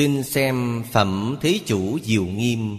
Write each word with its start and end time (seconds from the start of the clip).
Xin 0.00 0.22
xem 0.22 0.82
Phẩm 0.92 1.36
Thế 1.40 1.60
Chủ 1.66 1.98
Diệu 2.02 2.24
Nghiêm. 2.24 2.78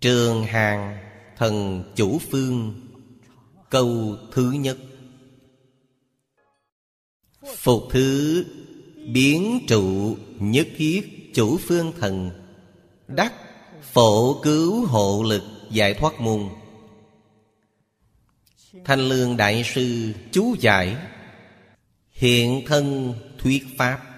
Trường 0.00 0.44
Hàng 0.44 0.98
Thần 1.36 1.84
Chủ 1.96 2.18
Phương. 2.30 2.74
Câu 3.70 4.16
thứ 4.32 4.50
nhất. 4.50 4.78
Phục 7.56 7.82
thứ 7.90 8.44
Biến 9.12 9.60
trụ 9.68 10.16
nhất 10.38 10.68
thiết 10.76 11.30
chủ 11.34 11.58
phương 11.58 11.92
thần. 12.00 12.30
Đắc 13.08 13.32
phổ 13.82 14.40
cứu 14.42 14.86
hộ 14.86 15.22
lực 15.22 15.42
giải 15.70 15.94
thoát 15.94 16.20
môn. 16.20 16.48
Thanh 18.84 19.00
Lương 19.00 19.36
Đại 19.36 19.64
Sư 19.74 20.12
chú 20.32 20.54
giải. 20.60 20.96
Hiện 22.10 22.62
thân 22.66 23.14
thuyết 23.38 23.66
Pháp. 23.78 24.09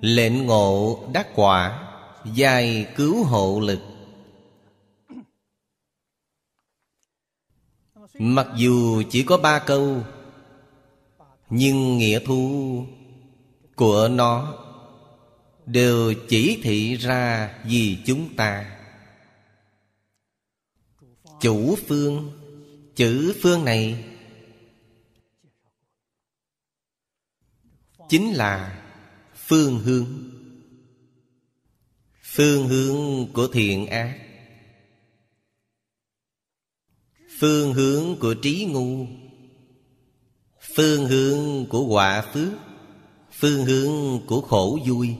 Lệnh 0.00 0.46
ngộ 0.46 1.04
đắc 1.12 1.28
quả 1.34 1.88
giai 2.34 2.86
cứu 2.96 3.24
hộ 3.24 3.60
lực. 3.60 3.80
Mặc 8.18 8.46
dù 8.56 9.02
chỉ 9.10 9.22
có 9.22 9.38
ba 9.38 9.58
câu, 9.58 10.02
Nhưng 11.50 11.98
nghĩa 11.98 12.20
thu 12.26 12.84
của 13.76 14.08
nó 14.08 14.54
Đều 15.66 16.14
chỉ 16.28 16.60
thị 16.62 16.96
ra 16.96 17.54
vì 17.64 17.98
chúng 18.06 18.36
ta. 18.36 18.78
Chủ 21.40 21.76
phương, 21.86 22.32
Chữ 22.96 23.34
phương 23.42 23.64
này 23.64 24.04
Chính 28.08 28.32
là 28.32 28.82
phương 29.46 29.78
hướng. 29.78 30.06
Phương 32.22 32.68
hướng 32.68 33.32
của 33.32 33.48
thiện 33.48 33.86
ác. 33.86 34.18
Phương 37.38 37.72
hướng 37.72 38.16
của 38.20 38.34
trí 38.34 38.68
ngu. 38.70 39.06
Phương 40.74 41.06
hướng 41.06 41.66
của 41.66 41.86
quả 41.86 42.30
phước. 42.32 42.52
Phương 43.30 43.64
hướng 43.64 44.26
của 44.26 44.40
khổ 44.40 44.78
vui. 44.86 45.14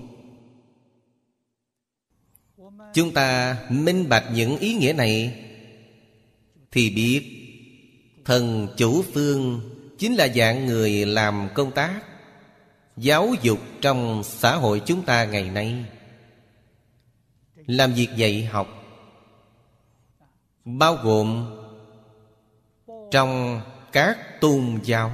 Chúng 2.95 3.15
ta 3.15 3.59
minh 3.71 4.09
bạch 4.09 4.25
những 4.35 4.59
ý 4.59 4.75
nghĩa 4.75 4.93
này 4.93 5.45
Thì 6.71 6.91
biết 6.91 7.23
Thần 8.25 8.69
chủ 8.77 9.03
phương 9.03 9.61
Chính 9.99 10.15
là 10.15 10.29
dạng 10.29 10.67
người 10.67 11.07
làm 11.07 11.49
công 11.55 11.73
tác. 11.73 12.03
Giáo 12.97 13.35
dục 13.43 13.59
trong 13.81 14.23
xã 14.25 14.57
hội 14.57 14.83
chúng 14.87 15.03
ta 15.03 15.25
ngày 15.25 15.51
nay. 15.51 15.85
Làm 17.67 17.93
việc 17.93 18.09
dạy 18.17 18.45
học 18.45 18.69
Bao 20.65 20.97
gồm 21.03 21.47
Trong 23.11 23.61
các 23.93 24.41
tôn 24.41 24.79
giáo. 24.85 25.12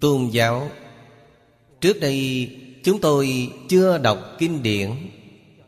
Tôn 0.00 0.28
giáo, 0.28 0.70
Trước 1.80 2.00
đây 2.00 2.50
chúng 2.84 3.00
tôi 3.00 3.52
chưa 3.68 3.98
đọc 3.98 4.18
kinh 4.38 4.62
điển. 4.62 4.90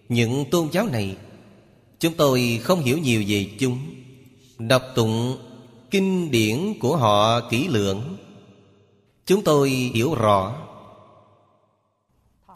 Những 0.08 0.44
tôn 0.50 0.68
giáo 0.72 0.86
này, 0.86 1.16
Chúng 1.98 2.14
tôi 2.14 2.60
không 2.62 2.80
hiểu 2.80 2.98
nhiều 2.98 3.24
về 3.28 3.50
chúng. 3.58 3.78
Đọc 4.58 4.82
tụng 4.94 5.38
kinh 5.90 6.30
điển 6.30 6.74
của 6.80 6.96
họ 6.96 7.40
kỹ 7.50 7.68
lưỡng. 7.68 8.16
Chúng 9.26 9.44
tôi 9.44 9.70
hiểu 9.70 10.14
rõ. 10.14 10.56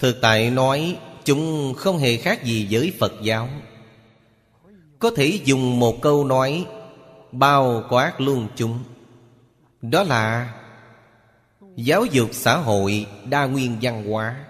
Thực 0.00 0.18
tại 0.22 0.50
nói, 0.50 0.98
Chúng 1.24 1.74
không 1.74 1.98
hề 1.98 2.16
khác 2.16 2.44
gì 2.44 2.68
với 2.70 2.92
Phật 2.98 3.12
giáo. 3.22 3.48
Có 4.98 5.10
thể 5.16 5.40
dùng 5.44 5.80
một 5.80 6.02
câu 6.02 6.24
nói, 6.24 6.66
Bao 7.32 7.84
quát 7.88 8.20
luôn 8.20 8.48
chúng. 8.56 8.78
Đó 9.82 10.02
là, 10.02 10.54
Giáo 11.76 12.04
dục 12.04 12.28
xã 12.32 12.56
hội 12.56 13.06
đa 13.28 13.46
nguyên 13.46 13.76
văn 13.82 14.10
hóa. 14.10 14.44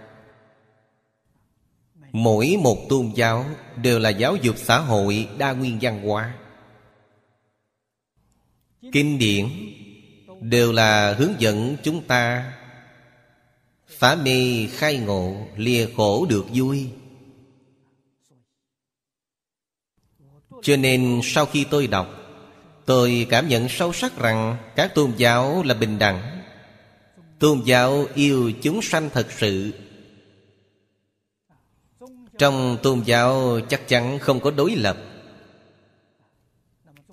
Mỗi 2.12 2.56
một 2.62 2.88
tôn 2.88 3.12
giáo 3.14 3.44
đều 3.76 3.98
là 3.98 4.10
giáo 4.10 4.36
dục 4.36 4.56
xã 4.58 4.78
hội 4.78 5.28
đa 5.38 5.52
nguyên 5.52 5.78
văn 5.80 6.08
hóa. 6.08 6.34
Kinh 8.92 9.18
điển 9.18 9.48
đều 10.40 10.72
là 10.72 11.14
hướng 11.14 11.34
dẫn 11.38 11.76
chúng 11.82 12.02
ta. 12.02 12.52
Phá 13.88 14.14
mê 14.14 14.66
khai 14.72 14.96
ngộ, 14.96 15.46
lìa 15.56 15.86
khổ 15.96 16.26
được 16.28 16.44
vui. 16.54 16.88
Cho 20.62 20.76
nên 20.76 21.20
sau 21.22 21.46
khi 21.46 21.66
tôi 21.70 21.86
đọc, 21.86 22.08
tôi 22.84 23.26
cảm 23.30 23.48
nhận 23.48 23.68
sâu 23.68 23.92
sắc 23.92 24.18
rằng 24.18 24.56
các 24.76 24.94
tôn 24.94 25.12
giáo 25.16 25.62
là 25.62 25.74
bình 25.74 25.98
đẳng. 25.98 26.42
Tôn 27.38 27.62
giáo 27.64 28.06
yêu 28.14 28.52
chúng 28.62 28.82
sanh 28.82 29.10
thật 29.10 29.26
sự. 29.38 29.72
Trong 32.38 32.78
tôn 32.82 33.02
giáo 33.04 33.60
chắc 33.68 33.88
chắn 33.88 34.18
không 34.18 34.40
có 34.40 34.50
đối 34.50 34.76
lập. 34.76 34.96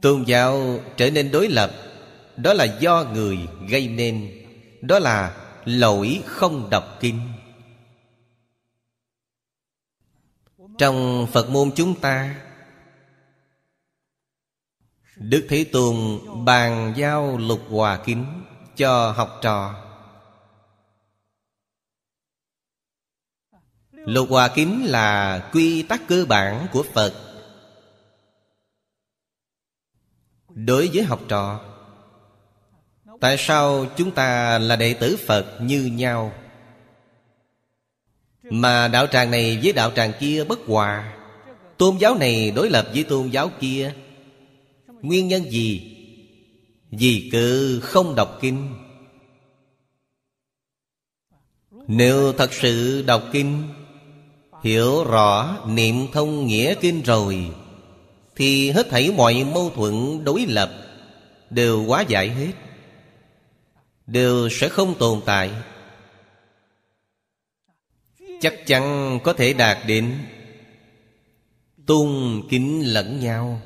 Tôn 0.02 0.24
giáo 0.24 0.80
trở 0.98 1.10
nên 1.12 1.32
đối 1.32 1.48
lập 1.48 1.87
đó 2.38 2.54
là 2.54 2.64
do 2.64 3.04
người 3.14 3.38
gây 3.70 3.88
nên. 3.88 4.44
Đó 4.82 5.00
là 5.00 5.48
lỗi 5.66 6.24
không 6.26 6.70
đọc 6.70 6.98
kinh. 7.00 7.34
Trong 10.78 11.28
phật 11.32 11.50
môn 11.50 11.72
chúng 11.76 12.00
ta, 12.00 12.42
đức 15.16 15.46
thế 15.50 15.66
tôn 15.72 15.96
bàn 16.46 16.94
giao 16.98 17.38
lục 17.38 17.62
hòa 17.70 18.00
kính 18.06 18.44
cho 18.76 19.12
học 19.12 19.40
trò. 19.42 19.84
Lục 23.92 24.30
hòa 24.30 24.48
kính 24.56 24.86
là 24.86 25.40
quy 25.54 25.84
tắc 25.84 26.02
cơ 26.08 26.26
bản 26.30 26.68
của 26.72 26.84
phật. 26.94 27.14
Đối 30.50 30.90
với 30.94 31.04
học 31.04 31.20
trò 31.28 31.67
Tại 33.20 33.36
sao 33.40 33.86
chúng 33.98 34.12
ta 34.12 34.60
là 34.60 34.76
đệ 34.76 34.94
tử 34.94 35.18
Phật 35.26 35.62
như 35.62 35.82
nhau? 35.94 36.34
Mà 38.44 38.88
đạo 38.88 39.08
tràng 39.08 39.32
này 39.32 39.60
với 39.64 39.74
đạo 39.74 39.92
tràng 39.96 40.12
kia 40.20 40.44
bất 40.44 40.60
hòa. 40.68 41.14
Tôn 41.78 41.98
giáo 41.98 42.18
này 42.18 42.52
đối 42.56 42.70
lập 42.70 42.88
với 42.94 43.04
tôn 43.04 43.30
giáo 43.30 43.52
kia. 43.60 43.94
Nguyên 45.02 45.28
nhân 45.28 45.44
gì? 45.52 45.94
Vì 46.92 47.30
cự 47.32 47.80
không 47.80 48.16
đọc 48.16 48.38
kinh. 48.42 48.68
Nếu 51.88 52.34
thật 52.34 52.54
sự 52.54 53.04
đọc 53.08 53.24
kinh, 53.32 53.64
Hiểu 54.64 55.04
rõ 55.04 55.58
niệm 55.68 56.08
thông 56.14 56.48
nghĩa 56.48 56.76
kinh 56.82 57.02
rồi, 57.02 57.52
Thì 58.36 58.72
hết 58.72 58.90
thảy 58.90 59.12
mọi 59.18 59.46
mâu 59.54 59.70
thuẫn 59.70 60.24
đối 60.24 60.46
lập 60.46 60.72
Đều 61.50 61.84
quá 61.88 62.02
giải 62.02 62.30
hết 62.30 62.67
đều 64.08 64.50
sẽ 64.50 64.70
không 64.70 64.96
tồn 65.00 65.22
tại. 65.26 65.52
Chắc 68.42 68.54
chắn 68.66 69.20
có 69.24 69.34
thể 69.34 69.54
đạt 69.54 69.78
đến 69.88 70.26
tôn 71.86 72.42
kính 72.50 72.94
lẫn 72.94 73.20
nhau. 73.20 73.62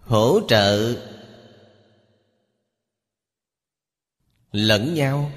Hỗ 0.00 0.40
trợ 0.48 0.96
lẫn 4.52 4.94
nhau. 4.94 5.32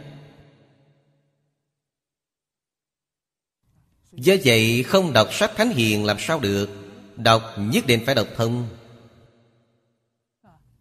Do 4.12 4.34
vậy, 4.46 4.84
không 4.84 5.14
đọc 5.14 5.28
sách 5.32 5.52
thánh 5.56 5.70
hiền 5.70 6.06
làm 6.06 6.18
sao 6.20 6.40
được? 6.40 6.70
Đọc 7.16 7.44
nhất 7.58 7.88
định 7.88 8.04
phải 8.06 8.16
đọc 8.16 8.28
thông 8.36 8.79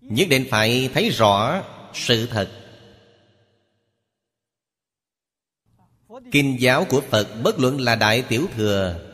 Nhất 0.08 0.28
định 0.30 0.46
phải 0.50 0.90
thấy 0.94 1.10
rõ 1.10 1.64
sự 1.94 2.26
thật. 2.26 2.50
Kinh 6.32 6.56
giáo 6.60 6.84
của 6.84 7.00
Phật 7.00 7.28
bất 7.42 7.58
luận 7.58 7.80
là 7.80 7.96
Đại 7.96 8.22
Tiểu 8.22 8.46
Thừa, 8.54 9.08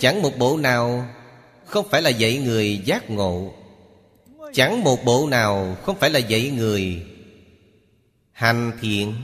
Chẳng 0.00 0.22
một 0.22 0.38
bộ 0.38 0.56
nào 0.56 1.08
không 1.64 1.88
phải 1.88 2.02
là 2.02 2.10
dạy 2.10 2.38
người 2.38 2.82
giác 2.84 3.10
ngộ. 3.10 3.54
Chẳng 4.52 4.84
một 4.84 5.04
bộ 5.04 5.28
nào 5.30 5.76
không 5.82 5.96
phải 5.98 6.10
là 6.10 6.18
dạy 6.18 6.50
người 6.50 7.06
Hành 8.32 8.72
thiện. 8.80 9.14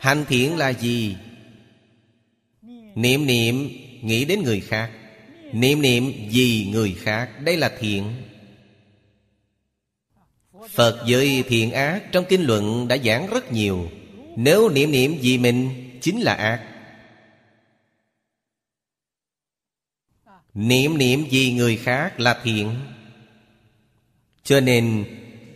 Hành 0.00 0.24
thiện 0.28 0.56
là 0.56 0.68
gì? 0.72 1.16
Niệm 2.94 3.26
niệm 3.26 3.68
nghĩ 4.02 4.24
đến 4.24 4.42
người 4.42 4.60
khác. 4.60 4.90
Niệm 5.52 5.82
niệm 5.82 6.12
vì 6.30 6.68
người 6.72 6.96
khác, 6.98 7.30
Đây 7.44 7.56
là 7.56 7.72
thiện. 7.78 8.12
Phật 10.70 11.04
giới 11.06 11.44
thiện 11.48 11.72
ác, 11.72 12.02
Trong 12.12 12.24
kinh 12.28 12.42
luận 12.42 12.88
đã 12.88 12.96
giảng 12.96 13.26
rất 13.30 13.52
nhiều. 13.52 13.90
Nếu 14.36 14.68
niệm 14.68 14.90
niệm 14.90 15.18
vì 15.20 15.38
mình, 15.38 15.70
Chính 16.00 16.20
là 16.20 16.34
ác. 16.34 16.62
Niệm 20.54 20.98
niệm 20.98 21.24
vì 21.30 21.52
người 21.52 21.76
khác 21.76 22.20
là 22.20 22.40
thiện. 22.42 22.74
Cho 24.44 24.60
nên, 24.60 25.04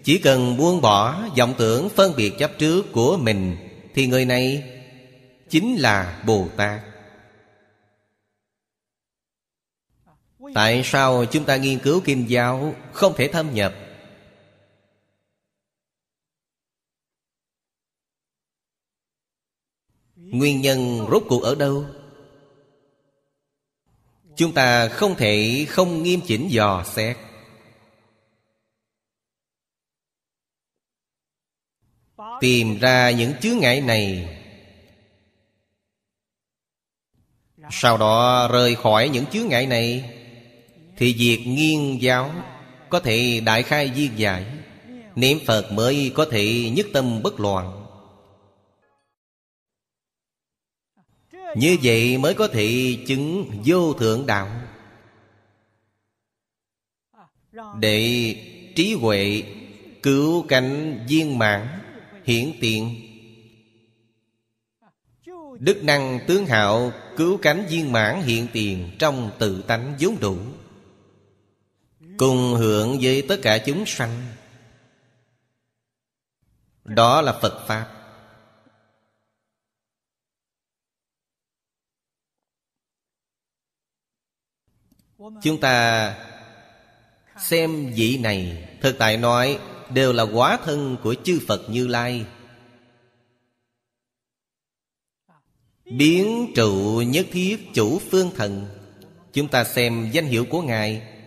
Chỉ 0.05 0.19
cần 0.19 0.57
buông 0.57 0.81
bỏ 0.81 1.29
vọng 1.39 1.55
tưởng 1.59 1.89
phân 1.89 2.17
biệt 2.17 2.33
chấp 2.39 2.59
trước 2.59 2.93
của 2.93 3.17
mình, 3.17 3.57
Thì 3.95 4.07
người 4.07 4.25
này 4.25 4.63
Chính 5.51 5.77
là 5.77 6.23
Bồ 6.27 6.49
Tát. 6.57 6.90
Tại 10.55 10.83
sao 10.85 11.25
chúng 11.25 11.45
ta 11.45 11.57
nghiên 11.57 11.79
cứu 11.79 12.01
kinh 12.05 12.31
giáo 12.31 12.75
Không 12.93 13.15
thể 13.17 13.29
thâm 13.29 13.55
nhập? 13.55 13.75
Nguyên 20.17 20.61
nhân 20.61 21.07
rốt 21.11 21.23
cuộc 21.29 21.43
ở 21.43 21.55
đâu? 21.55 21.87
Chúng 24.37 24.55
ta 24.55 24.89
không 24.89 25.15
thể 25.15 25.67
không 25.69 26.03
nghiêm 26.03 26.21
chỉnh 26.27 26.49
dò 26.51 26.85
xét. 26.85 27.17
Tìm 32.41 32.79
ra 32.79 33.11
những 33.11 33.33
chướng 33.41 33.59
ngại 33.59 33.81
này. 33.81 34.37
Sau 37.71 37.99
đó 37.99 38.49
rời 38.53 38.75
khỏi 38.75 39.09
những 39.09 39.27
chướng 39.27 39.49
ngại 39.49 39.67
này. 39.67 40.20
Thì 41.01 41.15
việc 41.19 41.47
nghiên 41.47 41.99
giáo 41.99 42.31
Có 42.89 43.01
thể 43.01 43.41
đại 43.45 43.63
khai 43.63 43.89
viên 43.89 44.19
giải. 44.19 44.47
Niệm 45.17 45.39
Phật 45.47 45.73
mới 45.73 46.13
có 46.15 46.25
thể 46.31 46.71
nhất 46.71 46.87
tâm 46.93 47.23
bất 47.23 47.41
loạn. 47.41 47.87
Như 51.57 51.77
vậy 51.83 52.19
mới 52.19 52.35
có 52.35 52.49
thể 52.49 52.99
chứng 53.07 53.51
vô 53.65 53.93
thượng 53.93 54.27
đạo. 54.27 54.49
Để 57.81 58.35
trí 58.77 58.95
huệ 58.95 59.43
cứu 60.03 60.45
cánh 60.49 61.01
viên 61.09 61.39
mãn 61.39 61.69
hiển 62.25 62.53
tiện. 62.61 62.97
Đức 65.59 65.85
năng 65.85 66.21
tướng 66.27 66.47
hạo 66.47 66.93
cứu 67.17 67.39
cánh 67.43 67.67
viên 67.71 67.93
mãn 67.93 68.23
hiện 68.23 68.47
tiền 68.53 68.91
Trong 68.99 69.31
tự 69.39 69.63
tánh 69.63 69.95
vốn 70.01 70.17
đủ. 70.21 70.37
Cùng 72.21 72.55
hưởng 72.55 72.99
với 73.03 73.25
tất 73.29 73.37
cả 73.43 73.59
chúng 73.67 73.85
sanh. 73.87 74.27
Đó 76.85 77.23
là 77.23 77.39
Phật 77.43 77.67
Pháp. 77.67 77.93
Chúng 85.19 85.61
ta 85.61 86.17
xem 87.39 87.93
vị 87.97 88.19
này, 88.19 88.69
Thực 88.81 88.99
tại 88.99 89.17
nói, 89.17 89.59
đều 89.91 90.13
là 90.13 90.23
quá 90.23 90.59
thân 90.65 90.97
của 91.03 91.15
chư 91.25 91.41
Phật 91.49 91.71
Như 91.71 91.87
Lai. 91.87 92.27
Biến 95.85 96.53
trụ 96.57 97.03
nhất 97.07 97.27
thiết 97.33 97.69
chủ 97.75 97.99
phương 98.11 98.31
thần. 98.37 98.67
Chúng 99.33 99.49
ta 99.49 99.65
xem 99.65 100.11
danh 100.13 100.27
hiệu 100.27 100.47
của 100.51 100.63
Ngài. 100.63 101.20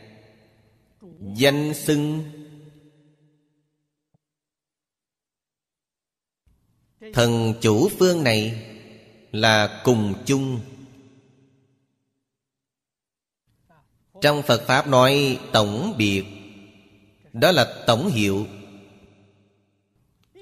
Danh 1.24 1.74
xưng. 1.74 2.24
Thần 7.14 7.54
chủ 7.62 7.90
phương 8.00 8.24
này 8.24 8.70
Là 9.32 9.82
cùng 9.84 10.14
chung. 10.26 10.60
Trong 14.22 14.44
Phật 14.44 14.64
Pháp 14.68 14.88
nói 14.88 15.40
tổng 15.52 15.94
biệt, 15.98 16.24
Đó 17.34 17.52
là 17.52 17.84
tổng 17.88 18.08
hiệu. 18.08 18.48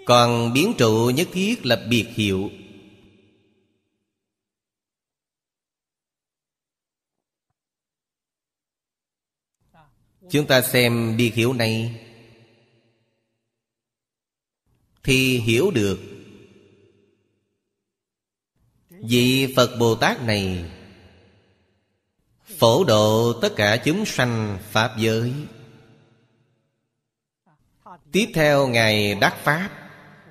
Còn 0.06 0.54
biến 0.54 0.74
trụ 0.78 1.12
nhất 1.16 1.28
thiết 1.34 1.66
là 1.66 1.76
biệt 1.90 2.08
hiệu. 2.16 2.50
Chúng 10.32 10.48
ta 10.48 10.62
xem 10.62 11.18
biệt 11.18 11.34
hiểu 11.34 11.54
này. 11.54 12.02
Thì 15.04 15.40
hiểu 15.40 15.72
được. 15.72 16.00
Vị 18.90 19.54
Phật 19.56 19.78
Bồ 19.80 19.96
Tát 19.96 20.22
này 20.22 20.72
Phổ 22.58 22.84
độ 22.84 23.34
tất 23.42 23.54
cả 23.56 23.78
chúng 23.86 24.06
sanh 24.06 24.58
Pháp 24.70 24.98
giới. 24.98 25.34
Tiếp 28.12 28.32
theo 28.34 28.68
Ngài 28.68 29.16
đắc 29.16 29.38
Pháp 29.44 29.70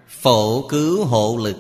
Phổ 0.09 0.69
cứu 0.69 1.05
hộ 1.05 1.37
lực. 1.37 1.57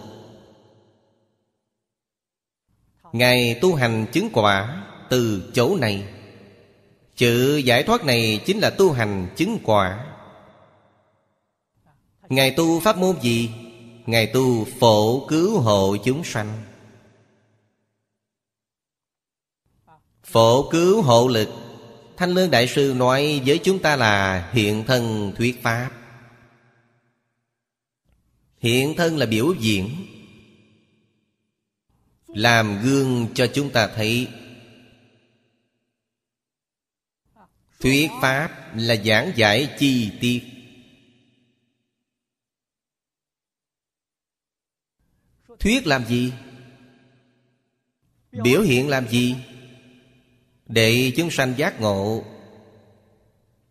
Ngài 3.12 3.58
tu 3.62 3.74
hành 3.74 4.06
chứng 4.12 4.28
quả 4.32 4.86
Từ 5.10 5.50
chỗ 5.54 5.76
này. 5.76 6.19
Chữ 7.20 7.56
giải 7.56 7.82
thoát 7.82 8.04
này 8.04 8.40
chính 8.46 8.58
là 8.58 8.70
tu 8.70 8.92
hành 8.92 9.28
chứng 9.36 9.58
quả. 9.64 10.06
Ngài 12.28 12.50
tu 12.50 12.80
pháp 12.80 12.98
môn 12.98 13.20
gì? 13.20 13.50
Ngài 14.06 14.26
tu 14.26 14.64
phổ 14.64 15.26
cứu 15.26 15.60
hộ 15.60 15.96
chúng 16.04 16.24
sanh. 16.24 16.62
Phổ 20.24 20.70
cứu 20.70 21.02
hộ 21.02 21.28
lực. 21.28 21.48
Thanh 22.16 22.30
Lương 22.30 22.50
Đại 22.50 22.66
Sư 22.66 22.94
nói 22.96 23.42
với 23.46 23.58
chúng 23.58 23.78
ta 23.78 23.96
là 23.96 24.50
hiện 24.52 24.84
thân 24.86 25.32
thuyết 25.36 25.62
pháp. 25.62 25.90
Hiện 28.58 28.94
thân 28.96 29.18
là 29.18 29.26
biểu 29.26 29.54
diễn. 29.60 29.90
Làm 32.26 32.82
gương 32.82 33.26
cho 33.34 33.46
chúng 33.46 33.70
ta 33.70 33.86
thấy. 33.86 34.28
Thuyết 37.80 38.10
Pháp 38.22 38.76
là 38.76 38.96
giảng 38.96 39.32
giải 39.36 39.74
chi 39.78 40.12
tiết. 40.20 40.42
Thuyết 45.60 45.86
làm 45.86 46.04
gì? 46.04 46.32
Biểu 48.32 48.60
hiện 48.60 48.88
làm 48.88 49.08
gì? 49.08 49.36
Để 50.66 51.12
chúng 51.16 51.30
sanh 51.30 51.54
giác 51.56 51.80
ngộ. 51.80 52.24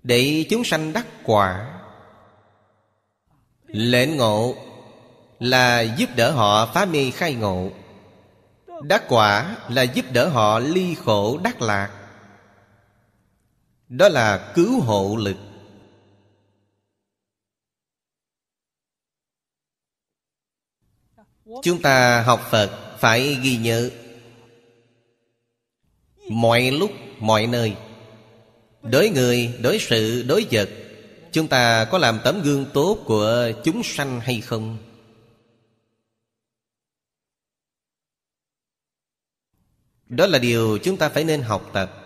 Để 0.04 0.46
chúng 0.50 0.64
sanh 0.64 0.94
đắc 0.94 1.08
quả. 1.24 1.80
Lệnh 3.68 4.18
ngộ 4.18 4.56
Là 5.40 5.82
giúp 5.82 6.10
đỡ 6.16 6.32
họ 6.32 6.66
phá 6.74 6.86
mê 6.86 7.12
khai 7.12 7.34
ngộ. 7.34 7.70
Đắc 8.84 9.04
quả 9.10 9.56
là 9.70 9.82
giúp 9.82 10.06
đỡ 10.14 10.30
họ 10.30 10.60
ly 10.60 10.96
khổ 10.96 11.40
đắc 11.44 11.62
lạc. 11.62 11.99
Đó 13.90 14.10
là 14.10 14.52
cứu 14.56 14.82
hộ 14.82 15.16
lực. 15.16 15.38
Chúng 21.64 21.82
ta 21.82 22.24
học 22.24 22.48
Phật 22.52 22.98
phải 23.00 23.36
ghi 23.44 23.58
nhớ. 23.58 23.90
Mọi 26.30 26.72
lúc, 26.72 26.92
mọi 27.20 27.48
nơi. 27.48 27.76
Đối 28.82 29.10
người, 29.10 29.58
đối 29.62 29.80
sự, 29.80 30.24
đối 30.28 30.48
vật 30.52 30.70
Chúng 31.32 31.48
ta 31.48 31.86
có 31.86 31.98
làm 31.98 32.20
tấm 32.24 32.42
gương 32.42 32.66
tốt 32.74 32.98
của 33.06 33.52
chúng 33.64 33.82
sanh 33.84 34.20
hay 34.20 34.42
không? 34.42 34.78
Đó 40.10 40.28
là 40.28 40.40
điều 40.40 40.78
chúng 40.84 40.98
ta 40.98 41.10
phải 41.10 41.24
nên 41.24 41.42
học 41.42 41.70
tập. 41.74 41.99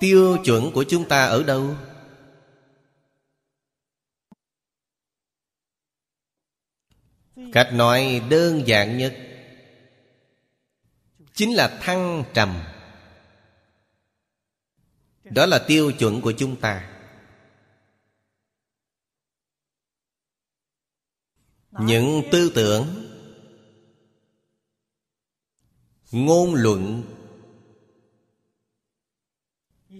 Tiêu 0.00 0.38
chuẩn 0.44 0.70
của 0.74 0.84
chúng 0.88 1.08
ta 1.08 1.26
ở 1.26 1.42
đâu? 1.42 1.76
cách 7.52 7.70
nói 7.72 8.22
đơn 8.30 8.62
giản 8.66 8.98
nhất 8.98 9.16
chính 11.34 11.54
là 11.54 11.78
thăng 11.82 12.24
trầm 12.34 12.62
đó 15.24 15.46
là 15.46 15.64
tiêu 15.68 15.92
chuẩn 15.98 16.20
của 16.20 16.32
chúng 16.38 16.60
ta 16.60 16.98
những 21.70 22.22
tư 22.32 22.52
tưởng, 22.54 22.86
ngôn 26.10 26.54
luận 26.54 27.02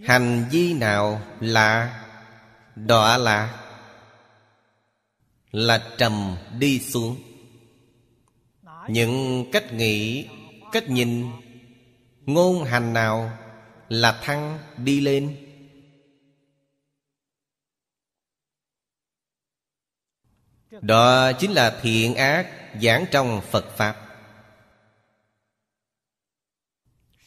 hành 0.05 0.45
vi 0.51 0.75
nào 0.75 1.23
là? 1.41 2.05
Đọa 2.77 3.19
lạc 3.19 3.65
là 5.51 5.89
trầm 5.99 6.37
đi 6.59 6.81
xuống. 6.81 7.17
Những 8.89 9.47
cách 9.53 9.73
nghĩ, 9.73 10.29
cách 10.73 10.89
nhìn, 10.89 11.27
ngôn 12.21 12.65
hành 12.65 12.93
nào 12.93 13.39
là 13.89 14.21
thăng 14.23 14.59
đi 14.77 15.01
lên? 15.01 15.37
Đó 20.81 21.33
chính 21.33 21.53
là 21.53 21.79
thiện 21.83 22.15
ác 22.15 22.47
giảng 22.83 23.05
trong 23.11 23.41
phật 23.51 23.77
pháp. 23.77 24.05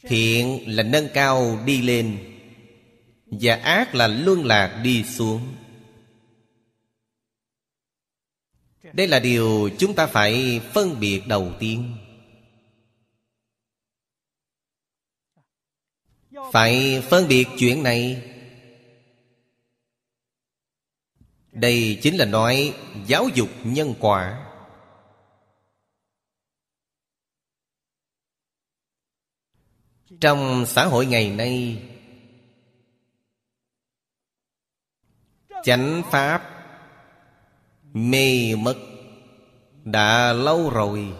Thiện 0.02 0.76
là 0.76 0.84
nâng 0.84 1.08
cao 1.14 1.60
đi 1.66 1.82
lên 1.82 2.31
và 3.32 3.56
ác 3.56 3.96
là 3.96 4.08
luân 4.08 4.46
lạc 4.46 4.82
đi 4.84 5.04
xuống. 5.04 5.56
Đây 8.94 9.08
là 9.08 9.20
điều 9.20 9.70
chúng 9.80 9.96
ta 9.96 10.08
phải 10.08 10.62
phân 10.74 11.00
biệt 11.00 11.22
đầu 11.28 11.54
tiên. 11.60 11.98
Phải 16.52 17.04
phân 17.10 17.28
biệt 17.28 17.48
chuyện 17.58 17.84
này. 17.84 18.28
Đây 21.52 22.00
chính 22.02 22.18
là 22.18 22.26
nói 22.26 22.74
giáo 23.08 23.28
dục 23.36 23.50
nhân 23.64 23.94
quả. 24.00 24.48
Trong 30.22 30.66
xã 30.68 30.86
hội 30.86 31.06
ngày 31.06 31.30
nay 31.30 31.82
chánh 35.64 36.02
pháp 36.12 36.42
mê 37.94 38.56
mất, 38.56 38.76
đã 39.84 40.34
lâu 40.34 40.70
rồi. 40.70 41.14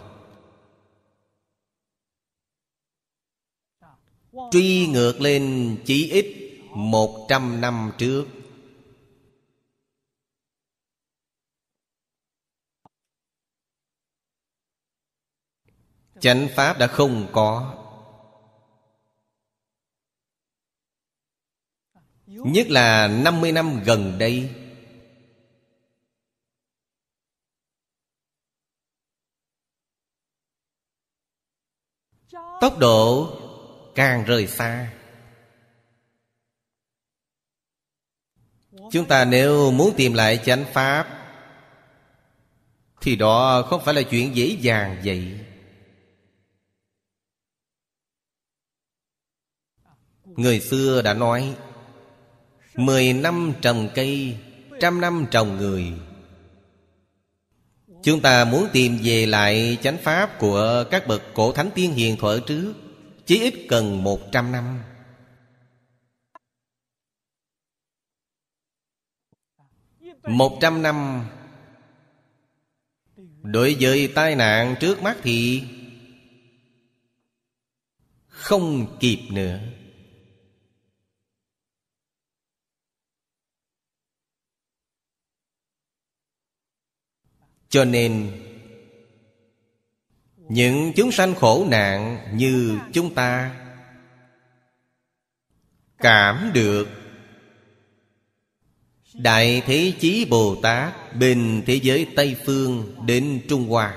Truy 4.50 4.86
ngược 4.86 5.20
lên 5.20 5.76
chỉ 5.84 6.10
ít 6.10 6.58
một 6.74 7.26
trăm 7.28 7.60
năm 7.60 7.92
trước. 7.98 8.26
Chánh 16.20 16.48
pháp 16.56 16.78
đã 16.78 16.86
không 16.86 17.28
có. 17.32 17.81
Nhất 22.32 22.66
là 22.70 23.08
50 23.08 23.52
năm 23.52 23.82
gần 23.84 24.18
đây. 24.18 24.50
Tốc 32.60 32.78
độ 32.78 33.28
càng 33.94 34.24
rời 34.24 34.46
xa. 34.46 34.92
Chúng 38.90 39.08
ta 39.08 39.24
nếu 39.24 39.70
muốn 39.70 39.94
tìm 39.96 40.12
lại 40.12 40.40
chánh 40.44 40.64
pháp, 40.72 41.18
thì 43.00 43.16
đó 43.16 43.62
không 43.62 43.82
phải 43.84 43.94
là 43.94 44.02
chuyện 44.02 44.36
dễ 44.36 44.56
dàng 44.60 45.02
vậy. 45.04 45.38
Người 50.24 50.60
xưa 50.60 51.02
đã 51.02 51.14
nói 51.14 51.56
mười 52.76 53.12
năm 53.12 53.52
trồng 53.60 53.88
cây, 53.94 54.36
trăm 54.80 55.00
năm 55.00 55.26
trồng 55.30 55.56
người. 55.56 55.92
Chúng 58.02 58.20
ta 58.20 58.44
muốn 58.44 58.68
tìm 58.72 58.98
về 59.02 59.26
lại 59.26 59.78
chánh 59.82 59.98
pháp 59.98 60.38
của 60.38 60.84
các 60.90 61.06
bậc 61.06 61.22
cổ 61.34 61.52
thánh 61.52 61.70
tiên 61.74 61.92
hiền 61.92 62.16
thuở 62.16 62.40
trước 62.46 62.74
Chỉ 63.26 63.40
ít 63.40 63.66
cần 63.68 64.02
một 64.02 64.32
trăm 64.32 64.52
năm. 64.52 64.80
Một 70.22 70.58
trăm 70.60 70.82
năm. 70.82 71.24
Đối 73.42 73.76
với 73.80 74.12
tai 74.14 74.34
nạn 74.34 74.74
trước 74.80 75.02
mắt 75.02 75.16
thì 75.22 75.62
Không 78.28 78.96
kịp 79.00 79.18
nữa. 79.30 79.60
Cho 87.72 87.84
nên, 87.84 88.30
Những 90.48 90.92
chúng 90.96 91.12
sanh 91.12 91.34
khổ 91.34 91.66
nạn 91.70 92.18
như 92.34 92.78
chúng 92.92 93.14
ta 93.14 93.50
Cảm 95.98 96.50
được 96.54 96.88
Đại 99.14 99.62
Thế 99.66 99.92
Chí 100.00 100.24
Bồ 100.24 100.56
Tát 100.62 101.16
Bên 101.16 101.62
thế 101.66 101.74
giới 101.82 102.06
Tây 102.16 102.36
Phương 102.44 102.94
đến 103.06 103.40
Trung 103.48 103.68
Hoa. 103.68 103.94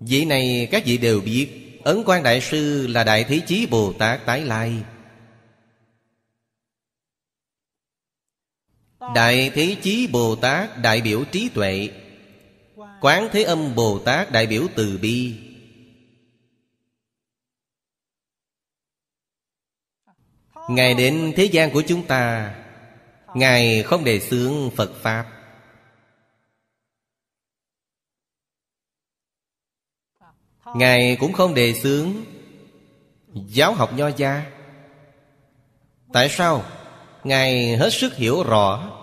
Vị 0.00 0.24
này 0.24 0.68
các 0.70 0.84
vị 0.84 0.98
đều 0.98 1.20
biết, 1.20 1.48
Ấn 1.84 2.02
quan 2.06 2.22
Đại 2.22 2.40
Sư 2.40 2.86
là 2.86 3.04
Đại 3.04 3.24
Thế 3.24 3.40
Chí 3.46 3.66
Bồ 3.66 3.92
Tát 3.92 4.26
tái 4.26 4.40
lai. 4.40 4.72
Đại 9.14 9.50
Thế 9.54 9.76
Chí 9.82 10.06
Bồ 10.06 10.36
Tát 10.36 10.78
đại 10.78 11.00
biểu 11.00 11.24
trí 11.24 11.48
tuệ. 11.48 11.88
Quán 13.00 13.28
Thế 13.32 13.42
Âm 13.42 13.74
Bồ 13.74 13.98
Tát 13.98 14.32
đại 14.32 14.46
biểu 14.46 14.66
từ 14.74 14.98
bi. 15.02 15.36
Ngài 20.68 20.94
đến 20.94 21.32
thế 21.36 21.44
gian 21.44 21.70
của 21.70 21.82
chúng 21.88 22.06
ta, 22.06 22.54
Ngài 23.34 23.82
không 23.82 24.04
đề 24.04 24.20
xướng 24.20 24.70
Phật 24.70 24.90
Pháp. 25.02 25.26
Ngài 30.74 31.16
cũng 31.20 31.32
không 31.32 31.54
đề 31.54 31.74
xướng 31.74 32.24
Giáo 33.34 33.74
học 33.74 33.92
nho 33.92 34.08
gia. 34.08 34.44
Tại 36.12 36.28
sao? 36.28 36.64
Ngài 37.24 37.76
hết 37.76 37.90
sức 37.90 38.16
hiểu 38.16 38.42
rõ. 38.42 38.99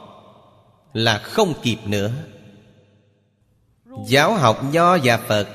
Là 0.98 1.18
không 1.20 1.54
kịp 1.64 1.78
nữa. 1.86 2.12
Giáo 4.08 4.34
học 4.34 4.64
Nho 4.72 4.98
và 5.04 5.18
Phật 5.18 5.48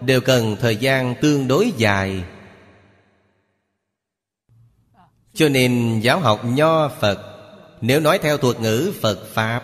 Đều 0.00 0.20
cần 0.20 0.56
thời 0.60 0.76
gian 0.76 1.14
tương 1.20 1.48
đối 1.48 1.72
dài. 1.76 2.24
Cho 5.34 5.48
nên 5.48 6.00
giáo 6.00 6.20
học 6.20 6.44
Nho, 6.44 6.88
Phật, 6.88 7.18
Nếu 7.80 8.00
nói 8.00 8.18
theo 8.22 8.36
thuật 8.36 8.60
ngữ 8.60 8.92
Phật 9.00 9.26
Pháp, 9.34 9.62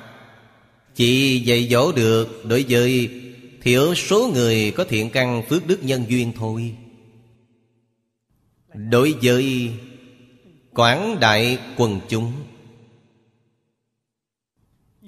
Chỉ 0.94 1.38
dạy 1.38 1.68
dỗ 1.70 1.92
được 1.92 2.44
đối 2.44 2.64
với 2.68 3.10
thiểu 3.62 3.94
số 3.94 4.30
người 4.34 4.70
có 4.70 4.84
thiện 4.84 5.10
căn 5.10 5.42
phước 5.48 5.66
đức 5.66 5.84
nhân 5.84 6.04
duyên 6.08 6.32
thôi. 6.36 6.76
Đối 8.74 9.14
với 9.22 9.70
Quảng 10.74 11.20
đại 11.20 11.58
quần 11.76 12.00
chúng 12.08 12.32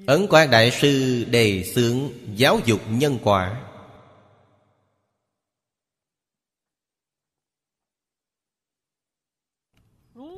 Ấn 0.06 0.26
Quang 0.26 0.50
Đại 0.50 0.70
Sư 0.70 1.24
đề 1.24 1.64
xướng 1.74 2.10
giáo 2.36 2.60
dục 2.64 2.80
nhân 2.88 3.18
quả. 3.22 3.60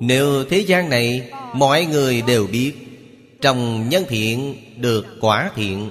Nếu 0.00 0.44
thế 0.44 0.58
gian 0.58 0.88
này 0.88 1.30
mọi 1.54 1.84
người 1.84 2.22
đều 2.22 2.46
biết 2.46 2.74
Trồng 3.40 3.88
nhân 3.88 4.04
thiện 4.08 4.56
được 4.76 5.06
quả 5.20 5.50
thiện. 5.54 5.90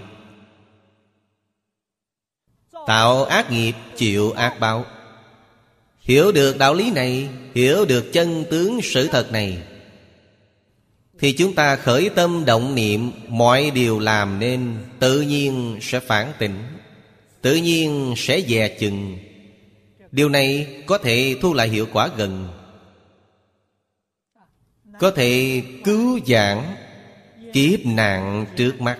Tạo 2.87 3.23
ác 3.25 3.51
nghiệp 3.51 3.73
chịu 3.95 4.31
ác 4.31 4.59
báo. 4.59 4.85
Hiểu 5.99 6.31
được 6.31 6.57
đạo 6.57 6.73
lý 6.73 6.91
này, 6.91 7.29
Hiểu 7.55 7.85
được 7.85 8.05
chân 8.13 8.45
tướng 8.51 8.79
sự 8.83 9.07
thật 9.07 9.31
này. 9.31 9.74
Thì 11.19 11.31
chúng 11.31 11.55
ta 11.55 11.75
khởi 11.75 12.09
tâm 12.09 12.43
động 12.45 12.75
niệm, 12.75 13.11
Mọi 13.27 13.71
điều 13.71 13.99
làm 13.99 14.39
nên 14.39 14.77
Tự 14.99 15.21
nhiên 15.21 15.79
sẽ 15.81 15.99
phản 15.99 16.33
tỉnh, 16.39 16.63
Tự 17.41 17.55
nhiên 17.55 18.13
sẽ 18.17 18.41
dè 18.41 18.77
chừng. 18.79 19.17
Điều 20.11 20.29
này 20.29 20.67
có 20.85 20.97
thể 20.97 21.35
thu 21.41 21.53
lại 21.53 21.69
hiệu 21.69 21.87
quả 21.93 22.09
gần, 22.17 22.47
Có 24.99 25.11
thể 25.11 25.61
cứu 25.83 26.19
giảng 26.27 26.75
Kiếp 27.53 27.85
nạn 27.85 28.45
trước 28.57 28.81
mắt. 28.81 28.99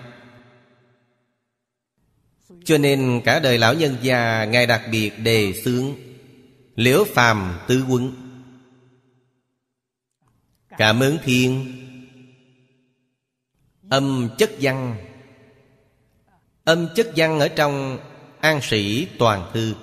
Cho 2.64 2.78
nên 2.78 3.20
cả 3.24 3.38
đời 3.38 3.58
lão 3.58 3.74
nhân 3.74 3.96
già 4.02 4.44
Ngài 4.44 4.66
đặc 4.66 4.82
biệt 4.92 5.10
đề 5.22 5.52
xướng 5.64 5.94
Liễu 6.76 7.04
phàm 7.04 7.58
tứ 7.68 7.84
quân 7.88 8.12
Cảm 10.78 11.00
ơn 11.00 11.18
thiên 11.24 11.72
Âm 13.88 14.28
chất 14.38 14.50
văn. 14.60 14.96
Âm 16.64 16.88
chất 16.96 17.12
văn 17.16 17.40
ở 17.40 17.48
trong 17.48 17.98
An 18.40 18.60
sĩ 18.62 19.08
toàn 19.18 19.50
thư. 19.52 19.74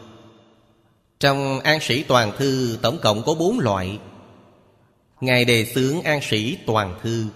Trong 1.20 1.60
an 1.60 1.80
sĩ 1.82 2.04
toàn 2.04 2.32
thư 2.38 2.78
Tổng 2.82 3.00
cộng 3.02 3.24
có 3.24 3.34
bốn 3.34 3.60
loại. 3.60 4.00
Ngài 5.22 5.46
đề 5.46 5.66
xướng 5.66 6.02
an 6.02 6.20
sĩ 6.24 6.58
toàn 6.66 7.00
thư. 7.02 7.28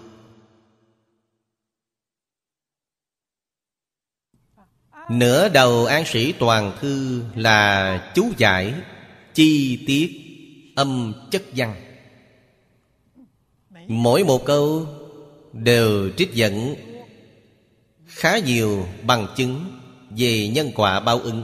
Nửa 5.09 5.49
đầu 5.49 5.85
an 5.85 6.03
sĩ 6.05 6.31
toàn 6.31 6.77
thư 6.81 7.23
là 7.35 8.11
chú 8.15 8.31
giải, 8.37 8.73
Chi 9.33 9.83
tiết, 9.87 10.11
âm 10.75 11.13
chất 11.31 11.43
văn. 11.55 11.75
Mỗi 13.87 14.23
một 14.23 14.45
câu 14.45 14.87
đều 15.63 16.09
trích 16.17 16.33
dẫn 16.33 16.75
khá 18.05 18.39
nhiều 18.39 18.87
bằng 19.03 19.27
chứng 19.37 19.79
về 20.09 20.47
nhân 20.47 20.71
quả 20.75 20.99
báo 20.99 21.19
ứng. 21.19 21.43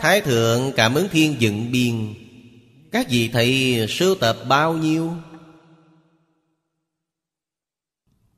Thái 0.00 0.20
thượng 0.20 0.72
cảm 0.76 0.94
ứng 0.94 1.08
thiên 1.08 1.36
dựng 1.38 1.72
biên, 1.72 2.14
Các 2.92 3.06
vị 3.10 3.30
thầy 3.32 3.86
sưu 3.88 4.14
tập 4.14 4.36
bao 4.48 4.74
nhiêu? 4.74 5.12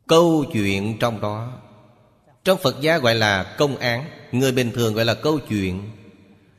Câu 0.07 0.45
chuyện 0.53 0.97
trong 1.01 1.21
đó, 1.21 1.63
Trong 2.45 2.59
Phật 2.63 2.81
gia 2.81 2.99
gọi 2.99 3.15
là 3.15 3.55
công 3.59 3.77
án, 3.77 4.11
Người 4.33 4.53
bình 4.53 4.71
thường 4.75 4.95
gọi 4.95 5.05
là 5.05 5.15
câu 5.15 5.39
chuyện. 5.49 5.91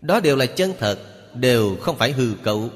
Đó 0.08 0.20
đều 0.20 0.36
là 0.36 0.46
chân 0.46 0.74
thật, 0.80 1.00
Đều 1.34 1.78
không 1.82 1.98
phải 1.98 2.12
hư 2.12 2.34
cấu. 2.44 2.70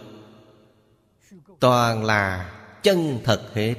Toàn 1.60 2.04
là 2.06 2.54
chân 2.84 3.20
thật 3.24 3.52
hết. 3.54 3.76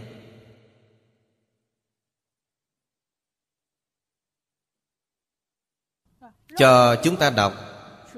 Cho 6.56 6.96
chúng 7.04 7.16
ta 7.16 7.30
đọc, 7.30 7.52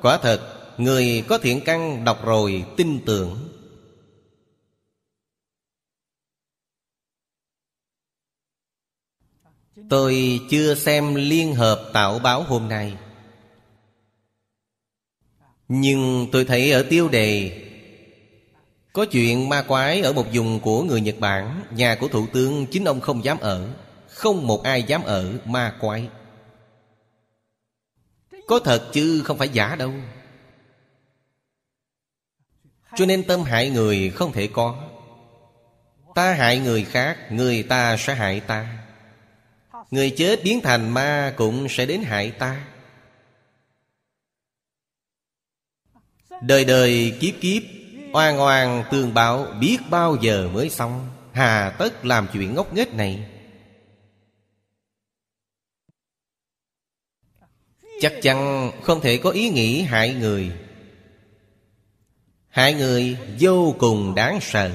Quả 0.03 0.19
thật, 0.23 0.51
Người 0.79 1.25
có 1.29 1.39
thiện 1.39 1.61
căn 1.65 2.05
đọc 2.05 2.25
rồi 2.25 2.65
tin 2.77 3.01
tưởng. 3.07 3.49
Tôi 9.91 10.41
chưa 10.51 10.75
xem 10.75 11.15
liên 11.15 11.55
hợp 11.55 11.91
tạo 11.93 12.19
báo 12.19 12.43
hôm 12.43 12.69
nay. 12.69 12.97
Nhưng 15.69 16.29
tôi 16.33 16.45
thấy 16.45 16.73
ở 16.73 16.83
tiêu 16.83 17.09
đề, 17.09 17.61
Có 18.93 19.05
chuyện 19.05 19.49
ma 19.49 19.63
quái 19.63 20.01
ở 20.01 20.13
một 20.13 20.27
vùng 20.33 20.61
của 20.61 20.83
người 20.83 21.01
Nhật 21.01 21.15
Bản, 21.21 21.65
Nhà 21.71 21.95
của 21.95 22.09
thủ 22.09 22.27
tướng 22.33 22.67
chính 22.67 22.85
ông 22.85 23.01
không 23.01 23.25
dám 23.25 23.39
ở, 23.39 23.69
Không 24.09 24.47
một 24.47 24.63
ai 24.63 24.83
dám 24.83 25.03
ở 25.03 25.33
ma 25.45 25.75
quái. 25.81 26.09
Có 28.47 28.59
thật 28.59 28.91
chứ 28.93 29.23
không 29.25 29.39
phải 29.39 29.49
giả 29.49 29.77
đâu. 29.77 29.93
Cho 32.97 33.07
nên 33.07 33.23
tâm 33.23 33.43
hại 33.43 33.71
người 33.71 34.11
không 34.11 34.33
thể 34.33 34.47
có. 34.47 34.85
Ta 36.15 36.33
hại 36.33 36.59
người 36.59 36.85
khác, 36.85 37.33
Người 37.33 37.63
ta 37.63 37.97
sẽ 37.97 38.15
hại 38.15 38.41
ta. 38.41 38.79
Người 39.91 40.11
chết 40.11 40.41
biến 40.45 40.61
thành 40.61 40.95
ma 40.95 41.35
cũng 41.37 41.69
sẽ 41.69 41.87
đến 41.87 42.03
hại 42.03 42.31
ta. 42.31 42.65
Đời 46.43 46.65
đời 46.65 47.17
kiếp 47.21 47.35
kiếp, 47.41 47.63
Oan 48.13 48.41
oan 48.41 48.85
tương 48.91 49.15
báo, 49.15 49.47
biết 49.61 49.79
bao 49.91 50.17
giờ 50.21 50.49
mới 50.53 50.71
xong. 50.71 51.09
Hà 51.33 51.77
tất 51.79 52.05
làm 52.05 52.29
chuyện 52.33 52.55
ngốc 52.55 52.75
nghếch 52.75 52.95
này. 52.95 53.27
Chắc 58.01 58.13
chắn 58.23 58.71
không 58.83 59.01
thể 59.01 59.17
có 59.17 59.31
ý 59.31 59.49
nghĩ 59.49 59.83
hại 59.83 60.15
người. 60.15 60.53
Hại 62.49 62.75
người 62.75 63.17
vô 63.41 63.75
cùng 63.79 64.15
đáng 64.15 64.39
sợ. 64.43 64.71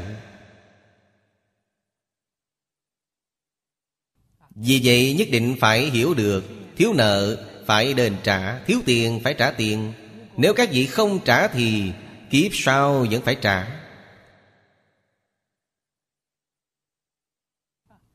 Vì 4.50 4.82
vậy 4.84 5.16
nhất 5.18 5.28
định 5.32 5.56
phải 5.60 5.90
hiểu 5.90 6.14
được, 6.14 6.44
Thiếu 6.78 6.94
nợ 6.94 7.46
phải 7.66 7.94
đền 7.94 8.16
trả, 8.24 8.60
Thiếu 8.60 8.80
tiền 8.86 9.20
phải 9.24 9.34
trả 9.34 9.52
tiền. 9.52 9.94
Nếu 10.40 10.54
các 10.54 10.70
vị 10.72 10.86
không 10.86 11.20
trả 11.26 11.48
thì 11.48 11.92
Kiếp 12.30 12.52
sau 12.54 13.06
vẫn 13.12 13.22
phải 13.22 13.36
trả. 13.36 13.82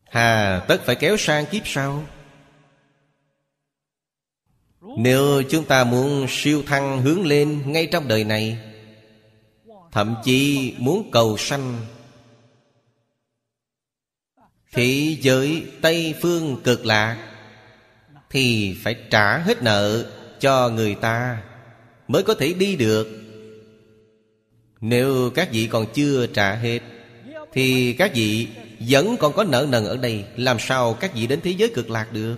Hà, 0.05 0.65
tất 0.69 0.83
phải 0.85 0.97
kéo 0.97 1.17
sang 1.17 1.47
kiếp 1.47 1.63
sau. 1.65 2.05
Nếu 4.99 5.43
chúng 5.51 5.65
ta 5.65 5.85
muốn 5.85 6.27
siêu 6.29 6.63
thăng 6.67 7.03
hướng 7.03 7.27
lên 7.27 7.73
ngay 7.73 7.89
trong 7.93 8.09
đời 8.09 8.25
này, 8.25 8.59
Thậm 9.93 10.17
chí 10.25 10.75
muốn 10.79 11.11
cầu 11.13 11.37
sanh 11.39 11.87
Thị 14.73 15.19
giới 15.23 15.67
Tây 15.83 16.15
Phương 16.23 16.61
cực 16.65 16.87
lạc, 16.87 17.35
Thì 18.31 18.77
phải 18.83 18.97
trả 19.11 19.39
hết 19.39 19.63
nợ 19.63 20.11
cho 20.41 20.69
người 20.69 20.95
ta. 20.95 21.43
Mới 22.09 22.23
có 22.23 22.35
thể 22.35 22.53
đi 22.53 22.77
được. 22.77 23.21
Nếu 24.81 25.31
các 25.35 25.49
vị 25.53 25.69
còn 25.71 25.87
chưa 25.95 26.27
trả 26.27 26.55
hết, 26.55 26.81
Thì 27.53 27.93
các 27.93 28.13
vị 28.15 28.49
vẫn 28.79 29.17
còn 29.17 29.33
có 29.33 29.45
nợ 29.45 29.67
nần 29.71 29.85
ở 29.85 29.97
đây, 29.97 30.25
Làm 30.37 30.57
sao 30.61 30.95
các 30.95 31.15
vị 31.15 31.27
đến 31.27 31.41
thế 31.43 31.51
giới 31.51 31.71
cực 31.75 31.91
lạc 31.91 32.13
được? 32.13 32.37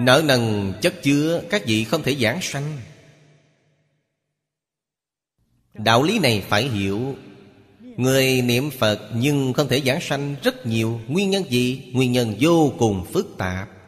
Nợ 0.00 0.22
nần 0.24 0.72
chất 0.82 0.94
chứa 1.02 1.42
Các 1.50 1.66
vị 1.66 1.84
không 1.84 2.02
thể 2.02 2.14
giảng 2.14 2.38
sanh. 2.42 2.78
Đạo 5.74 6.02
lý 6.02 6.18
này 6.18 6.44
phải 6.48 6.68
hiểu. 6.68 7.16
Người 7.96 8.42
niệm 8.42 8.70
Phật 8.70 9.10
nhưng 9.14 9.52
không 9.52 9.68
thể 9.68 9.80
giảng 9.80 10.00
sanh 10.00 10.36
rất 10.42 10.66
nhiều. 10.66 11.00
Nguyên 11.08 11.30
nhân 11.30 11.44
gì? 11.50 11.90
Nguyên 11.92 12.12
nhân 12.12 12.34
vô 12.40 12.72
cùng 12.78 13.06
phức 13.12 13.38
tạp. 13.38 13.79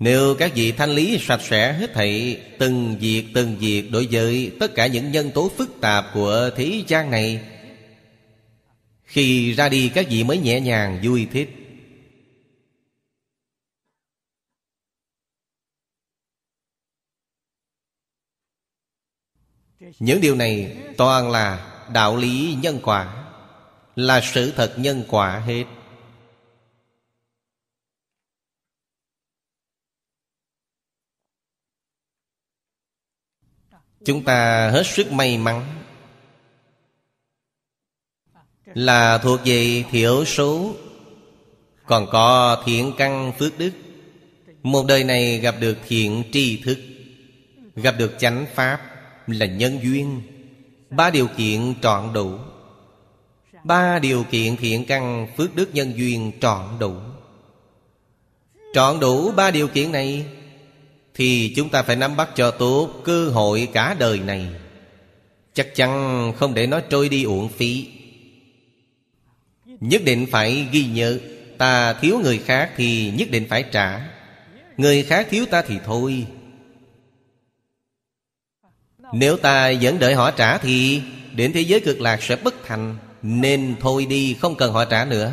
Nếu 0.00 0.36
các 0.38 0.52
vị 0.54 0.72
thanh 0.72 0.90
lý 0.90 1.18
sạch 1.20 1.40
sẽ 1.42 1.72
hết 1.72 1.90
thảy, 1.94 2.42
Từng 2.58 2.96
việc 3.00 3.24
từng 3.34 3.56
việc 3.56 3.90
đối 3.92 4.08
với 4.10 4.56
tất 4.60 4.74
cả 4.74 4.86
những 4.86 5.12
nhân 5.12 5.30
tố 5.34 5.50
phức 5.56 5.80
tạp 5.80 6.04
của 6.14 6.50
thế 6.56 6.84
gian 6.86 7.10
này, 7.10 7.40
Khi 9.02 9.52
ra 9.52 9.68
đi 9.68 9.88
các 9.94 10.06
vị 10.10 10.24
mới 10.24 10.38
nhẹ 10.38 10.60
nhàng 10.60 11.00
vui 11.04 11.28
thích. 11.32 11.48
Những 19.98 20.20
điều 20.20 20.36
này 20.36 20.76
toàn 20.96 21.30
là 21.30 21.72
đạo 21.92 22.16
lý 22.16 22.56
nhân 22.62 22.78
quả, 22.82 23.26
Là 23.96 24.20
sự 24.34 24.52
thật 24.56 24.74
nhân 24.76 25.04
quả 25.08 25.38
hết. 25.38 25.64
Chúng 34.04 34.24
ta 34.24 34.70
hết 34.70 34.86
sức 34.86 35.12
may 35.12 35.38
mắn. 35.38 35.66
Là 38.74 39.18
thuộc 39.18 39.40
về 39.44 39.84
thiểu 39.90 40.24
số, 40.24 40.74
Còn 41.86 42.06
có 42.12 42.62
thiện 42.66 42.92
căn 42.98 43.32
phước 43.38 43.58
đức. 43.58 43.70
Một 44.62 44.86
đời 44.86 45.04
này 45.04 45.38
gặp 45.38 45.54
được 45.60 45.78
thiện 45.88 46.22
tri 46.32 46.62
thức, 46.62 46.78
Gặp 47.76 47.94
được 47.98 48.12
chánh 48.18 48.46
pháp 48.54 48.80
là 49.26 49.46
nhân 49.46 49.78
duyên. 49.82 50.22
Ba 50.90 51.10
điều 51.10 51.26
kiện 51.36 51.74
trọn 51.82 52.12
đủ. 52.12 52.32
Ba 53.64 53.98
điều 53.98 54.24
kiện 54.30 54.56
thiện 54.56 54.84
căn 54.84 55.26
phước 55.36 55.54
đức 55.54 55.74
nhân 55.74 55.92
duyên 55.96 56.32
trọn 56.40 56.78
đủ. 56.78 56.94
Trọn 58.74 59.00
đủ 59.00 59.32
ba 59.32 59.50
điều 59.50 59.68
kiện 59.68 59.92
này 59.92 60.26
thì 61.14 61.52
chúng 61.56 61.68
ta 61.68 61.82
phải 61.82 61.96
nắm 61.96 62.16
bắt 62.16 62.28
cho 62.36 62.50
tốt 62.50 62.90
Cơ 63.04 63.28
hội 63.28 63.68
cả 63.72 63.96
đời 63.98 64.18
này. 64.18 64.46
Chắc 65.54 65.74
chắn 65.74 66.32
không 66.36 66.54
để 66.54 66.66
nó 66.66 66.80
trôi 66.80 67.08
đi 67.08 67.24
uổng 67.24 67.48
phí. 67.48 67.88
Nhất 69.80 70.02
định 70.04 70.26
phải 70.30 70.66
ghi 70.72 70.84
nhớ, 70.84 71.18
Ta 71.58 71.92
thiếu 71.92 72.18
người 72.22 72.38
khác 72.38 72.70
thì 72.76 73.10
nhất 73.10 73.30
định 73.30 73.46
phải 73.48 73.64
trả. 73.72 74.00
Người 74.76 75.02
khác 75.02 75.26
thiếu 75.30 75.46
ta 75.46 75.62
thì 75.62 75.78
thôi. 75.84 76.26
Nếu 79.12 79.36
ta 79.36 79.72
vẫn 79.80 79.98
đợi 79.98 80.14
họ 80.14 80.30
trả 80.30 80.58
thì 80.58 81.02
Đến 81.36 81.52
thế 81.52 81.60
giới 81.60 81.80
cực 81.80 82.00
lạc 82.00 82.22
sẽ 82.22 82.36
bất 82.36 82.54
thành, 82.66 82.96
Nên 83.22 83.74
thôi 83.80 84.06
đi, 84.06 84.36
không 84.40 84.54
cần 84.54 84.72
họ 84.72 84.84
trả 84.84 85.04
nữa. 85.04 85.32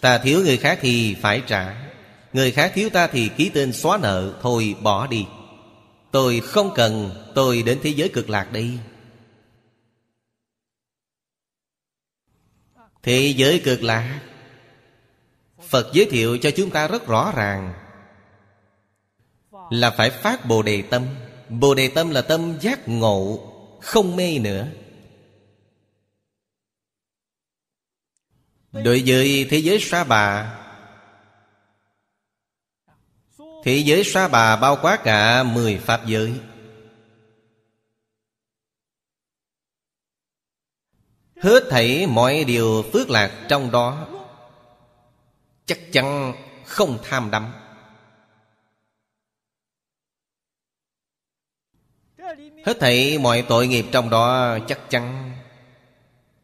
Ta 0.00 0.18
thiếu 0.18 0.40
người 0.40 0.56
khác 0.56 0.78
thì 0.82 1.14
phải 1.14 1.42
trả. 1.46 1.83
Người 2.34 2.52
khác 2.52 2.72
thiếu 2.74 2.90
ta 2.90 3.06
thì 3.06 3.30
ký 3.36 3.50
tên 3.54 3.72
xóa 3.72 3.98
nợ, 4.02 4.38
Thôi 4.42 4.76
bỏ 4.82 5.06
đi. 5.06 5.26
Tôi 6.10 6.40
không 6.40 6.72
cần, 6.74 7.10
Tôi 7.34 7.62
đến 7.62 7.78
thế 7.82 7.90
giới 7.90 8.08
cực 8.08 8.30
lạc 8.30 8.52
đi 8.52 8.78
Thế 13.02 13.34
giới 13.36 13.62
cực 13.64 13.82
lạc. 13.82 14.20
Phật 15.68 15.90
giới 15.92 16.06
thiệu 16.10 16.38
cho 16.38 16.50
chúng 16.56 16.70
ta 16.70 16.88
rất 16.88 17.06
rõ 17.06 17.32
ràng 17.36 17.74
Là 19.70 19.90
phải 19.90 20.10
phát 20.10 20.46
Bồ 20.46 20.62
Đề 20.62 20.82
Tâm. 20.82 21.06
Bồ 21.48 21.74
Đề 21.74 21.88
Tâm 21.88 22.10
là 22.10 22.22
tâm 22.22 22.58
giác 22.60 22.88
ngộ, 22.88 23.50
Không 23.82 24.16
mê 24.16 24.38
nữa. 24.38 24.66
Đối 28.72 29.02
với 29.06 29.46
thế 29.50 29.58
giới 29.58 29.80
sa 29.80 30.04
bà 30.04 30.60
Thị 33.64 33.82
giới 33.82 34.04
sa 34.04 34.28
bà 34.28 34.56
bao 34.56 34.78
quát 34.82 35.00
cả 35.04 35.42
mười 35.42 35.78
pháp 35.78 36.06
giới. 36.06 36.40
Hết 41.40 41.62
thảy 41.70 42.06
mọi 42.06 42.44
điều 42.44 42.84
phước 42.92 43.10
lạc 43.10 43.46
trong 43.48 43.70
đó, 43.70 44.06
Chắc 45.66 45.78
chắn 45.92 46.34
không 46.64 46.98
tham 47.02 47.30
đắm. 47.30 47.52
Hết 52.66 52.76
thảy 52.80 53.18
mọi 53.18 53.44
tội 53.48 53.66
nghiệp 53.66 53.84
trong 53.92 54.10
đó 54.10 54.58
chắc 54.68 54.80
chắn 54.90 55.32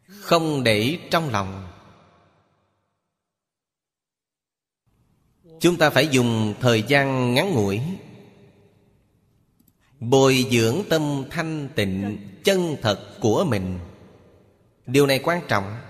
Không 0.07 0.63
để 0.63 0.97
trong 1.11 1.29
lòng. 1.29 1.70
Chúng 5.61 5.77
ta 5.77 5.89
phải 5.89 6.07
dùng 6.07 6.53
thời 6.59 6.83
gian 6.83 7.33
ngắn 7.33 7.53
ngủi. 7.53 7.81
Bồi 9.99 10.45
dưỡng 10.51 10.81
tâm 10.89 11.23
thanh 11.29 11.69
tịnh 11.75 12.17
chân 12.43 12.75
thật 12.81 13.17
của 13.21 13.45
mình. 13.49 13.79
Điều 14.85 15.07
này 15.07 15.19
quan 15.23 15.41
trọng. 15.47 15.81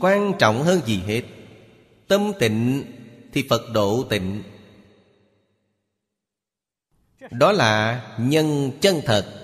Quan 0.00 0.32
trọng 0.38 0.62
hơn 0.62 0.80
gì 0.86 1.02
hết, 1.06 1.22
Tâm 2.08 2.32
tịnh 2.38 2.84
thì 3.32 3.46
Phật 3.50 3.62
độ 3.74 4.04
tịnh. 4.10 4.42
Đó 7.30 7.52
là 7.52 8.02
nhân 8.18 8.72
chân 8.80 9.00
thật 9.04 9.41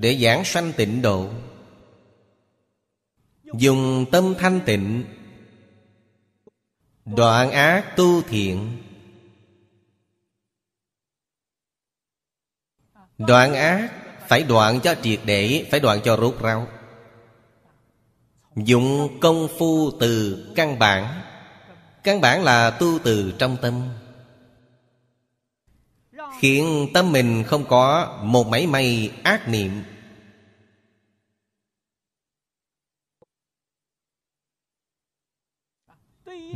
để 0.00 0.18
giảng 0.18 0.44
sanh 0.44 0.72
tịnh 0.72 1.02
độ. 1.02 1.28
Dùng 3.54 4.06
tâm 4.12 4.34
thanh 4.38 4.60
tịnh, 4.66 5.04
đoạn 7.04 7.50
ác 7.50 7.96
tu 7.96 8.22
thiện. 8.22 8.82
Đoạn 13.18 13.54
ác 13.54 13.90
phải 14.28 14.42
đoạn 14.42 14.80
cho 14.80 14.94
triệt 15.02 15.20
để, 15.24 15.66
phải 15.70 15.80
đoạn 15.80 16.00
cho 16.04 16.16
rốt 16.16 16.40
ráo 16.40 16.66
dùng 18.56 19.18
công 19.20 19.48
phu 19.58 19.90
từ 20.00 20.44
căn 20.56 20.78
bản. 20.78 21.22
Căn 22.04 22.20
bản 22.20 22.44
là 22.44 22.70
tu 22.70 22.98
từ 23.04 23.32
trong 23.38 23.56
tâm 23.62 23.88
khiến 26.40 26.88
tâm 26.94 27.12
mình 27.12 27.44
không 27.46 27.64
có 27.68 28.18
một 28.22 28.46
mảy 28.46 28.66
may 28.66 29.10
ác 29.22 29.48
niệm. 29.48 29.70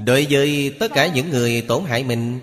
Đối 0.07 0.27
với 0.31 0.77
tất 0.81 0.89
cả 0.95 1.07
những 1.07 1.31
người 1.31 1.65
tổn 1.69 1.85
hại 1.85 2.05
mình, 2.05 2.41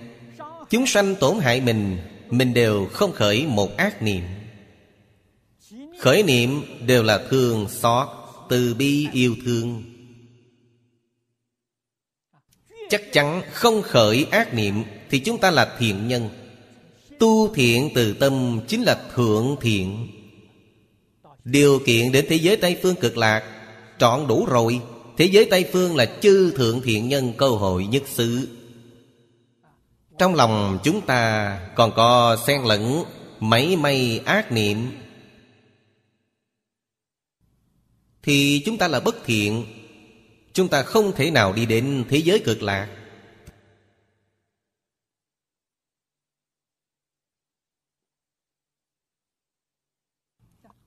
Chúng 0.70 0.88
sanh 0.88 1.16
tổn 1.16 1.40
hại 1.40 1.62
mình 1.62 1.98
Mình 2.30 2.54
đều 2.54 2.86
không 2.86 3.12
khởi 3.12 3.46
một 3.48 3.78
ác 3.78 4.02
niệm. 4.02 4.24
Khởi 6.00 6.24
niệm 6.24 6.64
đều 6.88 7.04
là 7.04 7.28
thương 7.30 7.68
xót, 7.70 8.08
Từ 8.50 8.74
bi 8.74 9.08
yêu 9.14 9.36
thương. 9.46 9.84
Chắc 12.90 13.02
chắn 13.12 13.42
không 13.52 13.82
khởi 13.82 14.26
ác 14.32 14.54
niệm 14.54 14.84
Thì 15.10 15.20
chúng 15.20 15.38
ta 15.38 15.52
là 15.52 15.76
thiện 15.80 16.08
nhân. 16.08 16.30
Tu 17.22 17.54
thiện 17.54 17.90
từ 17.96 18.14
tâm 18.14 18.60
chính 18.68 18.84
là 18.84 19.02
thượng 19.16 19.56
thiện. 19.62 20.08
Điều 21.44 21.80
kiện 21.86 22.12
đến 22.12 22.26
thế 22.30 22.36
giới 22.36 22.58
Tây 22.58 22.80
Phương 22.82 22.96
cực 22.96 23.18
lạc, 23.18 23.44
Trọn 24.00 24.28
đủ 24.28 24.46
rồi. 24.46 24.82
Thế 25.18 25.26
giới 25.26 25.46
Tây 25.46 25.66
Phương 25.72 25.96
là 25.96 26.06
chư 26.22 26.52
thượng 26.52 26.82
thiện 26.82 27.10
nhân 27.10 27.34
cơ 27.38 27.50
hội 27.50 27.86
nhất 27.86 28.04
xứ. 28.08 28.48
Trong 30.18 30.36
lòng 30.36 30.80
chúng 30.84 31.02
ta 31.02 31.60
còn 31.76 31.92
có 31.96 32.38
xen 32.48 32.62
lẫn 32.62 33.04
mấy 33.40 33.76
may 33.76 34.22
ác 34.26 34.52
niệm. 34.52 34.92
Thì 38.24 38.62
chúng 38.66 38.78
ta 38.78 38.88
là 38.88 39.00
bất 39.00 39.16
thiện, 39.26 39.66
Chúng 40.54 40.68
ta 40.68 40.84
không 40.84 41.12
thể 41.16 41.32
nào 41.32 41.54
đi 41.54 41.66
đến 41.66 42.04
thế 42.10 42.18
giới 42.18 42.40
cực 42.40 42.64
lạc. 42.64 42.88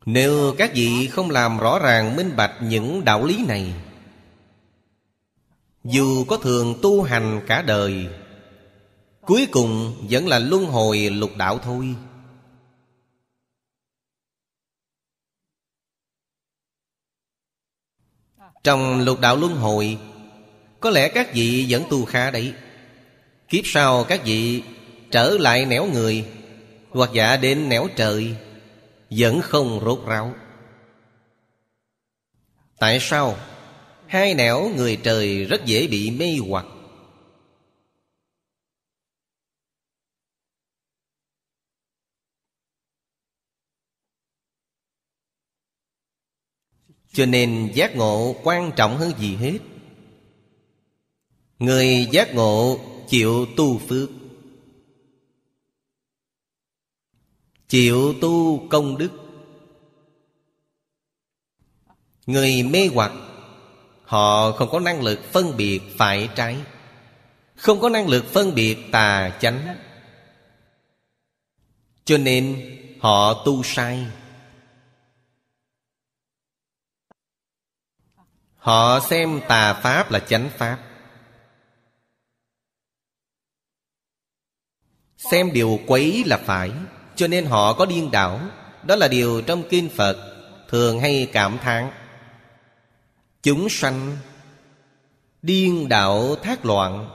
Nếu 0.06 0.54
các 0.58 0.70
vị 0.74 1.08
không 1.12 1.30
làm 1.30 1.58
rõ 1.58 1.78
ràng, 1.78 2.16
minh 2.16 2.36
bạch 2.36 2.52
những 2.62 3.04
đạo 3.04 3.24
lý 3.24 3.44
này, 3.48 3.74
Dù 5.84 6.24
có 6.24 6.36
thường 6.36 6.74
tu 6.82 7.02
hành 7.02 7.40
cả 7.46 7.62
đời, 7.62 8.08
Cuối 9.20 9.46
cùng 9.52 9.94
vẫn 10.10 10.28
là 10.28 10.38
luân 10.38 10.64
hồi 10.64 10.98
lục 10.98 11.30
đạo 11.36 11.58
thôi. 11.58 11.94
Trong 18.64 19.00
lục 19.00 19.20
đạo 19.20 19.36
luân 19.36 19.54
hồi, 19.54 19.98
Có 20.80 20.90
lẽ 20.90 21.08
các 21.08 21.34
vị 21.34 21.66
vẫn 21.68 21.82
tu 21.90 22.04
khá 22.04 22.30
đấy. 22.30 22.54
Kiếp 23.48 23.64
sau 23.64 24.04
các 24.04 24.24
vị 24.24 24.62
trở 25.10 25.30
lại 25.40 25.66
nẻo 25.66 25.86
người, 25.92 26.26
Hoặc 26.90 27.10
giả 27.12 27.36
đến 27.36 27.68
nẻo 27.68 27.88
trời 27.96 28.36
vẫn 29.16 29.40
không 29.42 29.80
rốt 29.84 30.06
ráo. 30.06 30.34
Tại 32.78 32.98
sao 33.00 33.36
Hai 34.06 34.34
nẻo 34.34 34.70
người 34.76 34.96
trời 34.96 35.44
rất 35.44 35.64
dễ 35.64 35.86
bị 35.86 36.10
mê 36.10 36.36
hoặc? 36.48 36.66
Cho 47.12 47.26
nên 47.26 47.70
giác 47.74 47.96
ngộ 47.96 48.36
quan 48.42 48.72
trọng 48.76 48.96
hơn 48.96 49.12
gì 49.18 49.36
hết. 49.36 49.58
Người 51.58 52.08
giác 52.12 52.34
ngộ 52.34 52.78
chịu 53.08 53.46
tu 53.56 53.78
phước. 53.78 54.23
Chịu 57.68 58.14
tu 58.20 58.66
công 58.68 58.98
đức. 58.98 59.10
Người 62.26 62.62
mê 62.62 62.90
hoặc, 62.94 63.12
Họ 64.04 64.52
không 64.52 64.68
có 64.70 64.80
năng 64.80 65.02
lực 65.02 65.20
phân 65.32 65.56
biệt 65.56 65.80
phải 65.98 66.28
trái. 66.34 66.64
Không 67.56 67.80
có 67.80 67.88
năng 67.88 68.08
lực 68.08 68.24
phân 68.24 68.54
biệt 68.54 68.78
tà 68.92 69.38
chánh. 69.40 69.76
Cho 72.04 72.18
nên 72.18 72.70
họ 73.00 73.42
tu 73.44 73.62
sai. 73.62 74.06
Họ 78.56 79.00
xem 79.00 79.40
tà 79.48 79.74
pháp 79.74 80.10
là 80.10 80.18
chánh 80.18 80.50
pháp. 80.56 80.78
Xem 85.16 85.52
điều 85.52 85.80
quấy 85.86 86.24
là 86.26 86.36
phải 86.36 86.72
cho 87.16 87.26
nên 87.26 87.46
họ 87.46 87.72
có 87.72 87.86
điên 87.86 88.10
đảo. 88.10 88.40
Đó 88.82 88.96
là 88.96 89.08
điều 89.08 89.42
trong 89.42 89.62
kinh 89.70 89.88
Phật 89.88 90.34
Thường 90.68 91.00
hay 91.00 91.28
cảm 91.32 91.58
thán. 91.58 91.90
Chúng 93.42 93.68
sanh 93.68 94.16
Điên 95.42 95.88
đạo 95.88 96.36
thác 96.42 96.66
loạn. 96.66 97.10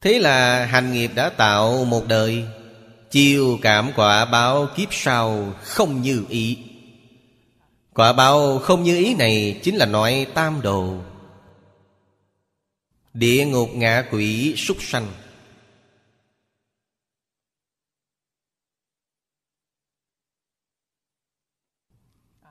Thế 0.00 0.18
là 0.18 0.66
hành 0.66 0.92
nghiệp 0.92 1.10
đã 1.14 1.28
tạo 1.28 1.84
một 1.84 2.02
đời. 2.08 2.44
Chiêu 3.10 3.58
cảm 3.62 3.90
quả 3.96 4.24
báo 4.24 4.66
kiếp 4.76 4.88
sau 4.90 5.52
không 5.62 6.02
như 6.02 6.24
ý. 6.28 6.58
Quả 7.94 8.12
báo 8.12 8.58
không 8.58 8.82
như 8.82 8.96
ý 8.96 9.14
này 9.14 9.60
Chính 9.62 9.76
là 9.76 9.86
nói 9.86 10.26
tam 10.34 10.62
đồ. 10.62 10.98
Địa 13.14 13.46
ngục 13.46 13.68
ngạ 13.74 14.08
quỷ 14.10 14.54
súc 14.56 14.76
sanh. 14.80 15.12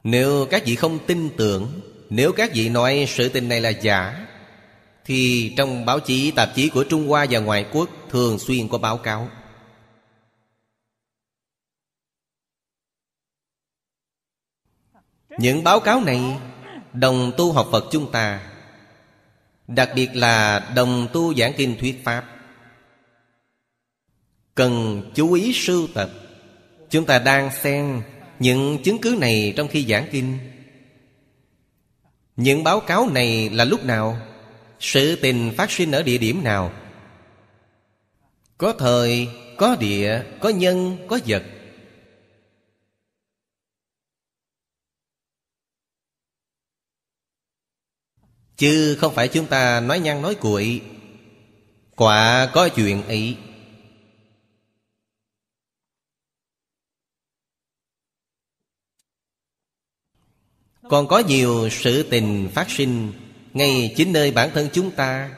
Nếu 0.03 0.47
các 0.51 0.63
vị 0.65 0.75
không 0.75 0.99
tin 1.07 1.29
tưởng, 1.37 1.81
Nếu 2.09 2.33
các 2.33 2.51
vị 2.53 2.69
nói 2.69 3.05
sự 3.07 3.29
tình 3.29 3.49
này 3.49 3.61
là 3.61 3.69
giả, 3.69 4.27
Thì 5.05 5.53
trong 5.57 5.85
báo 5.85 5.99
chí, 5.99 6.31
tạp 6.31 6.49
chí 6.55 6.69
của 6.69 6.85
Trung 6.89 7.07
Hoa 7.07 7.25
và 7.29 7.39
ngoại 7.39 7.65
quốc 7.73 7.89
Thường 8.09 8.39
xuyên 8.39 8.67
có 8.67 8.77
báo 8.77 8.97
cáo. 8.97 9.29
Những 15.37 15.63
báo 15.63 15.79
cáo 15.79 16.01
này 16.01 16.39
Đồng 16.93 17.31
tu 17.37 17.51
học 17.51 17.67
Phật 17.71 17.85
chúng 17.91 18.11
ta 18.11 18.52
Đặc 19.67 19.89
biệt 19.95 20.09
là 20.15 20.59
đồng 20.75 21.07
tu 21.13 21.35
giảng 21.35 21.53
kinh 21.57 21.75
thuyết 21.79 22.01
Pháp 22.03 22.25
Cần 24.55 25.03
chú 25.15 25.33
ý 25.33 25.53
sưu 25.53 25.87
tập 25.93 26.09
Chúng 26.89 27.05
ta 27.05 27.19
đang 27.19 27.51
xem 27.51 28.01
những 28.39 28.83
chứng 28.83 28.97
cứ 29.01 29.15
này 29.19 29.53
trong 29.57 29.67
khi 29.67 29.85
giảng 29.85 30.07
kinh 30.11 30.37
Những 32.35 32.63
báo 32.63 32.79
cáo 32.79 33.09
này 33.09 33.49
là 33.49 33.65
lúc 33.65 33.85
nào? 33.85 34.17
Sự 34.79 35.15
tình 35.15 35.51
phát 35.57 35.71
sinh 35.71 35.91
ở 35.91 36.03
địa 36.03 36.17
điểm 36.17 36.43
nào? 36.43 36.73
Có 38.57 38.73
thời, 38.73 39.27
có 39.57 39.75
địa, 39.79 40.21
có 40.39 40.49
nhân, 40.49 40.97
có 41.07 41.19
vật 41.27 41.43
Chứ 48.57 48.97
không 49.01 49.15
phải 49.15 49.27
chúng 49.27 49.47
ta 49.47 49.79
nói 49.79 49.99
nhăn 49.99 50.21
nói 50.21 50.35
cuội. 50.35 50.81
Quả 51.95 52.51
có 52.53 52.69
chuyện 52.69 53.03
ấy. 53.07 53.37
Còn 60.89 61.07
có 61.07 61.19
nhiều 61.19 61.69
sự 61.71 62.03
tình 62.09 62.49
phát 62.53 62.69
sinh 62.69 63.13
Ngay 63.53 63.93
chính 63.97 64.13
nơi 64.13 64.31
bản 64.31 64.49
thân 64.53 64.69
chúng 64.73 64.91
ta. 64.91 65.37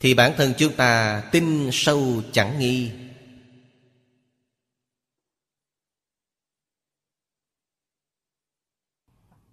Thì 0.00 0.14
bản 0.14 0.32
thân 0.36 0.54
chúng 0.58 0.76
ta 0.76 1.22
tin 1.32 1.70
sâu 1.72 2.22
chẳng 2.32 2.58
nghi. 2.58 2.90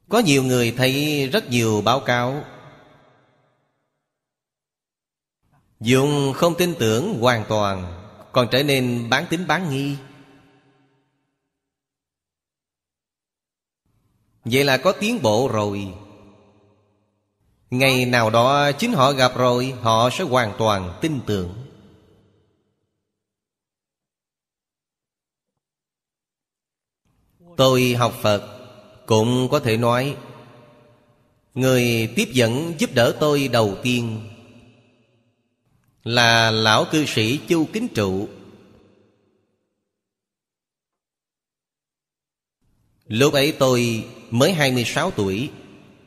Có 0.09 0.19
nhiều 0.19 0.43
người 0.43 0.71
thấy 0.77 1.27
rất 1.33 1.49
nhiều 1.49 1.81
báo 1.81 1.99
cáo. 1.99 2.43
Dùng 5.79 6.33
không 6.35 6.55
tin 6.57 6.75
tưởng 6.79 7.19
hoàn 7.19 7.45
toàn, 7.49 8.01
Còn 8.31 8.47
trở 8.51 8.63
nên 8.63 9.09
bán 9.09 9.25
tính 9.29 9.47
bán 9.47 9.69
nghi. 9.69 9.97
Vậy 14.45 14.63
là 14.63 14.77
có 14.77 14.91
tiến 14.91 15.21
bộ 15.21 15.49
rồi. 15.53 15.93
Ngày 17.69 18.05
nào 18.05 18.29
đó 18.29 18.71
chính 18.71 18.93
họ 18.93 19.11
gặp 19.11 19.37
rồi, 19.37 19.73
Họ 19.81 20.09
sẽ 20.09 20.23
hoàn 20.23 20.53
toàn 20.57 20.97
tin 21.01 21.19
tưởng. 21.25 21.53
Tôi 27.57 27.93
học 27.93 28.13
Phật 28.21 28.54
cũng 29.05 29.47
có 29.51 29.59
thể 29.59 29.77
nói, 29.77 30.15
Người 31.55 32.13
tiếp 32.15 32.29
dẫn 32.33 32.73
giúp 32.77 32.89
đỡ 32.93 33.17
tôi 33.19 33.47
đầu 33.47 33.77
tiên 33.83 34.21
Là 36.03 36.51
lão 36.51 36.85
cư 36.91 37.05
sĩ 37.05 37.39
Chu 37.47 37.67
Kính 37.73 37.87
Trụ. 37.87 38.27
Lúc 43.07 43.33
ấy 43.33 43.51
tôi 43.51 44.07
mới 44.31 44.53
26 44.53 45.11
tuổi, 45.11 45.49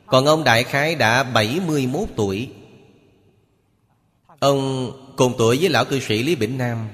Còn 0.05 0.25
ông 0.25 0.43
Đại 0.43 0.63
Khái 0.63 0.95
đã 0.95 1.23
71 1.23 2.09
tuổi. 2.15 2.49
Ông 4.39 4.91
cùng 5.17 5.33
tuổi 5.37 5.57
với 5.57 5.69
lão 5.69 5.85
cư 5.85 5.99
sĩ 5.99 6.23
Lý 6.23 6.35
Bỉnh 6.35 6.57
Nam. 6.57 6.89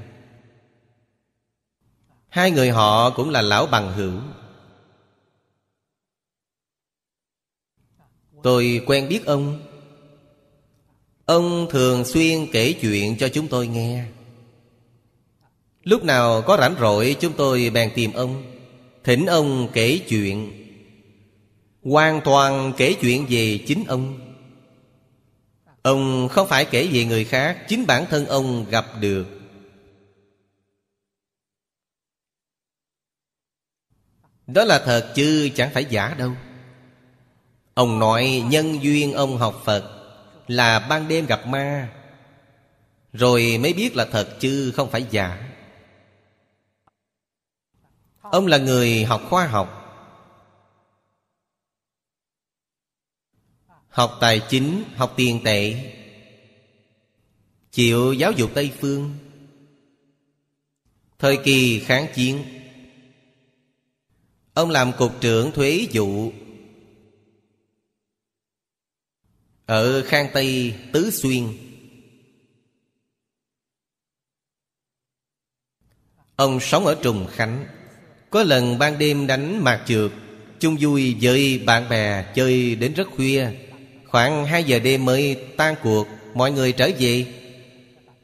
Hai 2.30 2.52
người 2.52 2.70
họ 2.70 3.10
cũng 3.10 3.30
là 3.30 3.42
lão 3.42 3.66
bằng 3.66 3.94
hữu. 3.94 4.14
Tôi 8.46 8.82
quen 8.86 9.10
biết 9.10 9.26
ông. 9.26 9.60
Ông 11.26 11.68
thường 11.70 12.06
xuyên 12.06 12.48
kể 12.52 12.74
chuyện 12.74 13.18
cho 13.18 13.30
chúng 13.30 13.48
tôi 13.48 13.68
nghe. 13.68 14.06
Lúc 15.84 16.04
nào 16.04 16.42
có 16.42 16.58
rảnh 16.58 16.76
rỗi, 16.80 17.16
chúng 17.20 17.34
tôi 17.34 17.70
bèn 17.74 17.92
tìm 17.96 18.14
ông. 18.14 18.44
Thỉnh 19.04 19.26
ông 19.26 19.70
kể 19.74 20.00
chuyện. 20.08 20.52
Hoàn 21.84 22.22
toàn 22.24 22.74
kể 22.78 22.94
chuyện 23.02 23.26
về 23.30 23.60
chính 23.68 23.84
ông. 23.88 24.36
Ông 25.82 26.28
không 26.32 26.48
phải 26.48 26.66
kể 26.66 26.90
về 26.92 27.06
người 27.06 27.26
khác, 27.26 27.66
Chính 27.68 27.88
bản 27.88 28.06
thân 28.10 28.26
ông 28.26 28.66
gặp 28.70 28.86
được. 29.00 29.26
Đó 34.48 34.64
là 34.64 34.84
thật 34.86 35.12
chứ 35.16 35.50
chẳng 35.56 35.70
phải 35.74 35.86
giả 35.90 36.16
đâu. 36.18 36.32
Ông 37.76 38.00
nói 38.00 38.44
nhân 38.50 38.84
duyên 38.84 39.14
ông 39.14 39.38
học 39.38 39.62
Phật 39.66 39.92
Là 40.48 40.80
ban 40.80 41.08
đêm 41.08 41.26
gặp 41.26 41.48
ma. 41.48 41.94
Rồi 43.14 43.58
mới 43.62 43.74
biết 43.74 43.96
là 43.96 44.06
thật 44.06 44.38
chứ 44.40 44.72
không 44.76 44.90
phải 44.92 45.06
giả. 45.12 45.52
Ông 48.22 48.48
là 48.48 48.58
người 48.58 49.04
học 49.04 49.22
khoa 49.30 49.48
học. 49.48 49.82
Học 53.90 54.18
tài 54.22 54.42
chính, 54.50 54.84
học 54.96 55.14
tiền 55.16 55.42
tệ. 55.44 55.92
Chịu 57.72 58.14
giáo 58.14 58.32
dục 58.32 58.52
Tây 58.54 58.72
Phương. 58.80 59.18
Thời 61.20 61.38
kỳ 61.38 61.80
kháng 61.80 62.08
chiến. 62.16 62.44
Ông 64.54 64.70
làm 64.70 64.92
cục 64.98 65.22
trưởng 65.22 65.52
thuế 65.52 65.88
vụ. 65.94 66.32
Ở 69.66 70.04
Khang 70.04 70.28
Tây, 70.34 70.76
Tứ 70.94 71.12
Xuyên. 71.12 71.44
Ông 76.36 76.60
sống 76.60 76.86
ở 76.86 76.96
Trùng 77.02 77.28
Khánh. 77.32 77.66
Có 78.30 78.44
lần 78.44 78.80
ban 78.80 78.98
đêm 78.98 79.28
đánh 79.28 79.64
mạc 79.64 79.84
trượt, 79.86 80.12
chung 80.60 80.78
vui 80.80 81.16
với 81.22 81.64
bạn 81.66 81.90
bè 81.90 82.26
chơi 82.36 82.76
đến 82.76 82.94
rất 82.94 83.08
khuya. 83.16 83.50
Khoảng 84.08 84.46
2 84.46 84.64
giờ 84.64 84.80
đêm 84.80 85.06
mới 85.06 85.48
tan 85.58 85.76
cuộc, 85.84 86.08
Mọi 86.34 86.52
người 86.52 86.72
trở 86.72 86.90
về. 87.00 87.26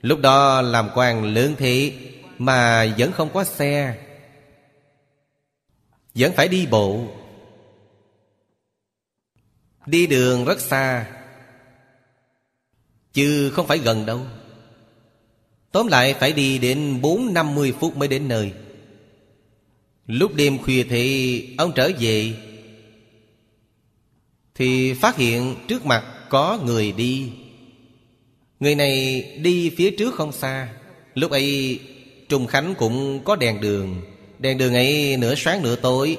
Lúc 0.01 0.19
đó 0.19 0.61
làm 0.61 0.89
quan 0.95 1.33
lớn 1.33 1.55
thế, 1.57 1.93
Mà 2.37 2.85
vẫn 2.97 3.11
không 3.11 3.29
có 3.33 3.43
xe. 3.43 3.97
Vẫn 6.15 6.33
phải 6.33 6.47
đi 6.47 6.65
bộ. 6.65 7.05
Đi 9.85 10.07
đường 10.07 10.45
rất 10.45 10.59
xa. 10.59 11.05
Chứ 13.13 13.49
không 13.49 13.67
phải 13.67 13.77
gần 13.77 14.05
đâu. 14.05 14.19
Tóm 15.71 15.87
lại 15.87 16.13
phải 16.13 16.33
đi 16.33 16.57
đến 16.57 17.01
bốn 17.01 17.33
năm 17.33 17.55
mươi 17.55 17.73
phút 17.79 17.97
mới 17.97 18.07
đến 18.07 18.27
nơi. 18.27 18.51
Lúc 20.07 20.35
đêm 20.35 20.57
khuya 20.57 20.83
thì 20.83 21.55
ông 21.57 21.71
trở 21.75 21.91
về, 21.99 22.33
Thì 24.55 24.93
phát 24.93 25.17
hiện 25.17 25.55
trước 25.67 25.85
mặt 25.85 26.03
có 26.29 26.59
người 26.65 26.91
đi. 26.91 27.31
Người 28.59 28.75
này 28.75 29.23
đi 29.41 29.69
phía 29.69 29.91
trước 29.91 30.15
không 30.15 30.31
xa. 30.31 30.69
Lúc 31.13 31.31
ấy, 31.31 31.79
Trùng 32.29 32.47
Khánh 32.47 32.75
cũng 32.77 33.23
có 33.23 33.35
đèn 33.35 33.61
đường. 33.61 34.01
Đèn 34.39 34.57
đường 34.57 34.73
ấy 34.73 35.17
nửa 35.17 35.35
sáng 35.35 35.63
nửa 35.63 35.75
tối. 35.75 36.17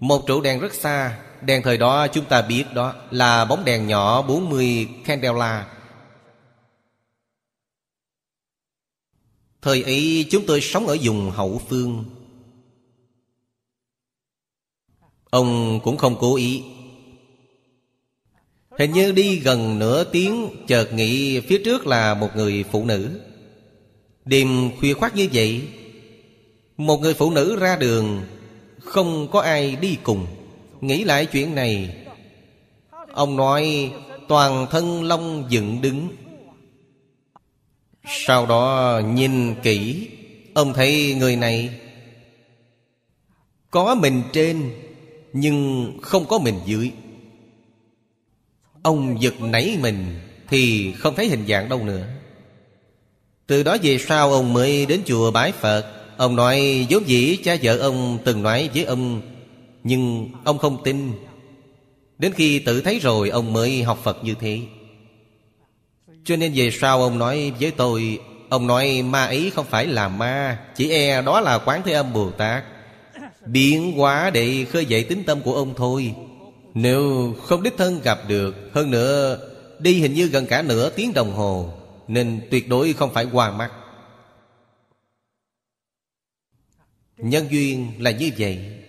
Một 0.00 0.26
trụ 0.26 0.40
đèn 0.40 0.60
rất 0.60 0.74
xa. 0.74 1.18
Đèn 1.42 1.62
thời 1.62 1.78
đó 1.78 2.06
chúng 2.06 2.24
ta 2.24 2.42
biết 2.42 2.64
đó 2.74 2.94
Là 3.10 3.44
bóng 3.44 3.64
đèn 3.64 3.86
nhỏ 3.86 4.22
40 4.22 4.88
candela. 5.04 5.66
Thời 9.62 9.82
ấy 9.82 10.26
chúng 10.30 10.46
tôi 10.46 10.60
sống 10.60 10.86
ở 10.86 10.96
vùng 11.02 11.30
hậu 11.30 11.60
phương. 11.68 12.04
Ông 15.30 15.80
cũng 15.84 15.96
không 15.96 16.16
cố 16.20 16.36
ý. 16.36 16.62
Hình 18.78 18.92
như 18.92 19.12
đi 19.12 19.38
gần 19.38 19.78
nửa 19.78 20.04
tiếng, 20.04 20.48
Chợt 20.68 20.92
nghĩ 20.92 21.40
phía 21.40 21.62
trước 21.64 21.86
là 21.86 22.14
một 22.14 22.28
người 22.36 22.64
phụ 22.70 22.84
nữ. 22.84 23.20
Đêm 24.24 24.70
khuya 24.80 24.94
khoát 24.94 25.16
như 25.16 25.28
vậy, 25.32 25.62
Một 26.76 27.00
người 27.00 27.14
phụ 27.14 27.30
nữ 27.30 27.56
ra 27.56 27.76
đường, 27.76 28.20
Không 28.80 29.28
có 29.30 29.40
ai 29.40 29.76
đi 29.76 29.96
cùng. 30.02 30.26
Nghĩ 30.80 31.04
lại 31.04 31.26
chuyện 31.26 31.54
này, 31.54 31.96
Ông 33.12 33.36
nói, 33.36 33.92
toàn 34.28 34.66
thân 34.70 35.02
long 35.02 35.44
dựng 35.48 35.80
đứng. 35.82 36.08
Sau 38.04 38.46
đó 38.46 39.00
nhìn 39.14 39.54
kỹ, 39.62 40.08
Ông 40.54 40.72
thấy 40.72 41.14
người 41.18 41.36
này 41.36 41.70
Có 43.70 43.94
mình 43.94 44.22
trên, 44.32 44.70
Nhưng 45.32 45.92
không 46.02 46.24
có 46.24 46.38
mình 46.38 46.60
dưới. 46.66 46.90
Ông 48.82 49.22
giật 49.22 49.40
nảy 49.40 49.78
mình 49.80 50.20
Thì 50.48 50.92
không 50.92 51.14
thấy 51.14 51.28
hình 51.28 51.44
dạng 51.48 51.68
đâu 51.68 51.84
nữa. 51.84 52.06
Từ 53.46 53.62
đó 53.62 53.76
về 53.82 53.98
sau, 53.98 54.32
ông 54.32 54.52
mới 54.52 54.86
đến 54.86 55.02
chùa 55.06 55.30
bái 55.30 55.52
Phật. 55.52 55.86
Ông 56.16 56.36
nói, 56.36 56.86
vốn 56.90 57.08
dĩ 57.08 57.36
cha 57.44 57.56
vợ 57.62 57.78
ông 57.78 58.18
từng 58.24 58.42
nói 58.42 58.70
với 58.74 58.84
ông, 58.84 59.22
Nhưng 59.84 60.28
ông 60.44 60.58
không 60.58 60.82
tin. 60.84 61.12
Đến 62.18 62.32
khi 62.32 62.58
tự 62.58 62.80
thấy 62.80 62.98
rồi, 62.98 63.28
ông 63.28 63.52
mới 63.52 63.82
học 63.82 63.98
Phật 64.02 64.24
như 64.24 64.34
thế. 64.40 64.60
Cho 66.24 66.36
nên 66.36 66.52
về 66.54 66.70
sau 66.70 67.02
ông 67.02 67.18
nói 67.18 67.52
với 67.60 67.70
tôi, 67.70 68.20
Ông 68.48 68.66
nói 68.66 69.02
ma 69.02 69.24
ấy 69.24 69.50
không 69.54 69.66
phải 69.66 69.86
là 69.86 70.08
ma, 70.08 70.64
Chỉ 70.74 70.90
e 70.90 71.22
đó 71.22 71.40
là 71.40 71.58
Quán 71.58 71.82
Thế 71.84 71.92
Âm 71.92 72.12
Bồ 72.12 72.30
Tát. 72.30 72.64
Biến 73.46 73.92
hóa 73.92 74.30
để 74.30 74.66
khơi 74.70 74.86
dậy 74.86 75.04
tính 75.04 75.24
tâm 75.26 75.42
của 75.42 75.54
ông 75.54 75.74
thôi. 75.76 76.14
Nếu 76.74 77.34
không 77.42 77.62
đích 77.62 77.76
thân 77.78 78.00
gặp 78.00 78.18
được, 78.28 78.54
Hơn 78.72 78.90
nữa, 78.90 79.38
Đi 79.78 80.00
hình 80.00 80.14
như 80.14 80.26
gần 80.26 80.46
cả 80.46 80.62
nửa 80.62 80.90
tiếng 80.90 81.12
đồng 81.14 81.34
hồ, 81.34 81.72
Nên 82.08 82.40
tuyệt 82.50 82.68
đối 82.68 82.92
không 82.92 83.12
phải 83.14 83.26
qua 83.32 83.50
mắt. 83.50 83.70
Nhân 87.16 87.46
duyên 87.50 87.92
là 87.98 88.10
như 88.10 88.30
vậy. 88.38 88.82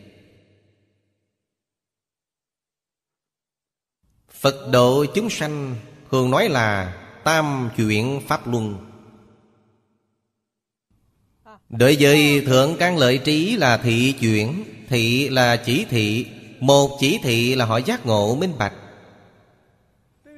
Phật 4.32 4.69
độ 4.72 5.06
chúng 5.06 5.30
sanh 5.30 5.76
Thường 6.12 6.32
nói 6.32 6.50
là 6.50 7.00
Tam 7.23 7.69
chuyển 7.77 8.21
Pháp 8.27 8.47
Luân. 8.47 8.77
Đối 11.69 11.97
với 11.99 12.43
Thượng 12.45 12.75
căn 12.79 12.97
Lợi 12.97 13.17
Trí 13.17 13.57
là 13.57 13.77
thị 13.77 14.13
chuyển, 14.19 14.63
Thị 14.89 15.29
là 15.29 15.55
chỉ 15.55 15.86
thị, 15.89 16.25
Một 16.59 16.97
chỉ 16.99 17.19
thị 17.23 17.55
là 17.55 17.65
họ 17.65 17.77
giác 17.77 18.05
ngộ 18.05 18.36
minh 18.36 18.53
bạch. 18.57 18.73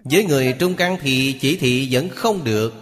Với 0.03 0.23
người 0.23 0.55
trung 0.59 0.75
căn 0.75 0.97
thì 1.01 1.37
chỉ 1.41 1.55
thị 1.57 1.87
vẫn 1.91 2.09
không 2.09 2.43
được. 2.43 2.73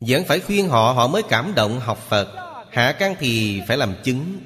Vẫn 0.00 0.24
phải 0.24 0.40
khuyên 0.40 0.68
họ 0.68 0.92
họ 0.92 1.06
mới 1.06 1.22
cảm 1.22 1.52
động 1.54 1.80
học 1.80 2.06
Phật. 2.08 2.28
Hạ 2.70 2.96
căn 2.98 3.14
thì 3.18 3.60
phải 3.68 3.76
làm 3.76 3.94
chứng. 4.04 4.40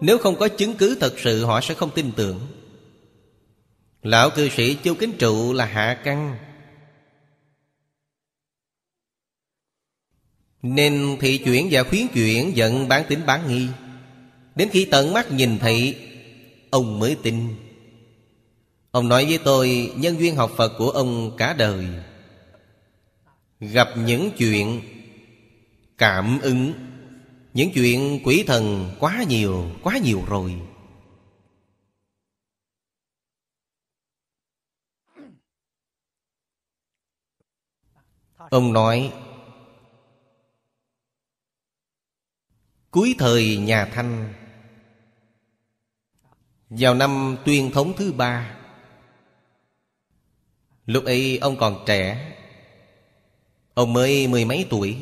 Nếu 0.00 0.18
không 0.18 0.36
có 0.36 0.48
chứng 0.48 0.74
cứ 0.74 0.96
thật 1.00 1.14
sự, 1.18 1.44
họ 1.44 1.60
sẽ 1.60 1.74
không 1.74 1.90
tin 1.90 2.12
tưởng. 2.12 2.40
Lão 4.02 4.30
cư 4.30 4.48
sĩ 4.48 4.74
Chu 4.74 4.94
Kính 4.94 5.12
Trụ 5.18 5.52
là 5.52 5.64
hạ 5.64 5.98
căn. 6.04 6.36
Nên 10.62 11.16
thị 11.20 11.38
chuyển 11.38 11.68
và 11.70 11.82
khuyến 11.82 12.08
chuyển 12.08 12.56
giận 12.56 12.88
bán 12.88 13.04
tính 13.08 13.20
bán 13.26 13.48
nghi. 13.48 13.66
Đến 14.54 14.68
khi 14.72 14.84
tận 14.84 15.12
mắt 15.12 15.32
nhìn 15.32 15.58
thị 15.58 15.94
Ông 16.70 16.98
mới 16.98 17.16
tin. 17.22 17.48
Ông 18.90 19.08
nói 19.08 19.24
với 19.24 19.38
tôi, 19.44 19.92
Nhân 19.96 20.18
duyên 20.18 20.36
học 20.36 20.52
Phật 20.56 20.72
của 20.78 20.90
ông 20.90 21.36
cả 21.36 21.52
đời. 21.52 21.86
Gặp 23.60 23.88
những 23.96 24.30
chuyện 24.38 24.80
Cảm 25.98 26.40
ứng, 26.40 26.72
Những 27.54 27.70
chuyện 27.74 28.20
quỷ 28.24 28.44
thần 28.46 28.90
quá 29.00 29.24
nhiều 29.28 29.70
Quá 29.82 29.98
nhiều 29.98 30.22
rồi. 30.28 30.54
Ông 38.50 38.72
nói 38.72 39.12
Cuối 42.90 43.14
thời 43.18 43.56
nhà 43.56 43.84
Thanh. 43.84 44.34
Vào 46.70 46.94
năm 46.94 47.36
tuyên 47.44 47.70
thống 47.70 47.92
thứ 47.96 48.12
ba, 48.12 48.58
Lúc 50.88 51.04
ấy 51.04 51.38
ông 51.38 51.56
còn 51.56 51.84
trẻ. 51.86 52.32
Ông 53.74 53.92
mới 53.92 54.26
mười 54.26 54.44
mấy 54.44 54.66
tuổi. 54.70 54.96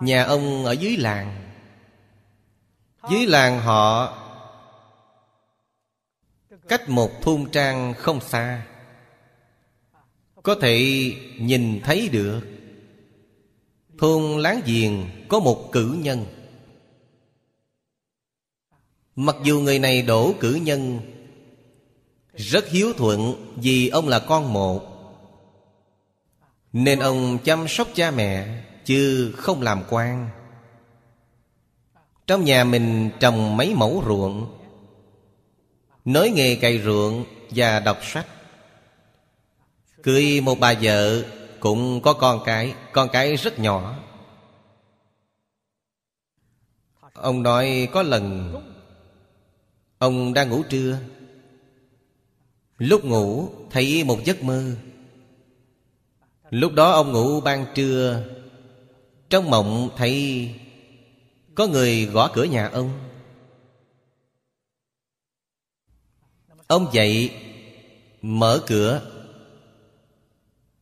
Nhà 0.00 0.24
ông 0.24 0.64
ở 0.64 0.72
dưới 0.72 0.96
làng. 0.96 1.52
Dưới 3.10 3.26
làng 3.26 3.60
họ 3.60 4.18
Cách 6.68 6.88
một 6.88 7.10
thôn 7.22 7.50
trang 7.52 7.94
không 7.94 8.20
xa. 8.20 8.66
Có 10.42 10.54
thể 10.60 10.80
nhìn 11.38 11.80
thấy 11.84 12.08
được 12.08 12.40
Thôn 13.98 14.42
láng 14.42 14.60
giềng 14.66 15.04
có 15.28 15.40
một 15.40 15.72
cử 15.72 15.96
nhân. 16.02 16.26
Mặc 19.16 19.36
dù 19.44 19.60
người 19.60 19.78
này 19.78 20.02
đổ 20.02 20.34
cử 20.40 20.54
nhân, 20.54 21.00
Rất 22.34 22.68
hiếu 22.68 22.92
thuận 22.92 23.34
vì 23.56 23.88
ông 23.88 24.08
là 24.08 24.18
con 24.18 24.52
một. 24.52 24.82
Nên 26.72 26.98
ông 26.98 27.38
chăm 27.44 27.68
sóc 27.68 27.88
cha 27.94 28.10
mẹ, 28.10 28.62
Chứ 28.84 29.32
không 29.36 29.62
làm 29.62 29.82
quan. 29.90 30.28
Trong 32.26 32.44
nhà 32.44 32.64
mình 32.64 33.10
trồng 33.20 33.56
mấy 33.56 33.74
mẫu 33.74 34.02
ruộng 34.06 34.58
Nói 36.04 36.30
nghề 36.30 36.56
cày 36.56 36.82
ruộng 36.82 37.24
và 37.50 37.80
đọc 37.80 37.98
sách. 38.02 38.26
Cưới 40.02 40.40
một 40.40 40.60
bà 40.60 40.74
vợ 40.82 41.24
cũng 41.66 42.00
có 42.00 42.12
con 42.12 42.40
cái 42.44 42.74
Con 42.92 43.08
cái 43.12 43.36
rất 43.36 43.58
nhỏ. 43.58 43.96
Ông 47.12 47.42
nói 47.42 47.88
có 47.92 48.02
lần, 48.02 48.54
Ông 49.98 50.34
đang 50.34 50.50
ngủ 50.50 50.62
trưa. 50.68 50.98
Lúc 52.78 53.04
ngủ, 53.04 53.48
thấy 53.70 54.04
một 54.04 54.24
giấc 54.24 54.42
mơ. 54.42 54.74
Lúc 56.50 56.72
đó 56.72 56.90
ông 56.90 57.12
ngủ 57.12 57.40
ban 57.40 57.66
trưa. 57.74 58.24
Trong 59.28 59.50
mộng 59.50 59.90
thấy 59.96 60.50
Có 61.54 61.66
người 61.66 62.06
gõ 62.06 62.30
cửa 62.34 62.44
nhà 62.44 62.68
ông. 62.68 62.90
Ông 66.66 66.86
dậy, 66.92 67.30
Mở 68.22 68.62
cửa. 68.66 69.15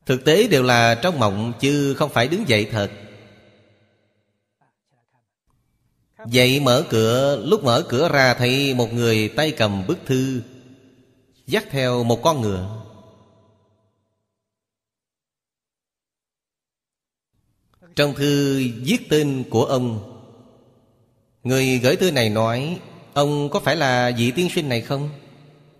Thực 0.06 0.24
tế 0.24 0.46
đều 0.46 0.62
là 0.62 0.94
trong 0.94 1.18
mộng, 1.18 1.52
Chứ 1.60 1.94
không 1.94 2.10
phải 2.10 2.28
đứng 2.28 2.48
dậy 2.48 2.68
thật. 2.72 2.90
Dậy 6.26 6.60
mở 6.60 6.84
cửa, 6.90 7.42
Lúc 7.44 7.64
mở 7.64 7.84
cửa 7.88 8.08
ra 8.08 8.34
thấy 8.34 8.74
một 8.74 8.92
người 8.92 9.28
tay 9.28 9.50
cầm 9.50 9.86
bức 9.86 9.98
thư, 10.06 10.42
Dắt 11.46 11.64
theo 11.70 12.04
một 12.04 12.22
con 12.22 12.40
ngựa. 12.40 12.82
Trong 17.96 18.14
thư 18.14 18.62
viết 18.84 18.98
tên 19.10 19.44
của 19.50 19.64
ông, 19.64 20.10
Người 21.42 21.78
gửi 21.78 21.96
thư 21.96 22.10
này 22.10 22.30
nói, 22.30 22.80
Ông 23.14 23.48
có 23.50 23.60
phải 23.60 23.76
là 23.76 24.12
vị 24.18 24.30
tiên 24.30 24.48
sinh 24.54 24.68
này 24.68 24.80
không? 24.80 25.10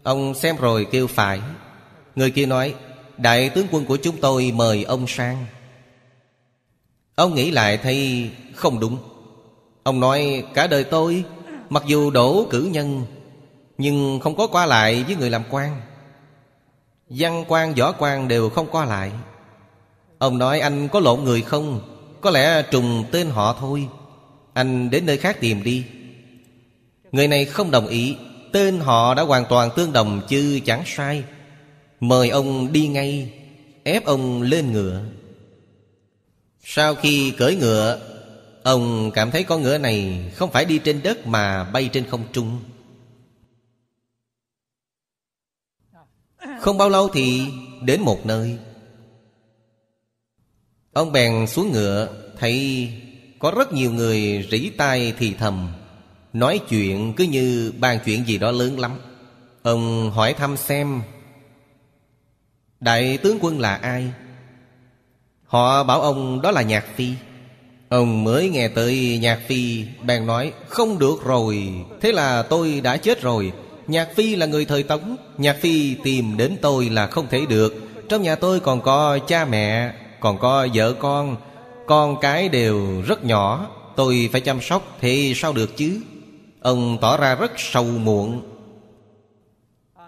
Ông 0.02 0.34
xem 0.34 0.56
rồi 0.56 0.86
kêu 0.90 1.06
phải. 1.06 1.40
Người 2.16 2.30
kia 2.30 2.46
nói 2.46 2.74
Đại 3.18 3.48
tướng 3.48 3.66
quân 3.70 3.84
của 3.84 3.96
chúng 3.96 4.16
tôi 4.16 4.52
mời 4.54 4.84
ông 4.84 5.06
sang. 5.08 5.46
Ông 7.14 7.34
nghĩ 7.34 7.50
lại 7.50 7.76
thấy 7.76 8.30
không 8.54 8.80
đúng. 8.80 8.98
Ông 9.82 10.00
nói, 10.00 10.44
cả 10.54 10.66
đời 10.66 10.84
tôi, 10.84 11.24
Mặc 11.70 11.82
dù 11.86 12.10
đổ 12.10 12.46
cử 12.50 12.68
nhân, 12.72 13.02
Nhưng 13.78 14.20
không 14.20 14.36
có 14.36 14.46
qua 14.46 14.66
lại 14.66 15.04
với 15.06 15.16
người 15.16 15.30
làm 15.30 15.42
quan. 15.50 15.80
Văn 17.08 17.44
quan, 17.48 17.74
võ 17.74 17.92
quan 17.92 18.28
đều 18.28 18.50
không 18.50 18.66
qua 18.70 18.84
lại. 18.84 19.12
Ông 20.18 20.38
nói, 20.38 20.60
anh 20.60 20.88
có 20.88 21.00
lộn 21.00 21.24
người 21.24 21.42
không? 21.42 21.80
Có 22.20 22.30
lẽ 22.30 22.62
trùng 22.62 23.04
tên 23.12 23.30
họ 23.30 23.56
thôi. 23.60 23.88
Anh 24.52 24.90
đến 24.90 25.06
nơi 25.06 25.16
khác 25.16 25.36
tìm 25.40 25.62
đi. 25.62 25.84
Người 27.12 27.28
này 27.28 27.44
không 27.44 27.70
đồng 27.70 27.86
ý. 27.86 28.16
Tên 28.52 28.80
họ 28.80 29.14
đã 29.14 29.22
hoàn 29.22 29.44
toàn 29.48 29.70
tương 29.76 29.92
đồng, 29.92 30.20
chứ 30.28 30.60
chẳng 30.64 30.82
sai. 30.86 31.24
Mời 32.04 32.28
ông 32.28 32.72
đi 32.72 32.88
ngay, 32.88 33.32
Ép 33.84 34.04
ông 34.04 34.42
lên 34.42 34.72
ngựa. 34.72 35.02
Sau 36.64 36.94
khi 36.94 37.30
cưỡi 37.30 37.56
ngựa, 37.56 38.00
Ông 38.62 39.10
cảm 39.14 39.30
thấy 39.30 39.44
con 39.44 39.62
ngựa 39.62 39.78
này 39.78 40.30
Không 40.34 40.50
phải 40.50 40.64
đi 40.64 40.78
trên 40.78 41.02
đất 41.02 41.26
mà 41.26 41.64
bay 41.64 41.90
trên 41.92 42.06
không 42.06 42.24
trung. 42.32 42.60
Không 46.60 46.78
bao 46.78 46.88
lâu 46.88 47.08
thì 47.08 47.42
đến 47.82 48.00
một 48.00 48.26
nơi. 48.26 48.58
Ông 50.92 51.12
bèn 51.12 51.46
xuống 51.46 51.72
ngựa, 51.72 52.08
Thấy 52.38 52.88
có 53.38 53.52
rất 53.56 53.72
nhiều 53.72 53.92
người 53.92 54.48
rỉ 54.50 54.70
tai 54.70 55.14
thì 55.18 55.34
thầm, 55.38 55.68
Nói 56.32 56.60
chuyện 56.68 57.12
cứ 57.16 57.24
như 57.24 57.72
bàn 57.78 57.98
chuyện 58.04 58.26
gì 58.26 58.38
đó 58.38 58.50
lớn 58.50 58.78
lắm. 58.78 58.98
Ông 59.62 60.10
hỏi 60.10 60.34
thăm 60.34 60.56
xem 60.56 61.02
Đại 62.80 63.18
tướng 63.22 63.38
quân 63.40 63.60
là 63.60 63.74
ai? 63.74 64.12
Họ 65.46 65.84
bảo 65.84 66.00
ông 66.00 66.42
đó 66.42 66.50
là 66.50 66.62
Nhạc 66.62 66.84
Phi. 66.96 67.08
Ông 67.88 68.24
mới 68.24 68.48
nghe 68.48 68.68
tới 68.68 69.18
Nhạc 69.22 69.38
Phi, 69.46 69.84
Bèn 70.02 70.26
nói, 70.26 70.52
không 70.68 70.98
được 70.98 71.24
rồi, 71.24 71.72
Thế 72.00 72.12
là 72.12 72.42
tôi 72.42 72.80
đã 72.80 72.96
chết 72.96 73.22
rồi. 73.22 73.52
Nhạc 73.86 74.08
Phi 74.14 74.36
là 74.36 74.46
người 74.46 74.64
thời 74.64 74.82
Tống, 74.82 75.16
Nhạc 75.38 75.56
Phi 75.60 75.94
tìm 75.94 76.36
đến 76.36 76.56
tôi 76.62 76.88
là 76.88 77.06
không 77.06 77.26
thể 77.30 77.46
được. 77.48 77.74
Trong 78.08 78.22
nhà 78.22 78.34
tôi 78.34 78.60
còn 78.60 78.80
có 78.80 79.18
cha 79.28 79.44
mẹ, 79.44 79.92
Còn 80.20 80.38
có 80.38 80.68
vợ 80.74 80.92
con 80.92 81.36
Con 81.86 82.20
cái 82.20 82.48
đều 82.48 83.02
rất 83.06 83.24
nhỏ. 83.24 83.66
Tôi 83.96 84.28
phải 84.32 84.40
chăm 84.40 84.60
sóc 84.60 84.96
Thì 85.00 85.34
sao 85.36 85.52
được 85.52 85.76
chứ? 85.76 86.00
Ông 86.60 86.98
tỏ 87.00 87.16
ra 87.16 87.34
rất 87.34 87.52
sầu 87.56 87.84
muộn. 87.84 88.53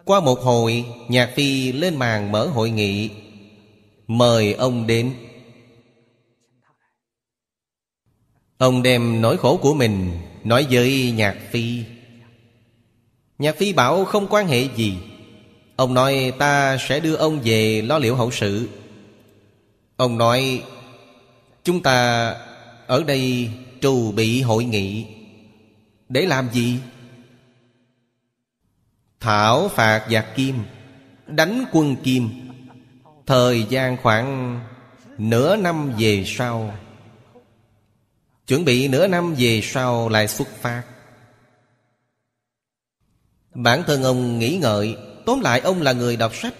Qua 0.06 0.20
một 0.20 0.40
hồi 0.40 0.84
Nhạc 1.08 1.30
Phi 1.34 1.72
lên 1.72 1.96
màn 1.96 2.32
mở 2.32 2.46
hội 2.46 2.70
nghị. 2.70 3.10
Mời 4.06 4.54
ông 4.54 4.86
đến. 4.86 5.14
Ông 8.58 8.82
đem 8.82 9.20
nỗi 9.20 9.36
khổ 9.36 9.56
của 9.62 9.74
mình 9.74 10.12
Nói 10.44 10.66
với 10.70 11.12
Nhạc 11.16 11.36
Phi. 11.50 11.82
Nhạc 13.38 13.56
Phi 13.56 13.72
bảo 13.72 14.04
không 14.04 14.26
quan 14.30 14.48
hệ 14.48 14.68
gì. 14.76 14.94
Ông 15.76 15.94
nói, 15.94 16.32
ta 16.38 16.76
sẽ 16.88 17.00
đưa 17.00 17.14
ông 17.14 17.40
về 17.44 17.82
lo 17.82 17.98
liệu 17.98 18.16
hậu 18.16 18.30
sự. 18.30 18.68
Ông 19.96 20.18
nói, 20.18 20.62
Chúng 21.64 21.82
ta 21.82 22.28
ở 22.86 23.04
đây 23.06 23.50
trù 23.80 24.12
bị 24.12 24.42
hội 24.42 24.64
nghị. 24.64 25.04
Để 26.08 26.26
làm 26.26 26.48
gì? 26.52 26.78
Thảo 29.26 29.68
phạt 29.68 30.06
giặc 30.10 30.36
kim, 30.36 30.54
Đánh 31.26 31.64
quân 31.72 31.96
kim. 31.96 32.30
Thời 33.26 33.66
gian 33.68 33.96
khoảng 34.02 34.60
nửa 35.18 35.56
năm 35.56 35.92
về 35.98 36.24
sau, 36.26 36.74
Chuẩn 38.46 38.64
bị 38.64 38.88
nửa 38.88 39.06
năm 39.06 39.34
về 39.38 39.60
sau 39.64 40.08
lại 40.08 40.28
xuất 40.28 40.48
phát. 40.48 40.82
Bản 43.54 43.82
thân 43.86 44.02
ông 44.02 44.38
nghĩ 44.38 44.56
ngợi, 44.56 44.96
Tóm 45.26 45.40
lại 45.40 45.60
ông 45.60 45.82
là 45.82 45.92
người 45.92 46.16
đọc 46.16 46.34
sách. 46.34 46.54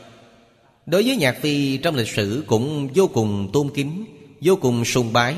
Đối 0.86 1.02
với 1.02 1.16
Nhạc 1.16 1.36
Phi 1.40 1.76
trong 1.78 1.94
lịch 1.94 2.08
sử 2.08 2.44
cũng 2.46 2.88
vô 2.94 3.08
cùng 3.14 3.50
tôn 3.52 3.70
kính, 3.74 4.04
Vô 4.40 4.56
cùng 4.56 4.84
sùng 4.84 5.12
bái. 5.12 5.36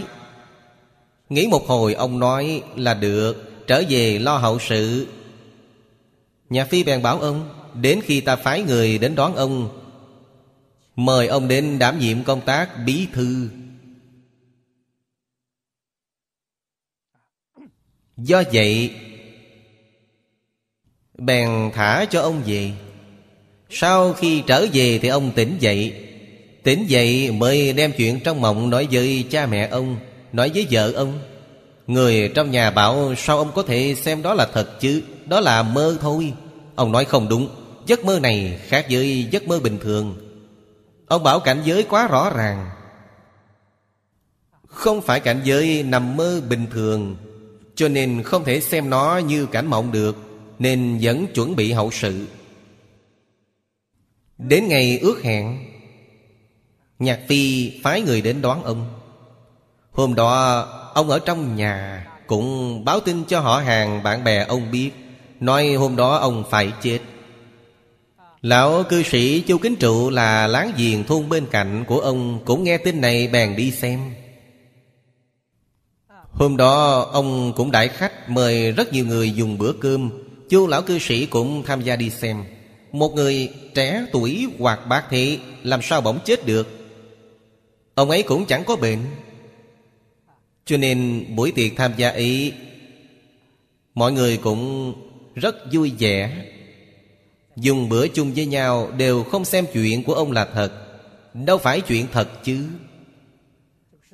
Nghĩ 1.29 1.47
một 1.47 1.67
hồi, 1.67 1.95
ông 1.95 2.19
nói 2.19 2.63
là 2.77 2.95
được, 2.95 3.65
Trở 3.67 3.83
về 3.89 4.19
lo 4.19 4.37
hậu 4.37 4.59
sự 4.59 5.07
nhà 6.51 6.65
Phi 6.65 6.85
bèn 6.85 7.03
bảo 7.03 7.21
ông, 7.21 7.55
Đến 7.75 8.01
khi 8.05 8.21
ta 8.21 8.37
phái 8.37 8.63
người 8.63 8.99
đến 8.99 9.15
đón 9.15 9.35
ông, 9.37 9.81
Mời 10.97 11.27
ông 11.27 11.49
đến 11.49 11.79
đảm 11.79 11.99
nhiệm 11.99 12.25
công 12.25 12.41
tác 12.41 12.69
bí 12.87 13.07
thư. 13.13 13.49
Do 18.17 18.43
vậy, 18.53 18.91
Bèn 21.19 21.71
thả 21.75 22.05
cho 22.11 22.21
ông 22.21 22.43
về. 22.47 22.73
Sau 23.71 24.13
khi 24.13 24.43
trở 24.47 24.67
về 24.73 24.99
thì 24.99 25.09
ông 25.09 25.33
tỉnh 25.35 25.57
dậy. 25.61 26.05
Tỉnh 26.63 26.85
dậy 26.87 27.31
mới 27.33 27.73
đem 27.73 27.93
chuyện 27.97 28.21
trong 28.25 28.41
mộng 28.41 28.71
nói 28.71 28.89
với 28.91 29.25
cha 29.31 29.47
mẹ 29.47 29.69
ông, 29.69 29.97
Nói 30.33 30.51
với 30.55 30.67
vợ 30.71 30.93
ông. 30.93 31.21
Người 31.87 32.33
trong 32.35 32.51
nhà 32.51 32.71
bảo, 32.71 33.15
sao 33.15 33.39
ông 33.39 33.51
có 33.55 33.63
thể 33.63 33.95
xem 33.95 34.23
đó 34.23 34.35
là 34.35 34.49
thật 34.53 34.81
chứ? 34.81 35.03
Đó 35.29 35.41
là 35.41 35.63
mơ 35.63 35.99
thôi. 36.01 36.33
Ông 36.75 36.93
nói 36.93 37.05
không 37.05 37.29
đúng. 37.29 37.49
Giấc 37.87 38.05
mơ 38.05 38.19
này 38.19 38.61
khác 38.63 38.87
với 38.91 39.29
giấc 39.31 39.49
mơ 39.49 39.61
bình 39.61 39.79
thường. 39.79 40.17
Ông 41.07 41.23
bảo 41.23 41.41
cảnh 41.41 41.63
giới 41.65 41.83
quá 41.83 42.09
rõ 42.09 42.31
ràng. 42.31 42.71
Không 44.67 45.01
phải 45.01 45.21
cảnh 45.21 45.41
giới 45.45 45.83
nằm 45.83 46.17
mơ 46.17 46.41
bình 46.49 46.67
thường, 46.71 47.17
Cho 47.75 47.89
nên 47.89 48.23
không 48.23 48.45
thể 48.45 48.61
xem 48.61 48.91
nó 48.91 49.19
như 49.19 49.47
cảnh 49.47 49.67
mộng 49.67 49.93
được, 49.93 50.17
Nên 50.59 50.99
vẫn 51.03 51.27
chuẩn 51.35 51.57
bị 51.57 51.73
hậu 51.73 51.91
sự. 51.91 52.27
Đến 54.39 54.69
ngày 54.69 54.99
ước 54.99 55.23
hẹn, 55.23 55.59
Nhạc 56.99 57.21
Phi 57.29 57.73
phái 57.83 58.01
người 58.01 58.21
đến 58.21 58.43
đón 58.43 58.65
ông. 58.65 59.01
Hôm 59.91 60.15
đó, 60.15 60.61
ông 60.95 61.11
ở 61.11 61.19
trong 61.19 61.57
nhà, 61.57 62.07
Cũng 62.27 62.85
báo 62.85 63.01
tin 63.01 63.25
cho 63.25 63.41
họ 63.41 63.59
hàng 63.59 64.03
bạn 64.03 64.25
bè 64.25 64.45
ông 64.45 64.71
biết. 64.71 64.91
Nói 65.41 65.75
hôm 65.75 65.97
đó 65.97 66.17
ông 66.17 66.45
phải 66.51 66.73
chết. 66.83 66.99
Lão 68.43 68.83
cư 68.83 69.03
sĩ 69.03 69.41
Chu 69.41 69.59
Kính 69.59 69.77
Trụ 69.77 70.11
là 70.11 70.47
láng 70.47 70.73
giềng 70.77 71.05
thôn 71.05 71.29
bên 71.29 71.47
cạnh 71.51 71.85
của 71.89 72.01
ông 72.01 72.41
Cũng 72.45 72.65
nghe 72.65 72.79
tin 72.79 73.01
này 73.01 73.29
bèn 73.29 73.57
đi 73.57 73.71
xem. 73.71 74.01
Hôm 76.33 76.57
đó 76.57 77.01
ông 77.13 77.53
cũng 77.57 77.71
đãi 77.71 77.89
khách 77.89 78.31
mời 78.31 78.73
rất 78.73 78.93
nhiều 78.93 79.07
người 79.07 79.31
dùng 79.31 79.59
bữa 79.59 79.73
cơm. 79.73 80.11
Chu 80.49 80.67
lão 80.67 80.83
cư 80.83 80.99
sĩ 80.99 81.27
cũng 81.27 81.63
tham 81.63 81.83
gia 81.83 81.97
đi 81.97 82.11
xem. 82.11 82.45
Một 82.93 83.15
người 83.15 83.49
trẻ 83.75 84.07
tuổi 84.13 84.49
hoặc 84.59 84.81
bác 84.89 85.05
thị 85.11 85.39
Làm 85.63 85.83
sao 85.83 86.01
bỗng 86.01 86.19
chết 86.25 86.47
được? 86.47 86.69
Ông 87.95 88.11
ấy 88.11 88.23
cũng 88.23 88.47
chẳng 88.47 88.65
có 88.65 88.77
bệnh. 88.77 88.99
Cho 90.65 90.77
nên 90.77 91.27
buổi 91.37 91.53
tiệc 91.53 91.73
tham 91.77 91.93
gia 91.97 92.11
ấy, 92.11 92.53
Mọi 93.99 94.13
người 94.13 94.37
cũng 94.37 94.95
rất 95.39 95.57
vui 95.73 95.93
vẻ. 95.99 96.45
Dùng 97.57 97.89
bữa 97.89 98.09
chung 98.09 98.33
với 98.35 98.47
nhau 98.47 98.91
Đều 98.97 99.25
không 99.25 99.45
xem 99.45 99.67
chuyện 99.73 100.05
của 100.05 100.15
ông 100.15 100.33
là 100.33 100.45
thật. 100.45 100.73
Đâu 101.35 101.59
phải 101.59 101.81
chuyện 101.81 102.07
thật 102.13 102.45
chứ. 102.45 102.65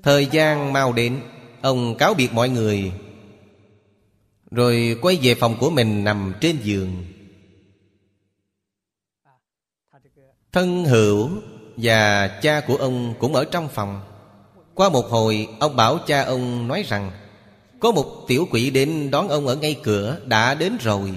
Thời 0.02 0.26
gian 0.26 0.72
mau 0.72 0.92
đến, 0.92 1.20
Ông 1.64 1.94
cáo 1.96 2.14
biệt 2.14 2.32
mọi 2.32 2.48
người. 2.48 2.92
Rồi 4.50 4.98
quay 5.02 5.18
về 5.22 5.34
phòng 5.34 5.56
của 5.60 5.70
mình 5.70 6.04
nằm 6.04 6.34
trên 6.40 6.56
giường. 6.62 7.04
Thân 10.52 10.84
hữu 10.84 11.30
và 11.76 12.28
cha 12.28 12.60
của 12.66 12.76
ông 12.76 13.14
cũng 13.18 13.34
ở 13.34 13.44
trong 13.44 13.68
phòng. 13.68 14.00
Qua 14.74 14.88
một 14.88 15.06
hồi, 15.06 15.48
ông 15.60 15.76
bảo 15.76 15.98
cha 16.06 16.22
ông 16.22 16.68
nói 16.68 16.84
rằng 16.88 17.10
có 17.84 17.92
một 17.92 18.24
tiểu 18.28 18.48
quỷ 18.50 18.70
đến 18.70 19.10
đón 19.10 19.28
ông 19.28 19.46
ở 19.46 19.56
ngay 19.56 19.76
cửa, 19.82 20.18
Đã 20.26 20.54
đến 20.54 20.76
rồi. 20.80 21.12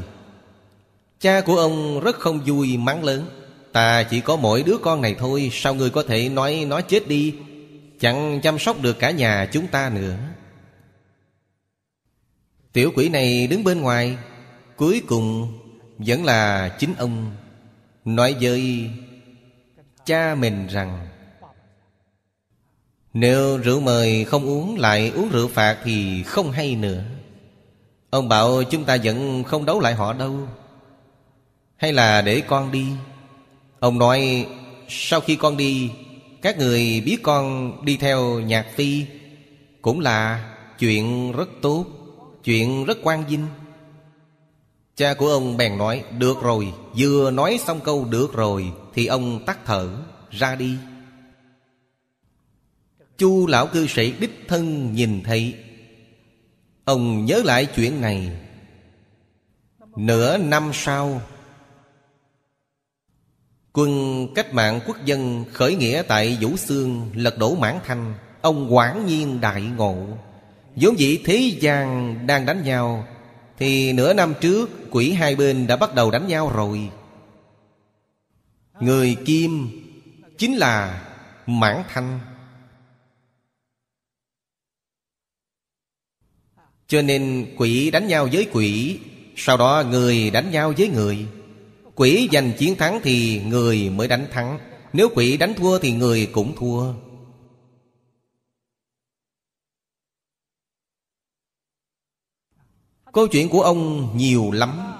Cha 1.19 1.41
của 1.41 1.55
ông 1.57 1.99
rất 1.99 2.15
không 2.15 2.41
vui, 2.45 2.77
mắng 2.77 3.03
lớn. 3.03 3.25
Ta 3.71 4.03
chỉ 4.03 4.21
có 4.21 4.35
mỗi 4.35 4.63
đứa 4.63 4.77
con 4.77 5.01
này 5.01 5.15
thôi, 5.19 5.49
Sao 5.53 5.75
người 5.75 5.89
có 5.89 6.03
thể 6.03 6.29
nói 6.29 6.65
nó 6.67 6.81
chết 6.81 7.07
đi? 7.07 7.35
Chẳng 7.99 8.39
chăm 8.43 8.59
sóc 8.59 8.81
được 8.81 8.99
cả 8.99 9.11
nhà 9.11 9.49
chúng 9.51 9.67
ta 9.67 9.89
nữa. 9.89 10.15
Tiểu 12.73 12.91
quỷ 12.95 13.09
này 13.09 13.47
đứng 13.47 13.63
bên 13.63 13.81
ngoài. 13.81 14.17
Cuối 14.75 15.01
cùng, 15.07 15.53
vẫn 15.97 16.25
là 16.25 16.69
chính 16.79 16.93
ông. 16.97 17.31
Nói 18.05 18.35
với 18.41 18.89
cha 20.05 20.35
mình 20.35 20.67
rằng 20.67 21.07
nếu 23.19 23.57
rượu 23.57 23.79
mời 23.79 24.25
không 24.25 24.45
uống 24.45 24.77
lại 24.79 25.11
uống 25.15 25.29
rượu 25.29 25.47
phạt 25.47 25.77
thì 25.83 26.23
không 26.23 26.51
hay 26.51 26.75
nữa. 26.75 27.03
Ông 28.09 28.29
bảo 28.29 28.63
chúng 28.63 28.83
ta 28.83 28.97
vẫn 29.03 29.43
không 29.43 29.65
đấu 29.65 29.79
lại 29.79 29.93
họ 29.93 30.13
đâu. 30.13 30.35
Hay 31.77 31.93
là 31.93 32.21
để 32.21 32.41
con 32.41 32.71
đi? 32.71 32.85
Ông 33.79 33.99
nói, 33.99 34.47
Sau 34.89 35.19
khi 35.19 35.35
con 35.35 35.57
đi, 35.57 35.91
Các 36.41 36.57
người 36.57 37.01
biết 37.05 37.17
con 37.23 37.71
đi 37.85 37.97
theo 37.97 38.39
nhạc 38.39 38.65
phi. 38.75 39.05
Cũng 39.81 39.99
là 39.99 40.49
chuyện 40.79 41.31
rất 41.31 41.49
tốt, 41.61 41.85
Chuyện 42.43 42.85
rất 42.85 42.97
quan 43.03 43.23
vinh. 43.29 43.47
Cha 44.95 45.13
của 45.13 45.27
ông 45.27 45.57
bèn 45.57 45.77
nói, 45.77 46.03
Được 46.17 46.41
rồi, 46.41 46.73
Vừa 46.97 47.31
nói 47.31 47.59
xong 47.65 47.79
câu 47.79 48.05
được 48.05 48.33
rồi 48.33 48.71
Thì 48.93 49.05
ông 49.05 49.45
tắt 49.45 49.59
thở, 49.65 49.89
ra 50.31 50.55
đi. 50.55 50.75
Chu 53.17 53.47
lão 53.47 53.67
cư 53.67 53.87
sĩ 53.87 54.13
đích 54.19 54.45
thân 54.47 54.93
nhìn 54.93 55.23
thấy. 55.23 55.55
Ông 56.85 57.25
nhớ 57.25 57.41
lại 57.45 57.65
chuyện 57.65 58.01
này. 58.01 58.31
Nửa 59.95 60.37
năm 60.37 60.71
sau, 60.73 61.21
Quân 63.73 64.27
cách 64.35 64.53
mạng 64.53 64.79
quốc 64.87 65.05
dân 65.05 65.45
khởi 65.53 65.75
nghĩa 65.75 66.03
tại 66.07 66.37
Vũ 66.41 66.57
Xương 66.57 67.11
lật 67.15 67.37
đổ 67.37 67.55
mãn 67.55 67.79
thanh. 67.85 68.13
Ông 68.41 68.75
quảng 68.75 69.05
nhiên 69.05 69.41
đại 69.41 69.61
ngộ. 69.61 70.07
Vốn 70.75 70.99
dĩ 70.99 71.21
thế 71.25 71.57
gian 71.59 72.17
đang 72.27 72.45
đánh 72.45 72.63
nhau, 72.63 73.07
Thì 73.57 73.93
nửa 73.93 74.13
năm 74.13 74.33
trước 74.41 74.69
quỷ 74.91 75.11
hai 75.11 75.35
bên 75.35 75.67
đã 75.67 75.75
bắt 75.75 75.95
đầu 75.95 76.11
đánh 76.11 76.27
nhau 76.27 76.51
rồi. 76.55 76.89
Người 78.79 79.15
kim 79.25 79.69
chính 80.37 80.55
là 80.55 81.03
mãn 81.47 81.83
thanh. 81.89 82.19
Cho 86.87 87.01
nên 87.01 87.53
quỷ 87.57 87.91
đánh 87.91 88.07
nhau 88.07 88.29
với 88.31 88.47
quỷ, 88.51 88.99
Sau 89.35 89.57
đó 89.57 89.83
người 89.89 90.29
đánh 90.29 90.51
nhau 90.51 90.73
với 90.77 90.87
người. 90.87 91.25
Quỷ 91.95 92.29
giành 92.31 92.51
chiến 92.57 92.75
thắng 92.75 92.99
thì 93.03 93.41
người 93.47 93.89
mới 93.89 94.07
đánh 94.07 94.27
thắng. 94.31 94.59
Nếu 94.93 95.09
quỷ 95.15 95.37
đánh 95.37 95.53
thua 95.53 95.79
thì 95.79 95.91
người 95.91 96.25
cũng 96.25 96.55
thua. 96.55 96.93
Câu 103.13 103.27
chuyện 103.27 103.49
của 103.49 103.61
ông 103.61 104.09
nhiều 104.17 104.51
lắm. 104.51 104.93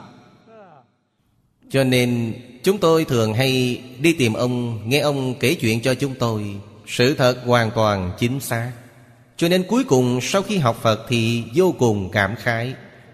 Cho 1.69 1.83
nên 1.83 2.33
chúng 2.63 2.77
tôi 2.77 3.05
thường 3.05 3.33
hay 3.33 3.81
đi 3.99 4.13
tìm 4.13 4.33
ông, 4.33 4.89
Nghe 4.89 4.99
ông 4.99 5.35
kể 5.39 5.55
chuyện 5.55 5.81
cho 5.81 5.95
chúng 5.95 6.15
tôi. 6.19 6.55
Sự 6.87 7.15
thật 7.15 7.41
hoàn 7.45 7.71
toàn 7.75 8.11
chính 8.19 8.39
xác. 8.39 8.71
Cho 9.37 9.47
nên 9.47 9.63
cuối 9.67 9.83
cùng 9.83 10.19
sau 10.21 10.41
khi 10.41 10.57
học 10.57 10.77
Phật 10.81 11.05
thì 11.09 11.43
vô 11.55 11.75
cùng 11.79 12.09
cảm 12.11 12.35
khái. 12.35 12.73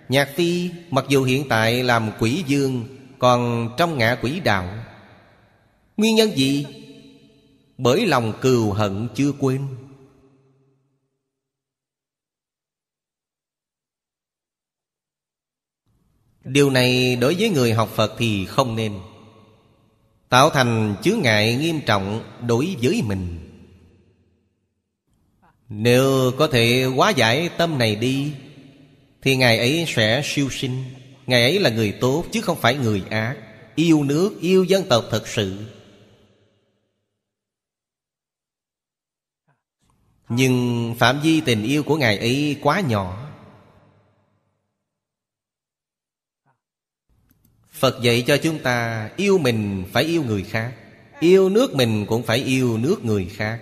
Nhạc 0.09 0.29
Phi 0.35 0.69
mặc 0.89 1.05
dù 1.09 1.23
hiện 1.23 1.49
tại 1.49 1.83
làm 1.83 2.11
quỷ 2.19 2.43
dương, 2.47 2.87
Còn 3.19 3.69
trong 3.77 3.97
ngã 3.97 4.17
quỷ 4.21 4.39
đạo. 4.39 4.69
Nguyên 5.97 6.15
nhân 6.15 6.31
gì? 6.37 6.65
Bởi 7.77 8.05
lòng 8.05 8.33
cừu 8.41 8.71
hận 8.71 9.07
chưa 9.15 9.31
quên. 9.39 9.61
Điều 16.43 16.69
này 16.69 17.15
đối 17.15 17.35
với 17.35 17.49
người 17.49 17.73
học 17.73 17.89
Phật 17.95 18.13
thì 18.17 18.45
không 18.45 18.75
nên. 18.75 18.93
Tạo 20.29 20.49
thành 20.49 20.95
chướng 21.03 21.21
ngại 21.21 21.55
nghiêm 21.55 21.79
trọng 21.85 22.23
đối 22.47 22.75
với 22.81 23.01
mình. 23.05 23.52
Nếu 25.75 26.31
có 26.37 26.47
thể 26.47 26.83
hóa 26.83 27.09
giải 27.09 27.49
tâm 27.57 27.77
này 27.77 27.95
đi 27.95 28.33
Thì 29.21 29.35
Ngài 29.35 29.57
ấy 29.57 29.85
sẽ 29.87 30.21
siêu 30.25 30.49
sinh. 30.49 30.83
Ngài 31.27 31.41
ấy 31.41 31.59
là 31.59 31.69
người 31.69 31.97
tốt 32.01 32.25
chứ 32.31 32.41
không 32.41 32.57
phải 32.61 32.75
người 32.75 33.03
ác. 33.09 33.37
Yêu 33.75 34.03
nước, 34.03 34.37
yêu 34.41 34.63
dân 34.63 34.83
tộc 34.89 35.05
thật 35.11 35.27
sự. 35.27 35.57
Nhưng 40.29 40.95
phạm 40.99 41.21
vi 41.21 41.41
tình 41.41 41.63
yêu 41.63 41.83
của 41.83 41.97
Ngài 41.97 42.17
ấy 42.17 42.57
quá 42.61 42.79
nhỏ. 42.79 43.29
Phật 47.71 48.01
dạy 48.01 48.23
cho 48.27 48.37
chúng 48.37 48.59
ta 48.59 49.09
Yêu 49.17 49.37
mình 49.37 49.85
phải 49.93 50.03
yêu 50.03 50.23
người 50.23 50.43
khác. 50.43 50.73
Yêu 51.19 51.49
nước 51.49 51.75
mình 51.75 52.05
cũng 52.05 52.23
phải 52.23 52.37
yêu 52.37 52.77
nước 52.77 53.05
người 53.05 53.25
khác. 53.25 53.59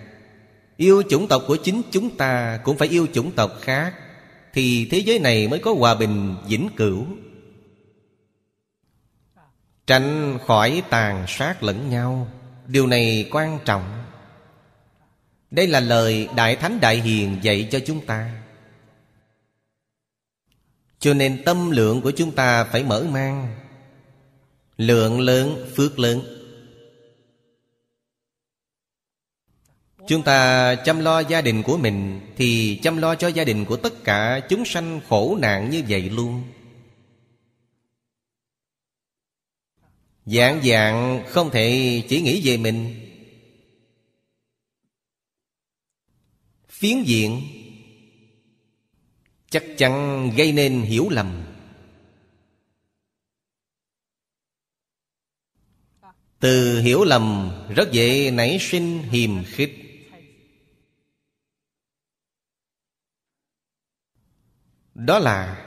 Yêu 0.82 1.02
chủng 1.08 1.28
tộc 1.28 1.42
của 1.46 1.56
chính 1.56 1.82
chúng 1.90 2.16
ta 2.16 2.60
Cũng 2.64 2.78
phải 2.78 2.88
yêu 2.88 3.06
chủng 3.12 3.32
tộc 3.32 3.52
khác, 3.60 3.94
Thì 4.52 4.88
thế 4.90 4.98
giới 4.98 5.18
này 5.18 5.48
mới 5.48 5.58
có 5.58 5.74
hòa 5.74 5.94
bình, 5.94 6.34
vĩnh 6.46 6.68
cửu. 6.76 7.06
Tránh 9.86 10.38
khỏi 10.46 10.82
tàn 10.90 11.24
sát 11.28 11.62
lẫn 11.62 11.90
nhau, 11.90 12.28
Điều 12.66 12.86
này 12.86 13.28
quan 13.30 13.58
trọng. 13.64 14.04
Đây 15.50 15.66
là 15.66 15.80
lời 15.80 16.28
Đại 16.36 16.56
Thánh 16.56 16.80
Đại 16.80 16.96
Hiền 16.96 17.38
dạy 17.42 17.68
cho 17.70 17.78
chúng 17.86 18.06
ta. 18.06 18.42
Cho 20.98 21.14
nên 21.14 21.42
tâm 21.44 21.70
lượng 21.70 22.00
của 22.00 22.10
chúng 22.10 22.30
ta 22.30 22.64
phải 22.64 22.84
mở 22.84 23.04
mang. 23.10 23.54
Lượng 24.76 25.20
lớn, 25.20 25.70
phước 25.76 25.98
lớn. 25.98 26.41
Chúng 30.08 30.22
ta 30.22 30.74
chăm 30.74 31.00
lo 31.00 31.20
gia 31.20 31.40
đình 31.40 31.62
của 31.62 31.76
mình 31.76 32.20
Thì 32.36 32.80
chăm 32.82 32.96
lo 32.96 33.14
cho 33.14 33.28
gia 33.28 33.44
đình 33.44 33.64
của 33.64 33.76
tất 33.76 34.04
cả 34.04 34.40
chúng 34.48 34.64
sanh 34.64 35.00
khổ 35.08 35.38
nạn 35.40 35.70
như 35.70 35.82
vậy 35.88 36.10
luôn. 36.10 36.42
Dạng 40.26 40.62
dạng 40.62 41.24
không 41.28 41.50
thể 41.50 42.02
chỉ 42.08 42.20
nghĩ 42.20 42.40
về 42.44 42.56
mình. 42.56 42.94
Phiến 46.68 47.02
diện 47.02 47.42
Chắc 49.50 49.64
chắn 49.78 50.30
gây 50.36 50.52
nên 50.52 50.82
hiểu 50.82 51.08
lầm. 51.10 51.44
Từ 56.40 56.80
hiểu 56.80 57.04
lầm 57.04 57.52
rất 57.74 57.92
dễ 57.92 58.30
nảy 58.30 58.58
sinh 58.60 59.02
hiềm 59.02 59.44
khích. 59.44 59.81
Đó 65.04 65.18
là 65.18 65.66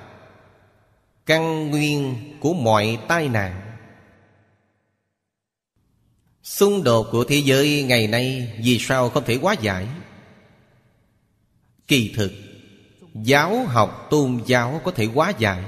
căn 1.25 1.71
nguyên 1.71 2.15
của 2.39 2.53
mọi 2.53 2.99
tai 3.07 3.29
nạn. 3.29 3.77
Xung 6.43 6.83
đột 6.83 7.07
của 7.11 7.23
thế 7.23 7.35
giới 7.35 7.83
ngày 7.83 8.07
nay 8.07 8.53
Vì 8.63 8.77
sao 8.79 9.09
không 9.09 9.23
thể 9.25 9.39
hóa 9.41 9.55
giải? 9.61 9.87
Kỳ 11.87 12.13
thực, 12.15 12.31
Giáo 13.13 13.65
học 13.65 14.07
tôn 14.09 14.41
giáo 14.45 14.81
có 14.83 14.91
thể 14.91 15.05
hóa 15.05 15.33
giải. 15.37 15.63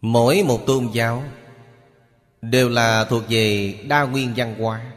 Mỗi 0.00 0.42
một 0.42 0.66
tôn 0.66 0.88
giáo 0.92 1.24
Đều 2.42 2.68
là 2.68 3.04
thuộc 3.04 3.22
về 3.28 3.74
đa 3.88 4.02
nguyên 4.02 4.32
văn 4.36 4.54
hóa. 4.58 4.92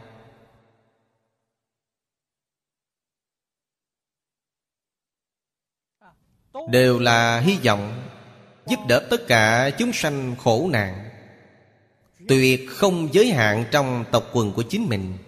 Đều 6.68 6.98
là 6.98 7.40
hy 7.40 7.58
vọng 7.64 8.02
Giúp 8.66 8.78
đỡ 8.88 9.06
tất 9.10 9.26
cả 9.26 9.70
chúng 9.78 9.92
sanh 9.92 10.36
khổ 10.36 10.68
nạn. 10.72 11.10
Tuyệt 12.28 12.60
không 12.68 13.08
giới 13.14 13.30
hạn 13.30 13.64
trong 13.70 14.04
tộc 14.12 14.30
quần 14.32 14.52
của 14.52 14.62
chính 14.62 14.88
mình. 14.88 15.18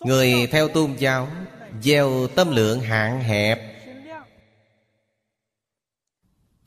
Người 0.00 0.48
theo 0.50 0.68
tôn 0.68 0.96
giáo, 0.98 1.28
Gieo 1.82 2.26
tâm 2.26 2.50
lượng 2.50 2.80
hạn 2.80 3.20
hẹp, 3.20 3.70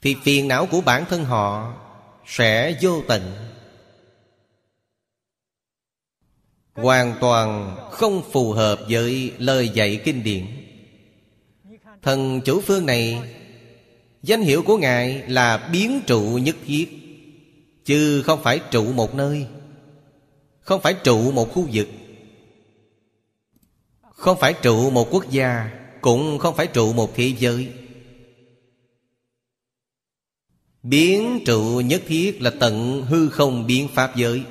thì 0.02 0.16
phiền 0.24 0.48
não 0.48 0.68
của 0.72 0.82
bản 0.82 1.06
thân 1.10 1.26
họ 1.26 1.74
Sẽ 2.26 2.78
vô 2.82 3.02
tận 3.08 3.53
Hoàn 6.74 7.16
toàn 7.22 7.76
không 7.92 8.22
phù 8.32 8.52
hợp 8.52 8.80
với 8.90 9.32
lời 9.38 9.70
dạy 9.70 10.02
kinh 10.06 10.24
điển. 10.24 10.46
Thần 12.02 12.42
chủ 12.42 12.62
phương 12.62 12.86
này, 12.86 13.22
Danh 14.24 14.42
hiệu 14.42 14.64
của 14.64 14.78
Ngài 14.78 15.24
là 15.28 15.70
biến 15.72 16.02
trụ 16.08 16.22
nhất 16.22 16.56
thiết 16.66 16.90
Chứ 17.86 18.22
không 18.22 18.44
phải 18.44 18.60
trụ 18.72 18.94
một 18.94 19.16
nơi, 19.16 19.48
Không 20.60 20.82
phải 20.82 20.94
trụ 20.94 21.32
một 21.32 21.54
khu 21.54 21.68
vực, 21.74 21.88
Không 24.02 24.38
phải 24.40 24.54
trụ 24.62 24.90
một 24.90 25.08
quốc 25.12 25.32
gia, 25.32 25.72
Cũng 26.02 26.40
không 26.40 26.56
phải 26.56 26.68
trụ 26.68 26.94
một 26.94 27.16
thế 27.16 27.34
giới. 27.40 27.68
Biến 30.84 31.40
trụ 31.46 31.82
nhất 31.86 32.02
thiết 32.08 32.42
là 32.42 32.52
tận 32.60 33.02
hư 33.02 33.30
không 33.30 33.68
biến 33.68 33.88
pháp 33.94 34.16
giới. 34.16 34.44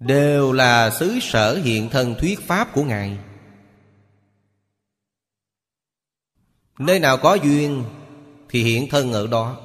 Đều 0.00 0.52
là 0.52 0.90
xứ 0.90 1.18
sở 1.22 1.56
hiện 1.56 1.88
thân 1.90 2.14
thuyết 2.20 2.40
pháp 2.40 2.68
của 2.72 2.84
Ngài. 2.84 3.18
Nơi 6.78 7.00
nào 7.00 7.16
có 7.16 7.34
duyên 7.34 7.84
Thì 8.48 8.62
hiện 8.62 8.88
thân 8.90 9.12
ở 9.12 9.26
đó. 9.26 9.60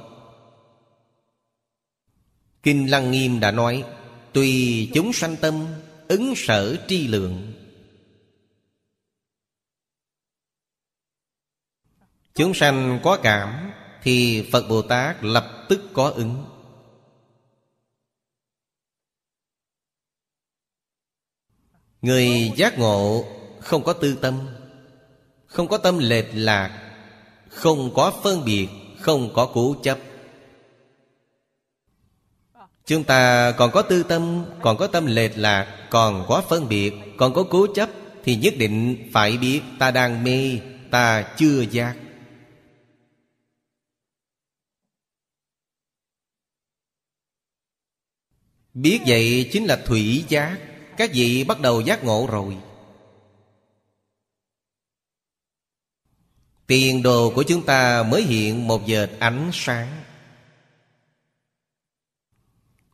Kinh 2.62 2.90
Lăng 2.90 3.10
Nghiêm 3.10 3.40
đã 3.40 3.50
nói, 3.50 3.84
Tùy 4.32 4.90
chúng 4.94 5.12
sanh 5.12 5.36
tâm, 5.36 5.66
Ứng 6.08 6.34
sở 6.36 6.76
tri 6.88 7.08
lượng. 7.08 7.52
Chúng 12.34 12.54
sanh 12.54 13.00
có 13.02 13.18
cảm 13.22 13.72
Thì 14.02 14.48
Phật 14.52 14.68
Bồ 14.68 14.82
Tát 14.82 15.24
lập 15.24 15.66
tức 15.68 15.80
có 15.92 16.08
ứng. 16.08 16.51
Người 22.02 22.52
giác 22.56 22.78
ngộ 22.78 23.24
không 23.60 23.84
có 23.84 23.92
tư 23.92 24.18
tâm, 24.20 24.48
Không 25.46 25.68
có 25.68 25.78
tâm 25.78 25.98
lệch 25.98 26.26
lạc, 26.34 26.94
Không 27.48 27.94
có 27.94 28.12
phân 28.22 28.44
biệt, 28.44 28.68
Không 29.00 29.30
có 29.34 29.50
cố 29.54 29.76
chấp. 29.82 29.98
Chúng 32.86 33.04
ta 33.04 33.52
còn 33.52 33.70
có 33.70 33.82
tư 33.82 34.02
tâm, 34.02 34.44
Còn 34.62 34.76
có 34.76 34.86
tâm 34.86 35.06
lệch 35.06 35.38
lạc, 35.38 35.86
Còn 35.90 36.24
có 36.28 36.42
phân 36.48 36.68
biệt, 36.68 36.92
Còn 37.16 37.34
có 37.34 37.44
cố 37.50 37.66
chấp 37.74 37.90
Thì 38.24 38.36
nhất 38.36 38.54
định 38.58 39.08
phải 39.12 39.36
biết 39.38 39.60
Ta 39.78 39.90
đang 39.90 40.24
mê, 40.24 40.58
Ta 40.90 41.34
chưa 41.36 41.64
giác. 41.70 41.96
Biết 48.74 49.00
vậy 49.06 49.48
chính 49.52 49.64
là 49.64 49.76
thủy 49.86 50.24
giác. 50.28 50.71
Các 50.96 51.10
vị 51.14 51.44
bắt 51.44 51.60
đầu 51.60 51.80
giác 51.80 52.04
ngộ 52.04 52.28
rồi. 52.30 52.56
Tiền 56.66 57.02
đồ 57.02 57.32
của 57.34 57.42
chúng 57.42 57.66
ta 57.66 58.02
mới 58.02 58.22
hiện 58.22 58.68
một 58.68 58.82
vệt 58.86 59.10
ánh 59.18 59.50
sáng. 59.52 60.02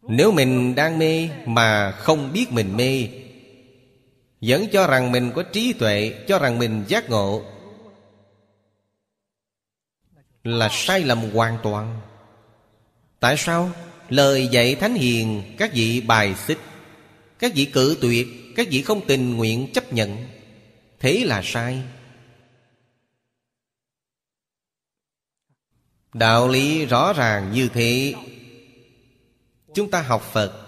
Nếu 0.03 0.33
mình 0.33 0.75
đang 0.75 0.99
mê 0.99 1.29
mà 1.47 1.93
không 1.93 2.33
biết 2.33 2.53
mình 2.53 2.77
mê, 2.77 3.09
Vẫn 4.41 4.67
cho 4.73 4.87
rằng 4.87 5.13
mình 5.13 5.33
có 5.35 5.43
trí 5.43 5.73
tuệ, 5.73 6.25
Cho 6.29 6.39
rằng 6.39 6.59
mình 6.59 6.85
giác 6.89 7.11
ngộ, 7.11 7.43
Là 10.45 10.69
sai 10.73 11.01
lầm 11.01 11.31
hoàn 11.31 11.59
toàn. 11.63 12.01
Tại 13.21 13.37
sao? 13.37 13.71
Lời 14.09 14.49
dạy 14.49 14.75
Thánh 14.75 14.95
Hiền, 14.95 15.43
Các 15.59 15.71
vị 15.73 16.01
bài 16.01 16.35
xích. 16.35 16.59
Các 17.39 17.53
vị 17.55 17.64
cự 17.64 17.99
tuyệt, 18.01 18.26
Các 18.57 18.66
vị 18.70 18.82
không 18.82 19.07
tình 19.07 19.36
nguyện 19.36 19.72
chấp 19.72 19.93
nhận. 19.93 20.26
Thế 20.99 21.24
là 21.24 21.43
sai. 21.45 21.82
Đạo 26.12 26.49
lý 26.49 26.86
rõ 26.86 27.12
ràng 27.12 27.53
như 27.53 27.68
thế. 27.68 28.14
Chúng 29.74 29.91
ta 29.91 30.03
học 30.03 30.22
Phật. 30.32 30.64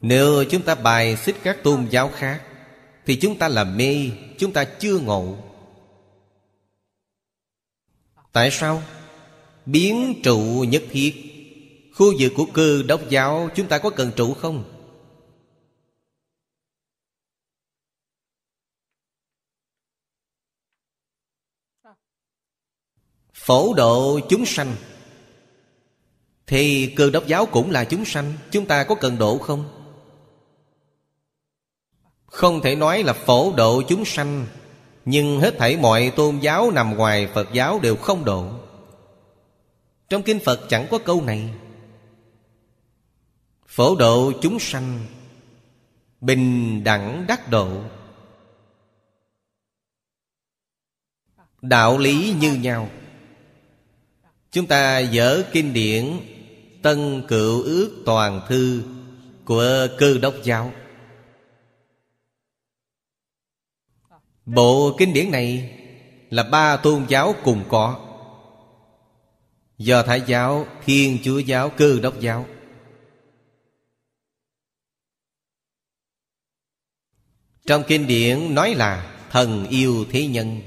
Nếu 0.00 0.44
chúng 0.50 0.62
ta 0.62 0.74
bài 0.74 1.16
xích 1.16 1.36
các 1.42 1.58
tôn 1.62 1.86
giáo 1.90 2.08
khác, 2.08 2.42
Thì 3.06 3.16
chúng 3.16 3.38
ta 3.38 3.48
là 3.48 3.64
mê, 3.64 4.10
Chúng 4.38 4.52
ta 4.52 4.64
chưa 4.64 4.98
ngộ. 4.98 5.36
Tại 8.32 8.50
sao? 8.50 8.82
Biến 9.66 10.20
trụ 10.24 10.64
nhất 10.68 10.82
thiết. 10.90 11.31
Khu 11.94 12.12
vực 12.18 12.32
của 12.36 12.46
cơ 12.52 12.82
đốc 12.82 13.08
giáo, 13.08 13.48
Chúng 13.54 13.68
ta 13.68 13.78
có 13.78 13.90
cần 13.90 14.10
trụ 14.16 14.34
không? 14.34 14.64
Phổ 23.34 23.74
độ 23.74 24.20
chúng 24.28 24.46
sanh 24.46 24.76
Thì 26.46 26.92
cơ 26.96 27.10
đốc 27.10 27.26
giáo 27.26 27.46
cũng 27.46 27.70
là 27.70 27.84
chúng 27.84 28.04
sanh, 28.04 28.32
Chúng 28.50 28.66
ta 28.66 28.84
có 28.84 28.94
cần 28.94 29.18
độ 29.18 29.38
không? 29.38 29.64
Không 32.26 32.60
thể 32.60 32.76
nói 32.76 33.02
là 33.02 33.12
phổ 33.12 33.52
độ 33.56 33.82
chúng 33.88 34.04
sanh, 34.04 34.46
Nhưng 35.04 35.40
hết 35.40 35.54
thảy 35.58 35.76
mọi 35.76 36.12
tôn 36.16 36.38
giáo 36.38 36.70
nằm 36.70 36.96
ngoài 36.96 37.28
Phật 37.34 37.52
giáo 37.52 37.80
đều 37.82 37.96
không 37.96 38.24
độ 38.24 38.48
Trong 40.08 40.22
kinh 40.22 40.40
Phật 40.40 40.60
chẳng 40.68 40.86
có 40.90 40.98
câu 40.98 41.22
này 41.22 41.50
Phổ 43.72 43.96
độ 43.96 44.32
chúng 44.42 44.58
sanh 44.58 45.06
Bình 46.20 46.84
đẳng 46.84 47.24
đắc 47.28 47.50
độ. 47.50 47.82
Đạo 51.62 51.98
lý 51.98 52.34
như 52.40 52.54
nhau. 52.54 52.88
Chúng 54.50 54.66
ta 54.66 54.98
dở 54.98 55.42
kinh 55.52 55.72
điển 55.72 56.20
Tân 56.82 57.22
Cựu 57.28 57.62
Ước 57.62 58.02
Toàn 58.06 58.40
Thư 58.48 58.82
Của 59.44 59.86
Cơ 59.98 60.18
Đốc 60.18 60.34
Giáo. 60.44 60.72
Bộ 64.44 64.96
kinh 64.98 65.12
điển 65.12 65.30
này 65.30 65.78
Là 66.30 66.42
ba 66.42 66.76
tôn 66.76 67.06
giáo 67.08 67.34
cùng 67.44 67.64
có. 67.68 68.00
Do 69.78 70.02
Thái 70.02 70.22
giáo, 70.26 70.66
Thiên 70.84 71.18
Chúa 71.22 71.38
giáo, 71.38 71.70
Cơ 71.70 72.00
Đốc 72.02 72.20
giáo. 72.20 72.46
Trong 77.66 77.82
kinh 77.86 78.06
điển 78.06 78.54
nói 78.54 78.74
là 78.74 79.08
Thần 79.30 79.66
yêu 79.68 80.04
thế 80.10 80.26
nhân. 80.26 80.60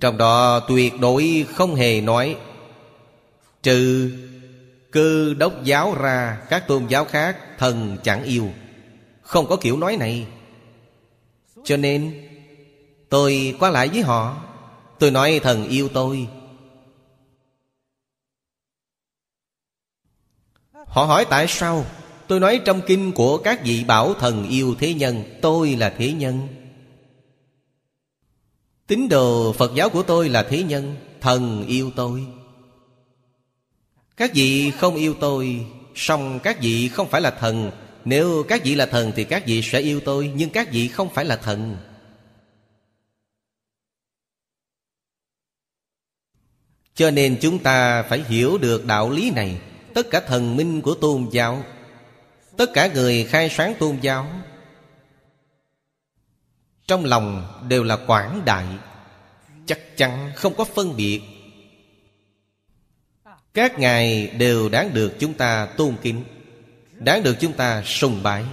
Trong 0.00 0.18
đó 0.18 0.60
tuyệt 0.60 0.92
đối 1.00 1.46
không 1.48 1.74
hề 1.74 2.00
nói 2.00 2.36
Trừ 3.62 4.12
cơ 4.90 5.34
đốc 5.34 5.64
giáo 5.64 5.94
ra 5.94 6.40
Các 6.50 6.68
tôn 6.68 6.86
giáo 6.86 7.04
khác 7.04 7.38
thần 7.58 7.96
chẳng 8.02 8.24
yêu. 8.24 8.50
Không 9.22 9.46
có 9.46 9.56
kiểu 9.56 9.76
nói 9.76 9.96
này. 9.96 10.26
Cho 11.64 11.76
nên, 11.76 12.28
Tôi 13.12 13.56
qua 13.60 13.70
lại 13.70 13.88
với 13.88 14.02
họ. 14.02 14.42
Tôi 14.98 15.10
nói 15.10 15.40
thần 15.42 15.68
yêu 15.68 15.88
tôi. 15.88 16.28
Họ 20.72 21.04
hỏi 21.04 21.26
tại 21.30 21.46
sao? 21.48 21.84
Tôi 22.32 22.40
nói 22.40 22.60
trong 22.64 22.80
kinh 22.86 23.12
của 23.12 23.38
các 23.38 23.64
vị 23.64 23.84
bảo 23.84 24.14
thần 24.14 24.48
yêu 24.48 24.74
thế 24.78 24.94
nhân, 24.94 25.24
Tôi 25.42 25.76
là 25.76 25.94
thế 25.98 26.12
nhân. 26.12 26.48
Tín 28.86 29.08
đồ 29.08 29.52
Phật 29.52 29.72
giáo 29.74 29.88
của 29.88 30.02
tôi 30.02 30.28
là 30.28 30.42
thế 30.42 30.62
nhân, 30.62 30.96
Thần 31.20 31.66
yêu 31.66 31.90
tôi. 31.96 32.26
Các 34.16 34.34
vị 34.34 34.70
không 34.70 34.94
yêu 34.94 35.14
tôi, 35.20 35.66
song 35.94 36.40
các 36.42 36.60
vị 36.60 36.88
không 36.88 37.08
phải 37.08 37.20
là 37.20 37.30
thần. 37.30 37.70
Nếu 38.04 38.44
các 38.48 38.64
vị 38.64 38.74
là 38.74 38.86
thần 38.86 39.12
thì 39.16 39.24
các 39.24 39.46
vị 39.46 39.62
sẽ 39.62 39.80
yêu 39.80 40.00
tôi, 40.00 40.32
Nhưng 40.34 40.50
các 40.50 40.72
vị 40.72 40.88
không 40.88 41.08
phải 41.14 41.24
là 41.24 41.36
thần. 41.36 41.76
Cho 46.94 47.10
nên 47.10 47.38
chúng 47.40 47.58
ta 47.58 48.02
phải 48.02 48.24
hiểu 48.28 48.58
được 48.58 48.86
đạo 48.86 49.10
lý 49.10 49.30
này. 49.30 49.60
Tất 49.94 50.10
cả 50.10 50.20
thần 50.20 50.56
minh 50.56 50.82
của 50.82 50.94
tôn 50.94 51.28
giáo 51.32 51.64
Tất 52.56 52.70
cả 52.74 52.86
người 52.86 53.24
khai 53.24 53.48
sáng 53.48 53.74
tôn 53.78 53.98
giáo. 54.00 54.26
Trong 56.86 57.04
lòng 57.04 57.46
đều 57.68 57.84
là 57.84 57.96
quảng 58.06 58.42
đại, 58.44 58.66
chắc 59.66 59.96
chắn 59.96 60.32
không 60.36 60.54
có 60.54 60.64
phân 60.64 60.96
biệt. 60.96 61.20
Các 63.54 63.78
ngài 63.78 64.26
đều 64.26 64.68
đáng 64.68 64.94
được 64.94 65.12
chúng 65.18 65.34
ta 65.34 65.66
tôn 65.66 65.96
kính, 66.02 66.24
đáng 66.92 67.22
được 67.22 67.36
chúng 67.40 67.52
ta 67.52 67.82
sùng 67.82 68.22
bái, 68.22 68.44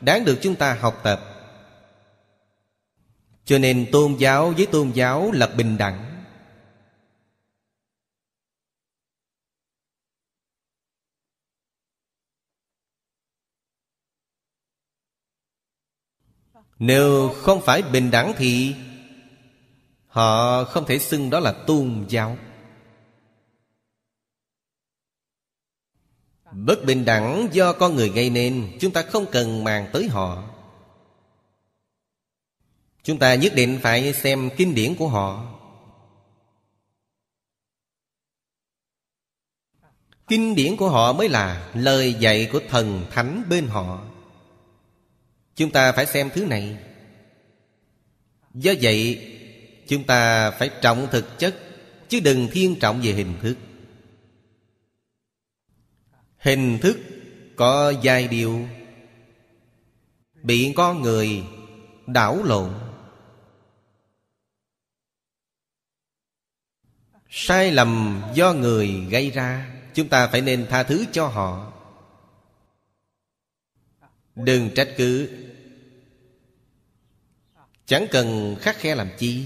đáng 0.00 0.24
được 0.24 0.38
chúng 0.42 0.54
ta 0.54 0.74
học 0.80 1.00
tập. 1.02 1.20
Cho 3.44 3.58
nên 3.58 3.86
tôn 3.92 4.16
giáo 4.18 4.50
với 4.56 4.66
tôn 4.66 4.90
giáo 4.90 5.32
là 5.32 5.46
bình 5.46 5.78
đẳng. 5.78 6.13
Nếu 16.86 17.34
không 17.36 17.60
phải 17.60 17.82
bình 17.82 18.10
đẳng 18.10 18.32
thì 18.36 18.74
Họ 20.06 20.64
không 20.64 20.86
thể 20.86 20.98
xưng 20.98 21.30
đó 21.30 21.40
là 21.40 21.52
tôn 21.52 22.06
giáo. 22.08 22.36
Bất 26.52 26.84
bình 26.84 27.04
đẳng 27.04 27.48
do 27.52 27.72
con 27.72 27.96
người 27.96 28.08
gây 28.08 28.30
nên, 28.30 28.76
Chúng 28.80 28.92
ta 28.92 29.02
không 29.02 29.26
cần 29.32 29.64
màng 29.64 29.90
tới 29.92 30.08
họ. 30.08 30.44
Chúng 33.02 33.18
ta 33.18 33.34
nhất 33.34 33.52
định 33.56 33.78
phải 33.82 34.12
xem 34.12 34.50
kinh 34.56 34.74
điển 34.74 34.94
của 34.94 35.08
họ. 35.08 35.60
Kinh 40.26 40.54
điển 40.54 40.76
của 40.76 40.88
họ 40.88 41.12
mới 41.12 41.28
là 41.28 41.70
lời 41.74 42.14
dạy 42.14 42.48
của 42.52 42.60
thần 42.68 43.06
thánh 43.10 43.42
bên 43.48 43.66
họ. 43.66 44.13
Chúng 45.56 45.70
ta 45.70 45.92
phải 45.92 46.06
xem 46.06 46.30
thứ 46.34 46.44
này. 46.44 46.76
Do 48.54 48.72
vậy, 48.80 49.30
Chúng 49.88 50.04
ta 50.04 50.50
phải 50.50 50.70
trọng 50.82 51.08
thực 51.10 51.38
chất, 51.38 51.56
Chứ 52.08 52.20
đừng 52.20 52.48
thiên 52.52 52.78
trọng 52.80 53.00
về 53.02 53.12
hình 53.12 53.34
thức. 53.42 53.56
Hình 56.38 56.78
thức 56.82 56.98
có 57.56 57.92
giai 58.02 58.28
điều. 58.28 58.68
Bị 60.42 60.72
con 60.76 61.02
người 61.02 61.42
đảo 62.06 62.42
lộn. 62.44 62.74
Sai 67.30 67.72
lầm 67.72 68.22
do 68.34 68.52
người 68.52 69.06
gây 69.10 69.30
ra, 69.30 69.70
Chúng 69.94 70.08
ta 70.08 70.26
phải 70.26 70.40
nên 70.40 70.66
tha 70.70 70.82
thứ 70.82 71.04
cho 71.12 71.26
họ. 71.26 71.73
Đừng 74.36 74.70
trách 74.74 74.88
cứ. 74.96 75.28
Chẳng 77.86 78.06
cần 78.10 78.56
khắc 78.60 78.76
khe 78.76 78.94
làm 78.94 79.08
chi. 79.18 79.44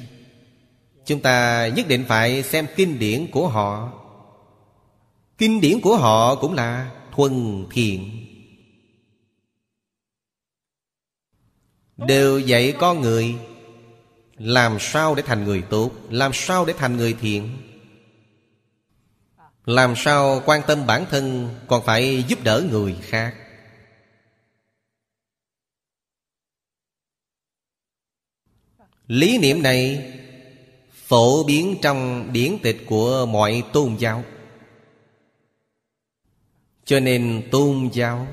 Chúng 1.06 1.20
ta 1.20 1.68
nhất 1.68 1.88
định 1.88 2.04
phải 2.08 2.42
xem 2.42 2.66
kinh 2.76 2.98
điển 2.98 3.30
của 3.30 3.48
họ. 3.48 3.92
Kinh 5.38 5.60
điển 5.60 5.80
của 5.80 5.96
họ 5.96 6.34
cũng 6.34 6.54
là 6.54 6.90
thuần 7.12 7.66
thiện. 7.70 8.24
Đều 11.96 12.38
dạy 12.38 12.74
con 12.78 13.00
người, 13.00 13.34
Làm 14.36 14.76
sao 14.80 15.14
để 15.14 15.22
thành 15.22 15.44
người 15.44 15.62
tốt, 15.62 15.90
Làm 16.10 16.32
sao 16.34 16.64
để 16.64 16.74
thành 16.78 16.96
người 16.96 17.12
thiện? 17.20 17.56
Làm 19.64 19.94
sao 19.96 20.42
quan 20.46 20.62
tâm 20.66 20.86
bản 20.86 21.04
thân 21.10 21.54
Còn 21.66 21.82
phải 21.84 22.24
giúp 22.28 22.38
đỡ 22.44 22.62
người 22.70 22.96
khác? 23.02 23.34
Lý 29.08 29.38
niệm 29.38 29.62
này 29.62 30.14
Phổ 30.92 31.44
biến 31.44 31.76
trong 31.82 32.28
điển 32.32 32.58
tịch 32.62 32.76
của 32.86 33.26
mọi 33.26 33.62
tôn 33.72 33.96
giáo. 33.98 34.24
Cho 36.84 37.00
nên 37.00 37.48
tôn 37.52 37.90
giáo 37.92 38.26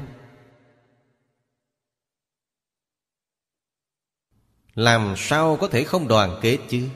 Làm 4.74 5.14
sao 5.18 5.58
có 5.62 5.68
thể 5.68 5.84
không 5.84 6.08
đoàn 6.08 6.40
kết 6.42 6.58
chứ? 6.70 6.90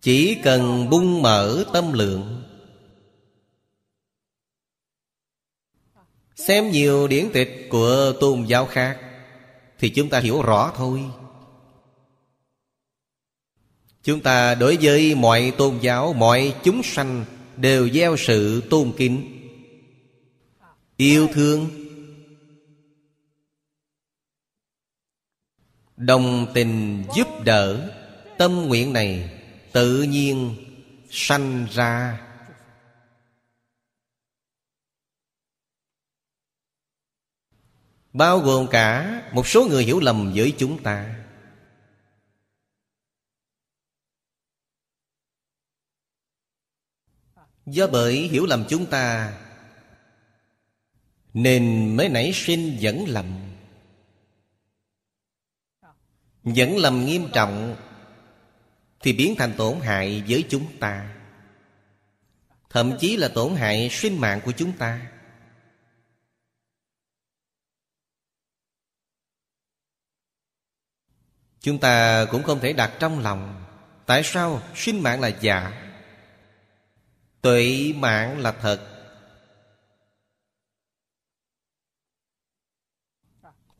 Chỉ 0.00 0.38
cần 0.42 0.90
bung 0.90 1.22
mở 1.22 1.64
tâm 1.72 1.92
lượng 1.92 2.39
Xem 6.46 6.70
nhiều 6.70 7.08
điển 7.08 7.30
tịch 7.32 7.66
của 7.70 8.12
tôn 8.20 8.44
giáo 8.44 8.66
khác 8.66 8.98
Thì 9.78 9.90
chúng 9.90 10.08
ta 10.08 10.20
hiểu 10.20 10.42
rõ 10.42 10.72
thôi. 10.76 11.04
Chúng 14.02 14.20
ta 14.20 14.54
đối 14.54 14.78
với 14.82 15.14
mọi 15.14 15.52
tôn 15.58 15.78
giáo, 15.80 16.12
mọi 16.12 16.54
chúng 16.64 16.82
sanh 16.82 17.24
Đều 17.56 17.88
gieo 17.88 18.16
sự 18.16 18.62
tôn 18.70 18.92
kính 18.96 19.48
Yêu 20.96 21.28
thương 21.34 21.70
Đồng 25.96 26.46
tình 26.54 27.04
giúp 27.16 27.28
đỡ 27.44 27.90
Tâm 28.38 28.68
nguyện 28.68 28.92
này 28.92 29.30
tự 29.72 30.02
nhiên 30.02 30.54
sanh 31.10 31.66
ra. 31.72 32.20
Bao 38.12 38.38
gồm 38.38 38.66
cả 38.70 39.22
một 39.32 39.46
số 39.46 39.64
người 39.64 39.84
hiểu 39.84 40.00
lầm 40.00 40.32
với 40.34 40.54
chúng 40.58 40.82
ta. 40.82 41.16
Do 47.66 47.86
bởi 47.86 48.16
hiểu 48.16 48.46
lầm 48.46 48.64
chúng 48.68 48.86
ta, 48.86 49.32
Nên 51.34 51.96
mới 51.96 52.08
nảy 52.08 52.32
sinh 52.34 52.76
dẫn 52.78 53.04
lầm. 53.08 53.26
Dẫn 56.44 56.76
lầm 56.76 57.04
nghiêm 57.04 57.28
trọng 57.32 57.76
Thì 59.00 59.12
biến 59.12 59.34
thành 59.38 59.54
tổn 59.56 59.80
hại 59.80 60.24
với 60.28 60.44
chúng 60.48 60.78
ta, 60.78 61.16
Thậm 62.70 62.92
chí 63.00 63.16
là 63.16 63.28
tổn 63.28 63.54
hại 63.54 63.88
sinh 63.90 64.20
mạng 64.20 64.40
của 64.44 64.52
chúng 64.52 64.72
ta. 64.72 65.10
Chúng 71.60 71.78
ta 71.78 72.24
cũng 72.30 72.42
không 72.42 72.60
thể 72.60 72.72
đặt 72.72 72.92
trong 72.98 73.18
lòng, 73.18 73.60
Tại 74.10 74.22
sao 74.24 74.62
sinh 74.74 75.02
mạng 75.02 75.20
là 75.20 75.28
giả? 75.28 75.90
Tuệ 77.40 77.92
mạng 77.96 78.38
là 78.38 78.52
thật. 78.52 79.06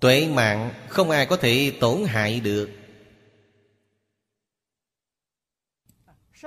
Tuệ 0.01 0.29
mạng 0.29 0.87
không 0.89 1.11
ai 1.11 1.27
có 1.27 1.37
thể 1.37 1.77
tổn 1.81 2.05
hại 2.07 2.41
được. 2.41 2.71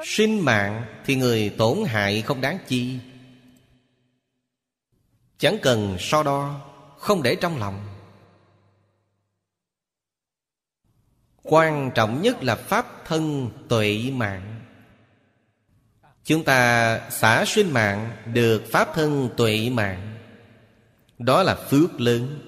Sinh 0.05 0.45
mạng 0.45 1.01
thì 1.05 1.15
người 1.15 1.55
tổn 1.57 1.77
hại 1.87 2.21
không 2.21 2.41
đáng 2.41 2.57
chi. 2.67 2.99
Chẳng 5.37 5.57
cần 5.61 5.97
so 5.99 6.23
đo, 6.23 6.69
Không 6.99 7.23
để 7.23 7.35
trong 7.41 7.57
lòng. 7.57 7.92
Quan 11.43 11.91
trọng 11.95 12.21
nhất 12.21 12.43
là 12.43 12.55
Pháp 12.55 13.05
thân 13.05 13.49
tuệ 13.69 14.11
mạng. 14.13 14.59
Chúng 16.23 16.43
ta 16.43 16.99
xả 17.09 17.43
sinh 17.47 17.71
mạng 17.71 18.11
Được 18.33 18.63
Pháp 18.71 18.89
thân 18.93 19.29
tuệ 19.37 19.69
mạng. 19.69 20.17
Đó 21.17 21.43
là 21.43 21.55
phước 21.55 22.01
lớn. 22.01 22.39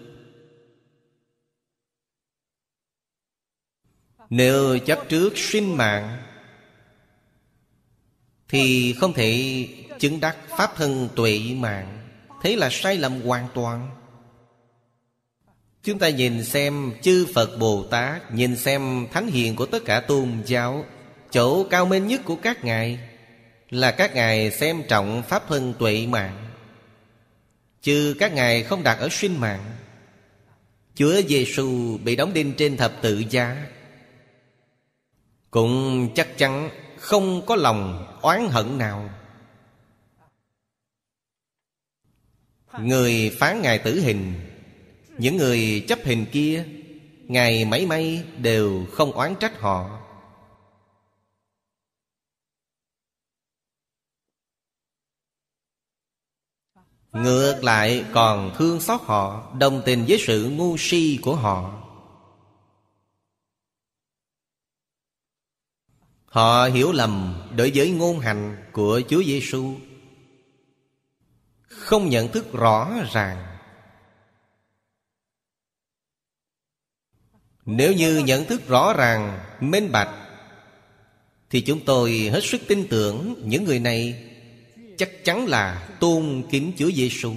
Nếu 4.30 4.80
chấp 4.80 5.00
trước 5.10 5.34
sinh 5.36 5.78
mạng, 5.78 6.18
Thì 8.50 8.94
không 9.00 9.14
thể 9.14 9.68
chứng 10.00 10.20
đắc 10.20 10.38
Pháp 10.58 10.76
thân 10.76 11.10
tuệ 11.16 11.40
mạng. 11.58 12.08
Thế 12.42 12.56
là 12.56 12.70
sai 12.72 12.98
lầm 12.98 13.22
hoàn 13.22 13.48
toàn. 13.54 13.90
Chúng 15.86 16.00
ta 16.00 16.10
nhìn 16.10 16.44
xem 16.44 16.94
chư 17.02 17.28
Phật 17.34 17.58
Bồ 17.60 17.84
Tát, 17.84 18.32
Nhìn 18.32 18.56
xem 18.56 19.08
thánh 19.12 19.28
hiền 19.28 19.56
của 19.56 19.66
tất 19.66 19.86
cả 19.86 20.00
tôn 20.00 20.42
giáo. 20.46 20.86
Chỗ 21.32 21.64
cao 21.70 21.86
minh 21.86 22.08
nhất 22.08 22.22
của 22.26 22.36
các 22.36 22.66
ngài 22.66 23.00
Là 23.70 23.92
các 23.92 24.16
ngài 24.16 24.52
xem 24.52 24.84
trọng 24.88 25.24
Pháp 25.24 25.44
thân 25.50 25.74
tuệ 25.80 26.06
mạng. 26.06 26.46
Chứ 27.82 28.16
các 28.20 28.34
ngài 28.34 28.64
không 28.64 28.84
đặt 28.84 29.00
ở 29.00 29.10
sinh 29.12 29.40
mạng. 29.40 29.64
Chúa 30.96 31.22
Giêsu 31.28 31.98
bị 32.04 32.16
đóng 32.16 32.34
đinh 32.34 32.54
trên 32.54 32.78
thập 32.78 33.02
tự 33.02 33.24
giá. 33.30 33.68
Cũng 35.52 36.10
chắc 36.16 36.38
chắn 36.38 36.70
không 36.98 37.46
có 37.46 37.56
lòng 37.56 38.08
oán 38.22 38.48
hận 38.50 38.78
nào. 38.78 39.10
Người 42.80 43.36
phán 43.40 43.62
Ngài 43.62 43.80
tử 43.80 44.00
hình 44.00 44.34
những 45.18 45.38
người 45.38 45.86
chấp 45.88 46.00
hình 46.04 46.26
kia 46.32 46.66
Ngài 47.28 47.66
mấy 47.66 47.86
may 47.86 48.24
đều 48.38 48.86
không 48.92 49.12
oán 49.12 49.36
trách 49.40 49.60
họ. 49.60 50.02
Ngược 57.12 57.60
lại 57.64 58.06
còn 58.14 58.56
thương 58.58 58.82
xót 58.82 59.02
họ 59.02 59.54
Đồng 59.60 59.82
tình 59.86 60.06
với 60.08 60.18
sự 60.20 60.50
ngu 60.50 60.76
si 60.78 61.20
của 61.22 61.36
họ. 61.36 61.82
Họ 66.26 66.66
hiểu 66.66 66.92
lầm 66.92 67.44
đối 67.56 67.72
với 67.76 67.92
ngôn 67.92 68.20
hành 68.20 68.70
của 68.72 69.02
Chúa 69.10 69.24
Giêsu, 69.24 69.76
Không 71.68 72.10
nhận 72.10 72.28
thức 72.28 72.54
rõ 72.54 72.92
ràng 73.12 73.55
Nếu 77.66 77.94
như 77.94 78.18
nhận 78.18 78.46
thức 78.46 78.68
rõ 78.68 78.94
ràng, 78.94 79.40
minh 79.60 79.92
bạch 79.92 80.10
Thì 81.50 81.62
chúng 81.62 81.80
tôi 81.86 82.12
hết 82.12 82.44
sức 82.44 82.62
tin 82.68 82.88
tưởng 82.88 83.36
những 83.46 83.64
người 83.64 83.80
này 83.80 84.24
Chắc 84.98 85.24
chắn 85.24 85.48
là 85.48 85.88
tôn 86.00 86.44
kính 86.52 86.72
Chúa 86.78 86.92
Giêsu, 86.92 87.34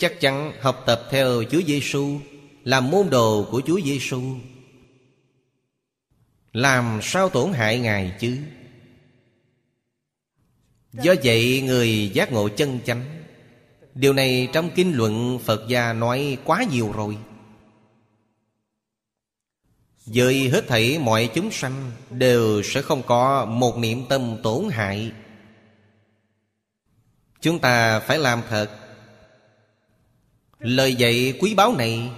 Chắc 0.00 0.20
chắn 0.20 0.52
học 0.60 0.82
tập 0.86 1.02
theo 1.10 1.42
Chúa 1.50 1.60
Giêsu, 1.66 2.20
Làm 2.64 2.90
môn 2.90 3.10
đồ 3.10 3.48
của 3.50 3.62
Chúa 3.66 3.80
Giêsu, 3.84 4.22
Làm 6.52 7.00
sao 7.02 7.28
tổn 7.28 7.52
hại 7.52 7.78
Ngài 7.78 8.12
chứ? 8.20 8.38
Do 10.92 11.14
vậy 11.24 11.62
người 11.62 12.10
giác 12.14 12.32
ngộ 12.32 12.48
chân 12.48 12.80
chánh 12.84 13.04
Điều 13.94 14.12
này 14.12 14.48
trong 14.52 14.70
kinh 14.74 14.92
luận 14.92 15.38
Phật 15.44 15.68
gia 15.68 15.92
nói 15.92 16.38
quá 16.44 16.64
nhiều 16.70 16.92
rồi 16.92 17.16
với 20.14 20.48
hết 20.48 20.64
thảy 20.68 20.98
mọi 20.98 21.30
chúng 21.34 21.50
sanh 21.50 21.92
Đều 22.10 22.62
sẽ 22.62 22.82
không 22.82 23.02
có 23.02 23.44
một 23.44 23.78
niệm 23.78 24.04
tâm 24.08 24.36
tổn 24.42 24.68
hại. 24.70 25.12
Chúng 27.40 27.58
ta 27.58 28.00
phải 28.00 28.18
làm 28.18 28.42
thật. 28.48 28.70
Lời 30.58 30.94
dạy 30.94 31.38
quý 31.40 31.54
báu 31.54 31.74
này 31.76 32.10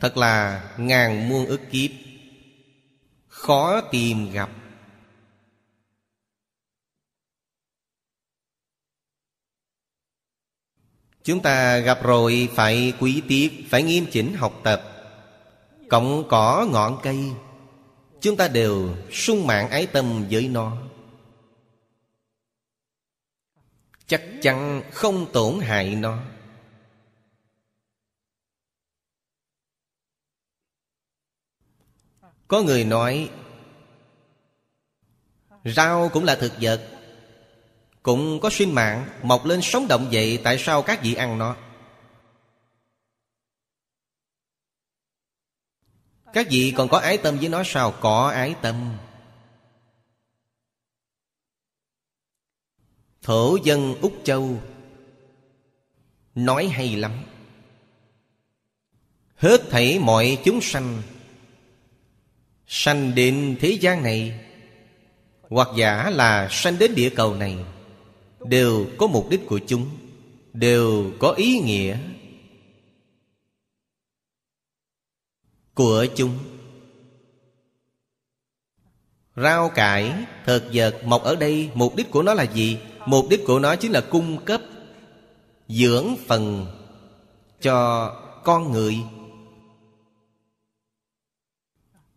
Thật 0.00 0.16
là 0.16 0.64
ngàn 0.76 1.28
muôn 1.28 1.46
ức 1.46 1.60
kiếp, 1.70 1.90
Khó 3.28 3.80
tìm 3.80 4.32
gặp. 4.32 4.50
Chúng 11.24 11.42
ta 11.42 11.78
gặp 11.78 12.02
rồi 12.02 12.48
phải 12.54 12.92
quý 13.00 13.22
tiếc 13.28 13.64
Phải 13.68 13.82
nghiêm 13.82 14.06
chỉnh 14.10 14.34
học 14.34 14.60
tập. 14.64 14.89
Cọng 15.90 16.24
cỏ 16.28 16.66
ngọn 16.70 16.98
cây, 17.02 17.32
Chúng 18.20 18.36
ta 18.36 18.48
đều 18.48 18.96
sung 19.12 19.46
mạng 19.46 19.70
ái 19.70 19.86
tâm 19.86 20.26
với 20.30 20.48
nó. 20.48 20.76
Chắc 24.06 24.22
chắn 24.42 24.82
không 24.92 25.32
tổn 25.32 25.60
hại 25.60 25.94
nó. 25.94 26.18
Có 32.48 32.62
người 32.62 32.84
nói, 32.84 33.30
Rau 35.64 36.08
cũng 36.08 36.24
là 36.24 36.36
thực 36.36 36.52
vật, 36.60 36.88
Cũng 38.02 38.40
có 38.40 38.50
sinh 38.50 38.74
mạng, 38.74 39.08
Mọc 39.22 39.44
lên 39.44 39.60
sống 39.62 39.88
động 39.88 40.08
vậy, 40.12 40.40
Tại 40.44 40.58
sao 40.58 40.82
các 40.82 41.02
vị 41.02 41.14
ăn 41.14 41.38
nó? 41.38 41.56
Các 46.32 46.46
vị 46.50 46.72
còn 46.76 46.88
có 46.88 46.98
ái 46.98 47.18
tâm 47.18 47.38
với 47.38 47.48
nó 47.48 47.62
sao? 47.64 47.94
Có 48.00 48.28
ái 48.28 48.54
tâm. 48.62 48.96
Thổ 53.22 53.56
dân 53.64 53.94
Úc 54.00 54.12
Châu 54.24 54.58
Nói 56.34 56.68
hay 56.68 56.96
lắm. 56.96 57.12
Hết 59.36 59.70
thảy 59.70 59.98
mọi 59.98 60.38
chúng 60.44 60.60
sanh 60.60 61.02
Sanh 62.66 63.14
đến 63.14 63.56
thế 63.60 63.68
gian 63.80 64.02
này, 64.02 64.40
Hoặc 65.42 65.68
giả 65.76 66.10
là 66.10 66.48
sanh 66.50 66.78
đến 66.78 66.94
địa 66.94 67.10
cầu 67.10 67.34
này, 67.34 67.56
Đều 68.44 68.86
có 68.98 69.06
mục 69.06 69.30
đích 69.30 69.46
của 69.46 69.60
chúng, 69.66 69.90
Đều 70.52 71.12
có 71.18 71.30
ý 71.30 71.58
nghĩa. 71.58 71.96
Của 75.74 76.06
chúng. 76.16 76.38
Rau 79.36 79.68
cải, 79.68 80.14
thực 80.46 80.64
vật 80.72 81.04
mọc 81.04 81.22
ở 81.22 81.36
đây 81.36 81.70
Mục 81.74 81.96
đích 81.96 82.10
của 82.10 82.22
nó 82.22 82.34
là 82.34 82.42
gì? 82.42 82.78
Mục 83.06 83.26
đích 83.30 83.40
của 83.46 83.58
nó 83.58 83.76
chính 83.76 83.92
là 83.92 84.00
cung 84.00 84.44
cấp 84.44 84.60
Dưỡng 85.68 86.16
phần 86.28 86.66
cho 87.60 88.08
con 88.44 88.72
người. 88.72 88.98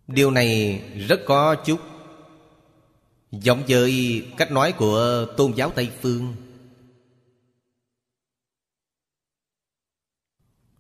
Điều 0.08 0.32
này 0.32 0.82
rất 1.08 1.20
có 1.26 1.56
chút 1.56 1.80
Giống 3.32 3.64
với 3.68 4.24
cách 4.38 4.52
nói 4.52 4.72
của 4.72 5.26
tôn 5.38 5.52
giáo 5.52 5.72
Tây 5.76 5.92
Phương. 6.02 6.36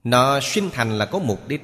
Nó 0.03 0.39
sinh 0.41 0.69
thành 0.73 0.97
là 0.97 1.05
có 1.05 1.19
mục 1.19 1.47
đích. 1.47 1.61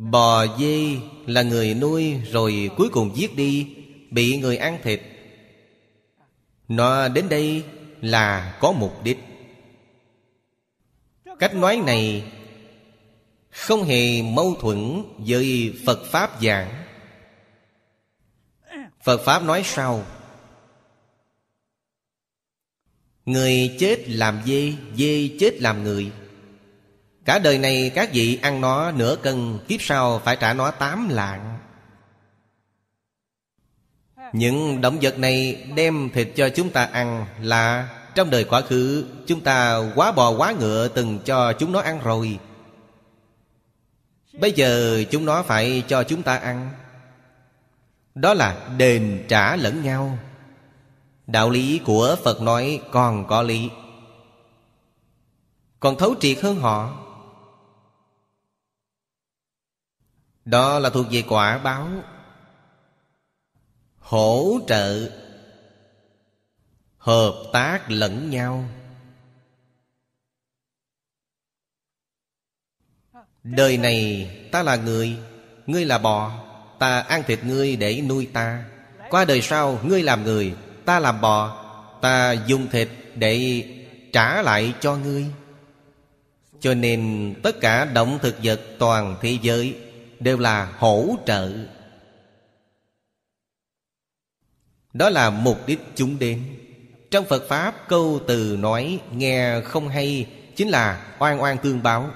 Bò 0.00 0.46
dê 0.58 0.96
là 1.26 1.42
người 1.42 1.74
nuôi 1.74 2.20
Rồi 2.32 2.70
cuối 2.76 2.88
cùng 2.92 3.16
giết 3.16 3.36
đi, 3.36 3.76
Bị 4.10 4.38
người 4.38 4.56
ăn 4.56 4.78
thịt. 4.82 5.02
Nó 6.68 7.08
đến 7.08 7.28
đây 7.28 7.64
là 8.00 8.58
có 8.60 8.72
mục 8.72 9.02
đích. 9.04 9.18
Cách 11.38 11.54
nói 11.54 11.76
này 11.76 12.24
không 13.50 13.82
hề 13.82 14.22
mâu 14.22 14.54
thuẫn 14.60 15.02
với 15.18 15.74
Phật 15.86 16.04
Pháp 16.04 16.42
giảng. 16.42 16.84
Phật 19.02 19.20
Pháp 19.24 19.42
nói 19.42 19.62
sau. 19.64 20.04
Người 23.24 23.76
chết 23.78 24.08
làm 24.08 24.40
dê 24.46 24.72
Dê 24.96 25.30
chết 25.40 25.60
làm 25.60 25.82
người. 25.82 26.12
Cả 27.24 27.38
đời 27.38 27.58
này 27.58 27.90
các 27.94 28.10
vị 28.12 28.38
ăn 28.42 28.60
nó 28.60 28.90
nửa 28.92 29.16
cân, 29.22 29.58
Kiếp 29.68 29.82
sau 29.82 30.18
phải 30.18 30.36
trả 30.36 30.52
nó 30.52 30.70
tám 30.70 31.08
lạng. 31.08 31.58
Những 34.32 34.80
động 34.80 34.98
vật 35.02 35.18
này 35.18 35.66
đem 35.74 36.10
thịt 36.10 36.28
cho 36.36 36.48
chúng 36.48 36.70
ta 36.70 36.84
ăn 36.84 37.26
Là 37.40 37.88
trong 38.14 38.30
đời 38.30 38.44
quá 38.44 38.60
khứ, 38.60 39.04
Chúng 39.26 39.40
ta 39.40 39.78
quá 39.94 40.12
bò 40.12 40.30
quá 40.30 40.52
ngựa 40.52 40.88
từng 40.88 41.18
cho 41.24 41.52
chúng 41.52 41.72
nó 41.72 41.80
ăn 41.80 42.00
rồi. 42.00 42.38
Bây 44.40 44.52
giờ 44.52 45.02
chúng 45.10 45.24
nó 45.24 45.42
phải 45.42 45.82
cho 45.88 46.02
chúng 46.04 46.22
ta 46.22 46.36
ăn. 46.36 46.70
Đó 48.14 48.34
là 48.34 48.68
đền 48.76 49.24
trả 49.28 49.56
lẫn 49.56 49.82
nhau. 49.82 50.18
Đạo 51.26 51.50
lý 51.50 51.80
của 51.84 52.16
Phật 52.24 52.42
nói 52.42 52.80
còn 52.92 53.26
có 53.26 53.42
lý. 53.42 53.68
Còn 55.80 55.98
thấu 55.98 56.14
triệt 56.20 56.40
hơn 56.42 56.56
họ 56.56 57.09
Đó 60.50 60.78
là 60.78 60.90
thuộc 60.90 61.06
về 61.10 61.22
quả 61.28 61.58
báo. 61.58 61.88
Hỗ 63.98 64.58
trợ. 64.66 65.10
Hợp 66.98 67.34
tác 67.52 67.90
lẫn 67.90 68.30
nhau. 68.30 68.64
Đời 73.42 73.76
này 73.76 74.30
ta 74.52 74.62
là 74.62 74.76
người, 74.76 75.16
Ngươi 75.66 75.84
là 75.84 75.98
bò, 75.98 76.32
Ta 76.78 77.00
ăn 77.00 77.22
thịt 77.26 77.44
ngươi 77.44 77.76
để 77.76 78.02
nuôi 78.08 78.28
ta. 78.32 78.64
Qua 79.10 79.24
đời 79.24 79.42
sau, 79.42 79.78
ngươi 79.82 80.02
làm 80.02 80.24
người, 80.24 80.54
Ta 80.84 80.98
làm 80.98 81.20
bò, 81.20 81.64
Ta 82.00 82.32
dùng 82.32 82.66
thịt 82.70 82.88
để 83.14 83.64
trả 84.12 84.42
lại 84.42 84.74
cho 84.80 84.96
ngươi. 84.96 85.26
Cho 86.60 86.74
nên 86.74 87.34
tất 87.42 87.60
cả 87.60 87.84
động 87.84 88.18
thực 88.22 88.36
vật 88.42 88.60
toàn 88.78 89.16
thế 89.20 89.38
giới 89.42 89.89
Đều 90.20 90.38
là 90.38 90.72
hỗ 90.78 91.16
trợ. 91.26 91.52
Đó 94.92 95.08
là 95.08 95.30
mục 95.30 95.66
đích 95.66 95.80
chúng 95.94 96.18
đến. 96.18 96.56
Trong 97.10 97.24
Phật 97.24 97.48
Pháp, 97.48 97.88
câu 97.88 98.20
từ 98.26 98.56
nói, 98.60 99.00
nghe 99.12 99.60
không 99.60 99.88
hay 99.88 100.26
Chính 100.60 100.68
là 100.68 101.14
oan 101.18 101.42
oan 101.42 101.58
tương 101.58 101.82
báo. 101.82 102.10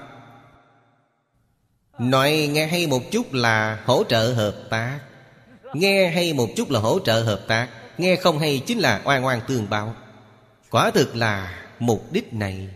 Nói 1.99 2.49
nghe 2.51 2.67
hay 2.67 2.87
một 2.87 3.01
chút 3.11 3.33
là 3.33 3.83
hỗ 3.85 4.03
trợ 4.03 4.33
hợp 4.33 4.55
tác. 4.69 4.99
Nghe 5.73 6.09
hay 6.09 6.33
một 6.33 6.47
chút 6.55 6.69
là 6.71 6.79
hỗ 6.79 6.99
trợ 6.99 7.23
hợp 7.23 7.41
tác. 7.47 7.69
Nghe 7.97 8.15
không 8.15 8.39
hay 8.39 8.61
chính 8.65 8.79
là 8.79 9.01
oan 9.05 9.25
oan 9.25 9.41
tương 9.47 9.69
báo. 9.69 9.95
Quả 10.69 10.91
thực 10.91 11.15
là 11.15 11.63
mục 11.79 12.11
đích 12.11 12.33
này. 12.33 12.69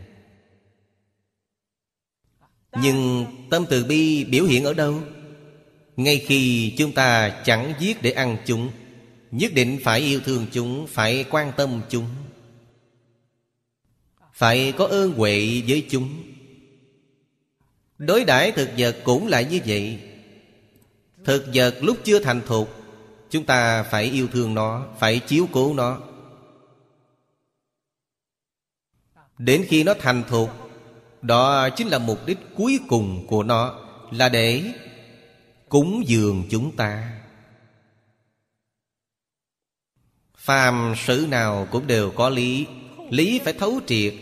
Nhưng 2.82 3.26
tâm 3.50 3.66
từ 3.70 3.86
bi 3.86 4.24
biểu 4.24 4.46
hiện 4.46 4.64
ở 4.64 4.74
đâu? 4.74 4.94
Ngay 6.00 6.26
khi 6.28 6.74
chúng 6.78 6.92
ta 6.92 7.30
chẳng 7.46 7.74
giết 7.80 8.02
để 8.02 8.12
ăn 8.12 8.38
chúng, 8.46 8.72
Nhất 9.32 9.54
định 9.54 9.80
phải 9.84 10.00
yêu 10.00 10.20
thương 10.26 10.46
chúng, 10.52 10.88
Phải 10.88 11.26
quan 11.30 11.52
tâm 11.58 11.82
chúng. 11.90 12.06
Phải 14.34 14.74
có 14.78 14.86
ơn 14.86 15.14
huệ 15.14 15.62
với 15.68 15.86
chúng. 15.90 16.24
Đối 17.98 18.24
đãi 18.24 18.52
thực 18.52 18.70
vật 18.78 18.98
cũng 19.04 19.28
là 19.28 19.42
như 19.42 19.60
vậy. 19.66 20.00
Thực 21.24 21.46
vật 21.54 21.76
lúc 21.82 21.98
chưa 22.04 22.20
thành 22.20 22.42
thục, 22.48 22.70
Chúng 23.30 23.46
ta 23.46 23.84
phải 23.84 24.04
yêu 24.04 24.28
thương 24.28 24.54
nó, 24.54 24.86
Phải 25.00 25.20
chiếu 25.20 25.48
cố 25.52 25.74
nó. 25.74 26.00
Đến 29.38 29.66
khi 29.68 29.84
nó 29.84 29.94
thành 29.94 30.24
thục, 30.30 30.50
Đó 31.22 31.70
chính 31.70 31.88
là 31.88 31.98
mục 31.98 32.26
đích 32.26 32.38
cuối 32.56 32.80
cùng 32.88 33.28
của 33.28 33.44
nó, 33.44 33.80
Là 34.12 34.30
để 34.30 34.64
cúng 35.70 36.04
dường 36.08 36.48
chúng 36.50 36.76
ta. 36.76 37.22
Phàm 40.38 40.94
sự 40.98 41.28
nào 41.30 41.68
cũng 41.72 41.88
đều 41.88 42.12
có 42.12 42.30
lý 42.30 42.68
Lý 43.10 43.40
phải 43.44 43.54
thấu 43.54 43.80
triệt, 43.88 44.14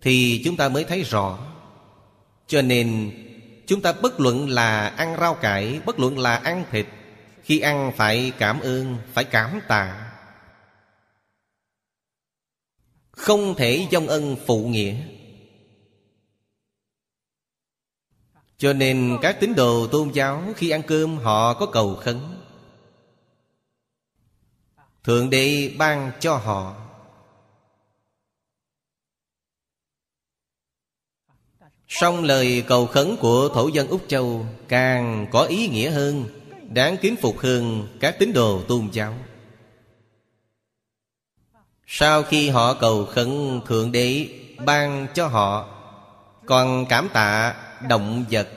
Thì 0.00 0.42
chúng 0.44 0.56
ta 0.56 0.68
mới 0.68 0.84
thấy 0.84 1.02
rõ. 1.02 1.38
Cho 2.46 2.62
nên, 2.62 3.10
chúng 3.66 3.82
ta 3.82 3.92
bất 3.92 4.20
luận 4.20 4.48
là 4.48 4.88
ăn 4.88 5.16
rau 5.20 5.34
cải, 5.34 5.80
Bất 5.86 5.98
luận 5.98 6.18
là 6.18 6.36
ăn 6.36 6.64
thịt, 6.70 6.86
Khi 7.42 7.60
ăn 7.60 7.92
phải 7.96 8.32
cảm 8.38 8.60
ơn, 8.60 8.96
Phải 9.12 9.24
cảm 9.24 9.60
tạ. 9.68 10.10
Không 13.10 13.54
thể 13.54 13.86
dông 13.92 14.06
ân 14.06 14.36
phụ 14.46 14.68
nghĩa. 14.68 14.94
Cho 18.58 18.72
nên 18.72 19.18
các 19.22 19.36
tín 19.40 19.54
đồ 19.54 19.86
tôn 19.86 20.10
giáo 20.12 20.42
Khi 20.56 20.70
ăn 20.70 20.82
cơm 20.86 21.16
họ 21.16 21.54
có 21.54 21.66
cầu 21.66 21.96
khấn. 21.96 22.20
Thượng 25.04 25.30
đế 25.30 25.74
ban 25.78 26.12
cho 26.20 26.36
họ. 26.36 26.76
Song 31.88 32.24
lời 32.24 32.64
cầu 32.66 32.86
khấn 32.86 33.16
của 33.20 33.48
thổ 33.48 33.68
dân 33.68 33.88
Úc 33.88 34.00
Châu 34.08 34.46
Càng 34.68 35.26
có 35.32 35.42
ý 35.42 35.68
nghĩa 35.68 35.90
hơn, 35.90 36.24
Đáng 36.68 36.96
kính 36.96 37.16
phục 37.16 37.38
hơn 37.38 37.88
các 38.00 38.16
tín 38.18 38.32
đồ 38.32 38.62
tôn 38.68 38.88
giáo. 38.92 39.14
Sau 41.86 42.22
khi 42.22 42.48
họ 42.48 42.74
cầu 42.74 43.04
khấn, 43.04 43.60
Thượng 43.66 43.92
Đế 43.92 44.28
ban 44.66 45.06
cho 45.14 45.26
họ, 45.26 45.68
Còn 46.46 46.86
cảm 46.88 47.08
tạ 47.12 47.67
động 47.88 48.24
vật. 48.30 48.48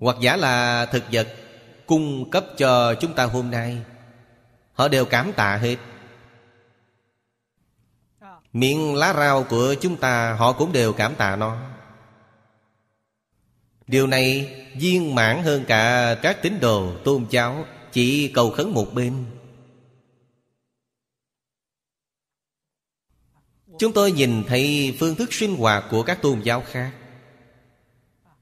Hoặc 0.00 0.16
giả 0.20 0.36
là 0.36 0.86
thực 0.86 1.02
vật 1.12 1.28
Cung 1.86 2.30
cấp 2.30 2.46
cho 2.58 2.94
chúng 2.94 3.14
ta 3.14 3.24
hôm 3.24 3.50
nay, 3.50 3.78
Họ 4.72 4.88
đều 4.88 5.04
cảm 5.04 5.32
tạ 5.32 5.56
hết. 5.56 5.76
Miệng 8.52 8.94
lá 8.94 9.12
rau 9.12 9.44
của 9.44 9.74
chúng 9.80 9.96
ta, 9.96 10.34
Họ 10.34 10.52
cũng 10.52 10.72
đều 10.72 10.92
cảm 10.92 11.14
tạ 11.14 11.36
nó. 11.36 11.58
Điều 13.86 14.06
này 14.06 14.54
viên 14.76 15.14
mãn 15.14 15.42
hơn 15.42 15.64
cả 15.68 16.14
các 16.22 16.42
tín 16.42 16.60
đồ 16.60 16.92
tôn 17.04 17.26
giáo, 17.30 17.64
Chỉ 17.92 18.28
cầu 18.34 18.50
khấn 18.50 18.72
một 18.74 18.86
bên. 18.94 19.24
Chúng 23.78 23.92
tôi 23.92 24.12
nhìn 24.12 24.44
thấy 24.48 24.96
phương 25.00 25.14
thức 25.14 25.32
sinh 25.32 25.56
hoạt 25.56 25.84
của 25.90 26.02
các 26.02 26.22
tôn 26.22 26.40
giáo 26.40 26.62
khác. 26.66 26.92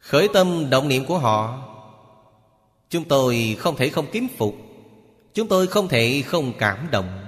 Khởi 0.03 0.29
tâm 0.33 0.71
động 0.71 0.89
niệm 0.89 1.05
của 1.07 1.19
họ. 1.19 1.69
Chúng 2.89 3.09
tôi 3.09 3.57
không 3.59 3.77
thể 3.77 3.89
không 3.89 4.07
kính 4.13 4.29
phục. 4.37 4.57
Chúng 5.35 5.49
tôi 5.49 5.67
không 5.67 5.89
thể 5.89 6.23
không 6.27 6.53
cảm 6.59 6.89
động. 6.91 7.27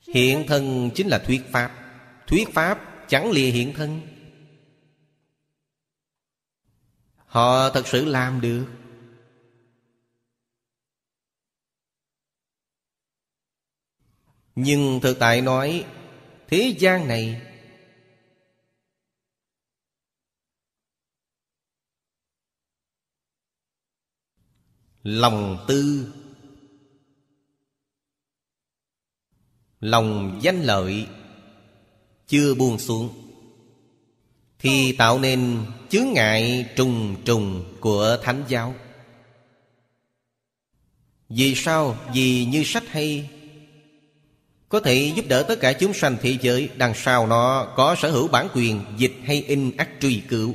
Hiện 0.00 0.44
thân 0.48 0.90
chính 0.94 1.08
là 1.08 1.18
thuyết 1.18 1.42
pháp. 1.52 1.70
Thuyết 2.26 2.48
pháp 2.52 2.80
chẳng 3.08 3.30
lìa 3.30 3.50
hiện 3.50 3.74
thân. 3.74 4.00
Họ 7.16 7.70
thật 7.70 7.86
sự 7.86 8.04
làm 8.04 8.40
được. 8.40 8.66
Nhưng 14.54 15.00
thực 15.02 15.18
tại 15.18 15.40
nói, 15.40 15.84
Thế 16.52 16.74
gian 16.78 17.08
này 17.08 17.51
Lòng 25.02 25.64
tư. 25.68 26.06
Lòng 29.80 30.38
danh 30.42 30.62
lợi 30.62 31.06
Chưa 32.26 32.54
buông 32.54 32.78
xuống, 32.78 33.08
Thì 34.58 34.92
tạo 34.92 35.18
nên 35.18 35.58
chướng 35.90 36.12
ngại 36.12 36.66
trùng 36.76 37.16
trùng 37.24 37.64
của 37.80 38.18
Thánh 38.22 38.44
giáo. 38.48 38.74
Vì 41.28 41.54
sao? 41.54 41.96
Vì 42.14 42.44
như 42.44 42.62
sách 42.64 42.88
hay, 42.88 43.30
có 44.68 44.80
thể 44.80 45.12
giúp 45.16 45.24
đỡ 45.28 45.42
tất 45.42 45.60
cả 45.60 45.72
chúng 45.72 45.94
sanh 45.94 46.16
thế 46.22 46.38
giới, 46.42 46.68
Đằng 46.76 46.94
sau 46.94 47.26
nó 47.26 47.72
có 47.76 47.96
sở 47.98 48.10
hữu 48.10 48.28
bản 48.28 48.48
quyền, 48.54 48.84
Dịch 48.96 49.14
hay 49.24 49.42
in 49.42 49.76
ắt 49.76 49.88
truy 50.00 50.22
cứu. 50.28 50.54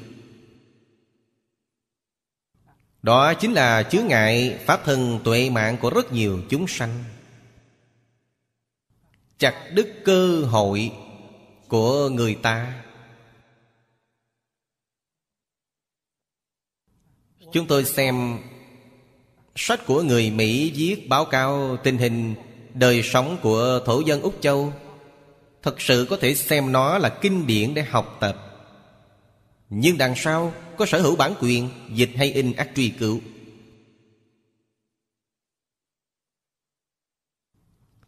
Đó 3.01 3.33
chính 3.33 3.53
là 3.53 3.83
chứa 3.83 4.01
ngại 4.01 4.59
Pháp 4.65 4.81
thân 4.85 5.19
tuệ 5.23 5.49
mạng 5.49 5.77
của 5.81 5.89
rất 5.89 6.13
nhiều 6.13 6.41
chúng 6.49 6.67
sanh. 6.67 7.03
Chặt 9.37 9.71
đứt 9.73 10.01
cơ 10.05 10.41
hội 10.41 10.91
Của 11.67 12.09
người 12.09 12.35
ta. 12.35 12.83
Chúng 17.53 17.67
tôi 17.67 17.85
xem 17.85 18.39
Sách 19.55 19.85
của 19.85 20.01
người 20.01 20.31
Mỹ 20.31 20.71
viết 20.75 21.09
báo 21.09 21.25
cáo 21.25 21.77
tình 21.83 21.97
hình 21.97 22.35
Đời 22.73 23.03
sống 23.03 23.37
của 23.41 23.79
thổ 23.85 23.99
dân 23.99 24.21
Úc 24.21 24.37
Châu. 24.41 24.73
Thật 25.61 25.81
sự 25.81 26.07
có 26.09 26.17
thể 26.21 26.35
xem 26.35 26.71
nó 26.71 26.97
là 26.97 27.09
kinh 27.09 27.47
điển 27.47 27.73
để 27.73 27.81
học 27.83 28.17
tập. 28.19 28.46
Nhưng 29.69 29.97
đằng 29.97 30.13
sau 30.15 30.53
có 30.77 30.85
sở 30.85 31.01
hữu 31.01 31.15
bản 31.15 31.33
quyền, 31.39 31.69
Dịch 31.93 32.09
hay 32.15 32.31
in 32.31 32.53
ác 32.53 32.69
truy 32.75 32.89
cứu. 32.89 33.19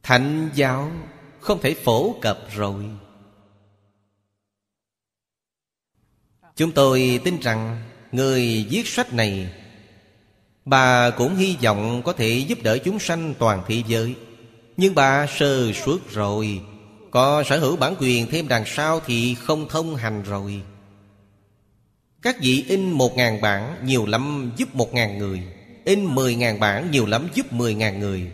Thánh 0.04 0.50
giáo 0.56 0.92
không 1.40 1.62
thể 1.62 1.74
phổ 1.74 2.16
cập 2.22 2.40
rồi. 2.56 2.86
Chúng 6.56 6.72
tôi 6.72 7.22
tin 7.24 7.40
rằng 7.40 7.84
Người 8.12 8.68
viết 8.70 8.88
sách 8.88 9.14
này, 9.14 9.54
Bà 10.66 11.10
cũng 11.10 11.36
hy 11.36 11.58
vọng 11.64 12.02
có 12.06 12.14
thể 12.14 12.46
giúp 12.48 12.60
đỡ 12.64 12.78
chúng 12.78 13.00
sanh 13.00 13.34
toàn 13.40 13.64
thế 13.68 13.84
giới. 13.88 14.16
Nhưng 14.78 14.96
bà 14.96 15.28
sơ 15.28 15.74
suốt 15.74 16.10
rồi, 16.12 16.62
Có 17.12 17.44
sở 17.44 17.60
hữu 17.60 17.76
bản 17.76 17.96
quyền 18.00 18.28
thêm 18.32 18.48
đằng 18.48 18.64
sau 18.66 19.00
Thì 19.06 19.36
không 19.36 19.68
thông 19.70 19.96
hành 19.96 20.24
rồi. 20.24 20.62
Các 22.22 22.38
vị 22.42 22.66
in 22.68 22.92
một 22.92 23.18
ngàn 23.18 23.42
bản 23.42 23.76
Nhiều 23.86 24.06
lắm 24.06 24.52
giúp 24.58 24.76
một 24.76 24.94
ngàn 24.94 25.18
người. 25.18 25.44
In 25.86 26.16
mười 26.16 26.36
ngàn 26.36 26.60
bản 26.60 26.92
Nhiều 26.92 27.06
lắm 27.06 27.28
giúp 27.34 27.54
mười 27.54 27.76
ngàn 27.76 28.00
người. 28.00 28.32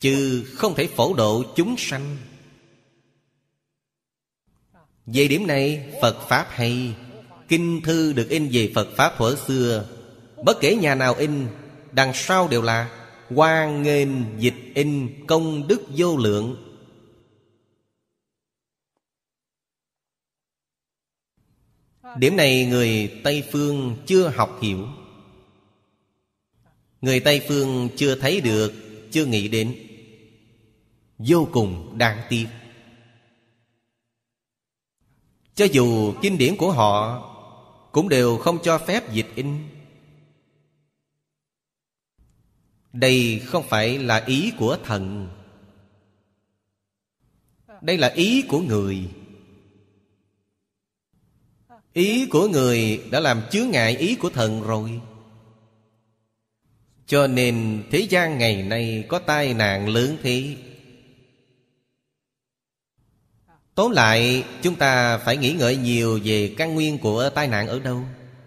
Chứ 0.00 0.44
không 0.54 0.74
thể 0.74 0.86
phổ 0.86 1.14
độ 1.14 1.44
chúng 1.56 1.74
sanh. 1.78 2.16
Về 5.06 5.28
điểm 5.28 5.46
này, 5.46 5.86
Phật 6.02 6.28
Pháp 6.28 6.46
hay. 6.50 6.94
Kinh 7.48 7.80
thư 7.80 8.12
được 8.12 8.28
in 8.28 8.48
về 8.52 8.72
Phật 8.74 8.88
Pháp 8.96 9.12
thuở 9.18 9.36
xưa. 9.46 9.86
Bất 10.44 10.60
kể 10.60 10.76
nhà 10.76 10.94
nào 10.94 11.14
in, 11.14 11.46
Đằng 11.92 12.12
sau 12.14 12.48
đều 12.48 12.62
là 12.62 12.88
Hoan 13.30 13.82
nghênh 13.82 14.08
dịch 14.38 14.54
in, 14.74 15.08
công 15.26 15.68
đức 15.68 15.82
vô 15.96 16.16
lượng. 16.16 16.71
Điểm 22.18 22.36
này 22.36 22.66
người 22.66 23.20
Tây 23.24 23.44
Phương 23.52 23.96
chưa 24.06 24.28
học 24.28 24.58
hiểu. 24.62 24.88
Người 27.00 27.20
Tây 27.20 27.42
Phương 27.48 27.88
chưa 27.96 28.14
thấy 28.14 28.40
được, 28.40 28.72
Chưa 29.10 29.24
nghĩ 29.26 29.48
đến. 29.48 29.76
Vô 31.18 31.48
cùng 31.52 31.98
đáng 31.98 32.20
tiếc. 32.28 32.46
Cho 35.54 35.64
dù 35.72 36.14
kinh 36.22 36.38
điển 36.38 36.56
của 36.56 36.72
họ 36.72 37.28
Cũng 37.92 38.08
đều 38.08 38.38
không 38.38 38.58
cho 38.62 38.78
phép 38.78 39.12
dịch 39.12 39.26
in. 39.34 39.68
Đây 42.92 43.42
không 43.46 43.64
phải 43.68 43.98
là 43.98 44.24
ý 44.26 44.52
của 44.58 44.78
thần. 44.84 45.28
Đây 47.80 47.98
là 47.98 48.08
ý 48.08 48.42
của 48.48 48.60
người 48.60 49.08
ý 51.92 52.26
của 52.26 52.48
người 52.48 53.04
đã 53.10 53.20
làm 53.20 53.42
chướng 53.50 53.70
ngại 53.70 53.96
ý 53.96 54.14
của 54.14 54.30
thần 54.30 54.62
rồi. 54.62 55.00
Cho 57.06 57.26
nên 57.26 57.84
thế 57.90 57.98
gian 57.98 58.38
ngày 58.38 58.62
nay 58.62 59.04
có 59.08 59.18
tai 59.18 59.54
nạn 59.54 59.88
lớn 59.88 60.16
thế. 60.22 60.56
Tóm 63.74 63.90
lại, 63.90 64.44
chúng 64.62 64.74
ta 64.74 65.18
phải 65.18 65.36
nghĩ 65.36 65.52
ngợi 65.52 65.76
nhiều 65.76 66.20
về 66.24 66.54
căn 66.58 66.74
nguyên 66.74 66.98
của 66.98 67.30
tai 67.34 67.48
nạn 67.48 67.68
ở 67.68 67.78
đâu. 67.78 68.04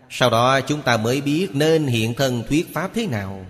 Sau 0.09 0.29
đó 0.29 0.61
chúng 0.61 0.81
ta 0.81 0.97
mới 0.97 1.21
biết 1.21 1.49
nên 1.53 1.87
hiện 1.87 2.13
thân 2.13 2.43
thuyết 2.47 2.73
pháp 2.73 2.91
thế 2.93 3.07
nào. 3.07 3.45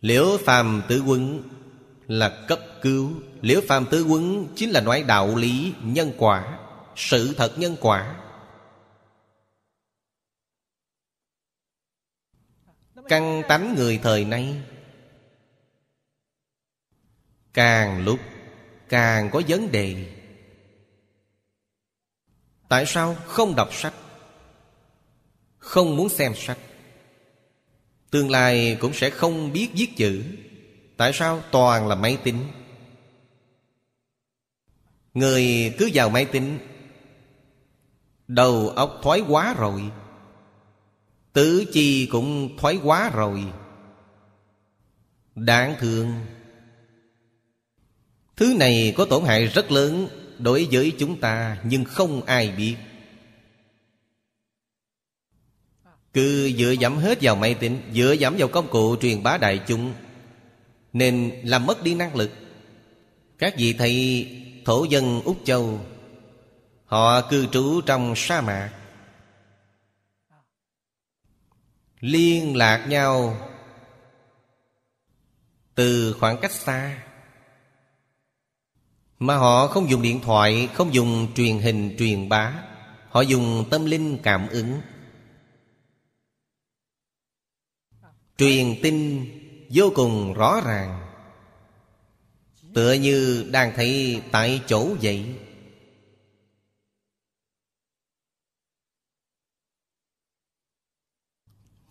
Liễu 0.00 0.38
phàm 0.44 0.82
tứ 0.88 1.02
quấn 1.06 1.42
là 2.12 2.44
cấp 2.48 2.60
cứu. 2.82 3.10
Liễu 3.40 3.60
phàm 3.68 3.86
tứ 3.90 4.04
quấn 4.04 4.48
chính 4.56 4.70
là 4.70 4.80
nói 4.80 5.02
đạo 5.02 5.36
lý 5.36 5.74
nhân 5.82 6.12
quả, 6.18 6.58
Sự 6.96 7.34
thật 7.36 7.58
nhân 7.58 7.76
quả. 7.80 8.20
Căn 13.08 13.42
tánh 13.48 13.74
người 13.74 13.98
thời 14.02 14.24
nay, 14.24 14.62
Càng 17.52 18.04
lúc 18.04 18.20
càng 18.88 19.30
có 19.32 19.42
vấn 19.48 19.72
đề. 19.72 20.12
Tại 22.68 22.84
sao 22.86 23.14
không 23.14 23.54
đọc 23.54 23.74
sách? 23.74 23.94
Không 25.58 25.96
muốn 25.96 26.08
xem 26.08 26.32
sách. 26.36 26.58
Tương 28.10 28.30
lai 28.30 28.76
cũng 28.80 28.94
sẽ 28.94 29.10
không 29.10 29.52
biết 29.52 29.68
viết 29.74 29.88
chữ. 29.96 30.22
Tại 30.96 31.12
sao 31.12 31.42
toàn 31.50 31.88
là 31.88 31.94
máy 31.94 32.18
tính? 32.24 32.38
Người 35.14 35.74
cứ 35.78 35.90
vào 35.94 36.08
máy 36.08 36.24
tính, 36.24 36.58
Đầu 38.28 38.68
óc 38.68 39.00
thoái 39.02 39.20
quá 39.28 39.54
rồi, 39.54 39.82
Tứ 41.32 41.64
chi 41.72 42.06
cũng 42.06 42.56
thoái 42.56 42.78
quá 42.82 43.10
rồi. 43.10 43.44
Đáng 45.34 45.74
thương. 45.80 46.14
Thứ 48.36 48.54
này 48.58 48.94
có 48.96 49.04
tổn 49.04 49.24
hại 49.24 49.46
rất 49.46 49.72
lớn 49.72 50.08
Đối 50.38 50.68
với 50.72 50.92
chúng 50.98 51.20
ta, 51.20 51.58
Nhưng 51.64 51.84
không 51.84 52.24
ai 52.24 52.50
biết. 52.50 52.76
Cứ 56.12 56.52
dựa 56.58 56.70
dẫm 56.70 56.96
hết 56.96 57.18
vào 57.22 57.36
máy 57.36 57.54
tính, 57.54 57.82
Dựa 57.94 58.12
dẫm 58.12 58.36
vào 58.38 58.48
công 58.48 58.68
cụ 58.68 58.96
truyền 59.00 59.22
bá 59.22 59.38
đại 59.38 59.60
chúng 59.66 59.94
nên 60.92 61.40
làm 61.44 61.66
mất 61.66 61.82
đi 61.82 61.94
năng 61.94 62.16
lực. 62.16 62.30
Các 63.38 63.54
vị 63.56 63.72
thầy 63.78 64.26
thổ 64.64 64.84
dân 64.84 65.22
Úc 65.24 65.36
Châu, 65.44 65.80
Họ 66.84 67.20
cư 67.30 67.46
trú 67.46 67.80
trong 67.86 68.12
sa 68.16 68.40
mạc. 68.40 68.72
Liên 72.00 72.56
lạc 72.56 72.86
nhau 72.88 73.36
Từ 75.74 76.16
khoảng 76.20 76.38
cách 76.42 76.52
xa, 76.52 77.02
Mà 79.18 79.36
họ 79.36 79.66
không 79.66 79.90
dùng 79.90 80.02
điện 80.02 80.20
thoại, 80.20 80.68
Không 80.74 80.94
dùng 80.94 81.34
truyền 81.34 81.58
hình, 81.58 81.96
truyền 81.98 82.28
bá. 82.28 82.64
Họ 83.08 83.20
dùng 83.20 83.64
tâm 83.70 83.84
linh 83.84 84.18
cảm 84.22 84.48
ứng, 84.48 84.80
Truyền 88.36 88.76
tin 88.82 89.26
vô 89.72 89.92
cùng 89.94 90.34
rõ 90.34 90.60
ràng. 90.64 91.08
Tựa 92.74 92.92
như 92.92 93.48
đang 93.50 93.72
thấy 93.76 94.22
tại 94.30 94.60
chỗ 94.66 94.88
vậy. 95.02 95.34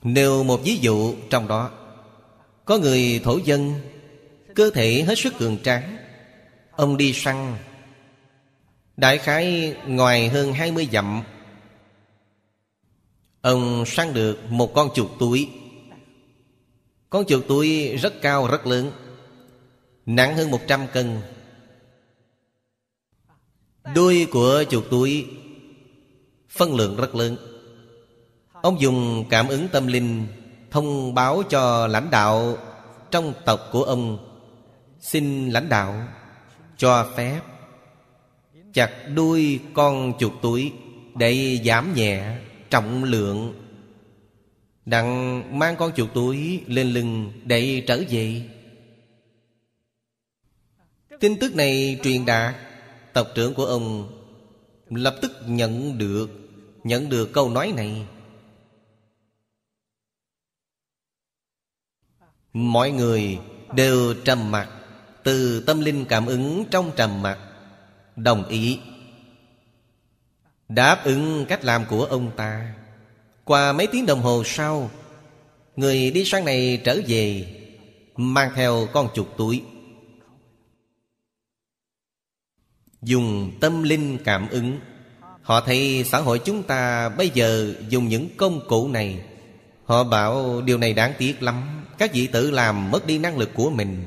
Nêu 0.03 0.43
một 0.43 0.61
ví 0.63 0.77
dụ 0.77 1.15
trong 1.29 1.47
đó. 1.47 1.71
Có 2.65 2.77
người 2.77 3.21
thổ 3.23 3.37
dân, 3.37 3.81
Cơ 4.55 4.71
thể 4.73 5.03
hết 5.03 5.17
sức 5.17 5.33
cường 5.37 5.57
tráng. 5.63 5.97
Ông 6.71 6.97
đi 6.97 7.13
săn. 7.13 7.57
Đại 8.97 9.17
khái 9.17 9.75
ngoài 9.87 10.29
hơn 10.29 10.53
20 10.53 10.87
dặm. 10.91 11.23
Ông 13.41 13.83
săn 13.87 14.13
được 14.13 14.39
một 14.49 14.73
con 14.73 14.89
chuột 14.93 15.09
túi. 15.19 15.49
Con 17.11 17.25
chuột 17.25 17.47
túi 17.47 17.97
rất 17.97 18.21
cao, 18.21 18.47
rất 18.47 18.67
lớn, 18.67 18.91
Nặng 20.05 20.35
hơn 20.35 20.51
100 20.51 20.87
cân. 20.93 21.21
Đuôi 23.95 24.27
của 24.31 24.63
chuột 24.69 24.83
túi 24.91 25.27
Phân 26.49 26.75
lượng 26.75 26.95
rất 26.95 27.15
lớn. 27.15 27.37
Ông 28.53 28.81
dùng 28.81 29.25
cảm 29.29 29.47
ứng 29.47 29.67
tâm 29.67 29.87
linh 29.87 30.27
Thông 30.71 31.13
báo 31.13 31.43
cho 31.49 31.87
lãnh 31.87 32.09
đạo 32.09 32.57
Trong 33.11 33.33
tộc 33.45 33.59
của 33.71 33.83
ông, 33.83 34.17
Xin 34.99 35.49
lãnh 35.49 35.69
đạo 35.69 36.07
Cho 36.77 37.07
phép 37.15 37.41
Chặt 38.73 38.91
đuôi 39.15 39.59
con 39.73 40.13
chuột 40.19 40.33
túi 40.41 40.71
Để 41.15 41.61
giảm 41.65 41.93
nhẹ 41.95 42.37
trọng 42.69 43.03
lượng 43.03 43.60
Đặng 44.85 45.59
mang 45.59 45.75
con 45.75 45.91
chuột 45.95 46.13
túi 46.13 46.63
lên 46.67 46.87
lưng 46.93 47.31
để 47.45 47.83
trở 47.87 48.03
về. 48.09 48.49
Tin 51.19 51.39
tức 51.39 51.55
này 51.55 51.99
truyền 52.03 52.25
đạt, 52.25 52.55
Tộc 53.13 53.27
trưởng 53.35 53.53
của 53.53 53.65
ông 53.65 54.17
Lập 54.89 55.15
tức 55.21 55.31
nhận 55.47 55.97
được 55.97 56.29
Nhận 56.83 57.09
được 57.09 57.33
câu 57.33 57.49
nói 57.49 57.73
này. 57.75 58.07
Mọi 62.53 62.91
người 62.91 63.39
đều 63.75 64.13
trầm 64.13 64.51
mặc, 64.51 64.69
Từ 65.23 65.63
tâm 65.67 65.81
linh 65.81 66.05
cảm 66.05 66.25
ứng 66.25 66.65
trong 66.71 66.91
trầm 66.95 67.21
mặc, 67.21 67.39
Đồng 68.15 68.47
ý. 68.47 68.79
Đáp 70.69 71.01
ứng 71.03 71.45
cách 71.45 71.65
làm 71.65 71.85
của 71.89 72.05
ông 72.05 72.31
ta. 72.37 72.73
Qua 73.51 73.73
mấy 73.73 73.87
tiếng 73.87 74.05
đồng 74.05 74.21
hồ 74.21 74.43
sau, 74.45 74.91
Người 75.75 76.11
đi 76.11 76.25
sang 76.25 76.45
này 76.45 76.81
trở 76.83 76.99
về, 77.07 77.45
Mang 78.15 78.51
theo 78.55 78.87
con 78.93 79.07
chuột 79.13 79.27
túi. 79.37 79.61
Dùng 83.01 83.51
tâm 83.59 83.83
linh 83.83 84.17
cảm 84.23 84.49
ứng, 84.49 84.79
Họ 85.41 85.61
thấy 85.61 86.03
xã 86.03 86.19
hội 86.19 86.39
chúng 86.45 86.63
ta 86.63 87.09
bây 87.09 87.29
giờ 87.29 87.73
dùng 87.89 88.07
những 88.07 88.29
công 88.37 88.67
cụ 88.67 88.87
này. 88.87 89.19
Họ 89.83 90.03
bảo, 90.03 90.61
điều 90.61 90.77
này 90.77 90.93
đáng 90.93 91.13
tiếc 91.17 91.43
lắm, 91.43 91.85
Các 91.97 92.13
vị 92.13 92.27
tự 92.27 92.51
làm 92.51 92.91
mất 92.91 93.05
đi 93.05 93.17
năng 93.17 93.37
lực 93.37 93.49
của 93.53 93.69
mình. 93.69 94.05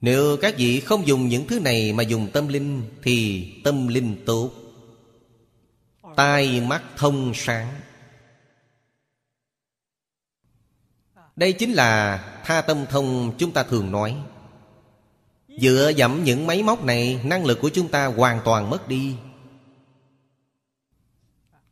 Nếu 0.00 0.36
các 0.36 0.54
vị 0.58 0.80
không 0.80 1.06
dùng 1.06 1.28
những 1.28 1.46
thứ 1.46 1.60
này 1.60 1.92
mà 1.92 2.02
dùng 2.02 2.28
tâm 2.32 2.48
linh, 2.48 2.82
Thì 3.02 3.46
tâm 3.64 3.88
linh 3.88 4.16
tốt. 4.26 4.59
Tai 6.16 6.60
mắt 6.60 6.82
thông 6.96 7.32
sáng. 7.34 7.80
Đây 11.36 11.52
chính 11.52 11.72
là 11.72 12.18
tha 12.44 12.60
tâm 12.60 12.86
thông 12.90 13.32
chúng 13.38 13.52
ta 13.52 13.62
thường 13.62 13.92
nói. 13.92 14.16
Dựa 15.60 15.92
dẫm 15.96 16.24
những 16.24 16.46
máy 16.46 16.62
móc 16.62 16.84
này, 16.84 17.20
Năng 17.24 17.44
lực 17.44 17.60
của 17.60 17.68
chúng 17.68 17.88
ta 17.88 18.06
hoàn 18.06 18.40
toàn 18.44 18.70
mất 18.70 18.88
đi. 18.88 19.14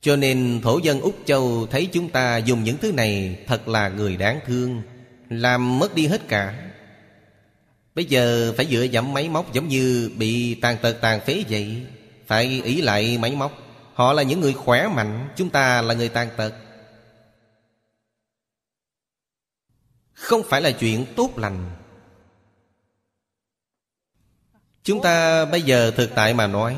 Cho 0.00 0.16
nên 0.16 0.60
thổ 0.62 0.78
dân 0.78 1.00
Úc 1.00 1.18
Châu 1.24 1.66
Thấy 1.66 1.88
chúng 1.92 2.08
ta 2.08 2.36
dùng 2.36 2.64
những 2.64 2.76
thứ 2.78 2.92
này 2.92 3.38
Thật 3.46 3.68
là 3.68 3.88
người 3.88 4.16
đáng 4.16 4.40
thương, 4.46 4.82
Làm 5.28 5.78
mất 5.78 5.94
đi 5.94 6.06
hết 6.06 6.28
cả. 6.28 6.70
Bây 7.94 8.04
giờ 8.04 8.54
phải 8.56 8.66
dựa 8.66 8.82
dẫm 8.82 9.12
máy 9.12 9.28
móc 9.28 9.52
Giống 9.52 9.68
như 9.68 10.10
bị 10.16 10.54
tàn 10.54 10.76
tật 10.82 10.92
tàn 11.00 11.20
phế 11.20 11.44
vậy, 11.48 11.82
Phải 12.26 12.62
ý 12.64 12.80
lại 12.80 13.18
máy 13.18 13.36
móc. 13.36 13.67
Họ 13.98 14.12
là 14.12 14.22
những 14.22 14.40
người 14.40 14.52
khỏe 14.52 14.88
mạnh, 14.88 15.28
Chúng 15.36 15.50
ta 15.50 15.82
là 15.82 15.94
người 15.94 16.08
tàn 16.08 16.30
tật. 16.36 16.54
Không 20.12 20.42
phải 20.48 20.60
là 20.60 20.70
chuyện 20.70 21.06
tốt 21.16 21.30
lành. 21.36 21.70
Chúng 24.82 25.02
ta 25.02 25.44
bây 25.44 25.62
giờ 25.62 25.90
thực 25.90 26.10
tại 26.14 26.34
mà 26.34 26.46
nói, 26.46 26.76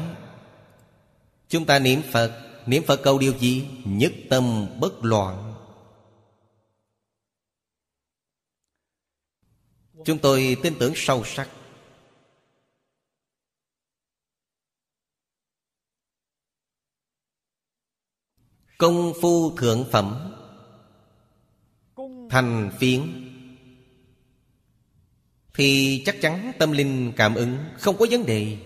Chúng 1.48 1.66
ta 1.66 1.78
niệm 1.78 2.02
Phật 2.12 2.32
Niệm 2.66 2.82
Phật 2.86 3.01
câu 3.02 3.18
điều 3.18 3.32
gì? 3.38 3.68
Nhất 3.84 4.12
tâm 4.30 4.66
bất 4.80 5.05
loạn. 5.05 5.55
Chúng 10.05 10.18
tôi 10.18 10.56
tin 10.62 10.74
tưởng 10.78 10.92
sâu 10.97 11.24
sắc. 11.24 11.48
Công 18.81 19.12
phu 19.20 19.57
thượng 19.57 19.85
phẩm. 19.90 20.32
Thành 22.31 22.70
phiến. 22.78 23.02
Thì 25.55 26.02
chắc 26.07 26.20
chắn 26.20 26.52
tâm 26.59 26.73
linh 26.73 27.12
cảm 27.16 27.35
ứng 27.35 27.59
không 27.78 27.97
có 27.97 28.07
vấn 28.11 28.27
đề. 28.27 28.57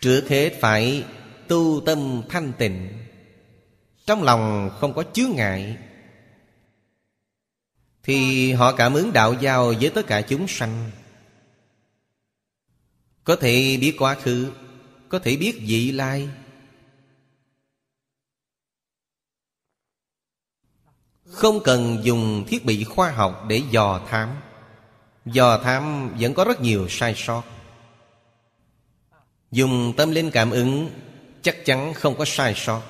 Trước 0.00 0.28
hết 0.28 0.52
phải 0.60 1.04
tu 1.48 1.82
tâm 1.86 2.22
thanh 2.28 2.52
tịnh. 2.58 2.88
Trong 4.06 4.22
lòng 4.22 4.70
không 4.80 4.94
có 4.94 5.04
chướng 5.12 5.30
ngại. 5.30 5.76
Thì 8.02 8.52
họ 8.52 8.72
cảm 8.72 8.94
ứng 8.94 9.12
đạo 9.12 9.34
giao 9.40 9.74
với 9.80 9.90
tất 9.90 10.06
cả 10.06 10.22
chúng 10.22 10.48
sanh. 10.48 10.90
Có 13.24 13.36
thể 13.36 13.78
biết 13.80 13.94
quá 13.98 14.14
khứ 14.14 14.52
Có 15.08 15.18
thể 15.18 15.36
biết 15.36 15.58
vị 15.66 15.92
lai 15.92 16.28
Không 21.32 21.60
cần 21.64 21.98
dùng 22.02 22.44
thiết 22.48 22.64
bị 22.64 22.84
khoa 22.84 23.10
học 23.10 23.44
để 23.48 23.62
dò 23.70 24.00
thám. 24.08 24.28
Dò 25.26 25.58
thám 25.58 26.14
vẫn 26.18 26.34
có 26.34 26.44
rất 26.44 26.60
nhiều 26.60 26.86
sai 26.88 27.14
sót. 27.16 27.42
Dùng 29.50 29.92
tâm 29.96 30.10
linh 30.10 30.30
cảm 30.30 30.50
ứng 30.50 30.90
Chắc 31.42 31.64
chắn 31.64 31.94
không 31.94 32.14
có 32.18 32.24
sai 32.24 32.54
sót. 32.56 32.82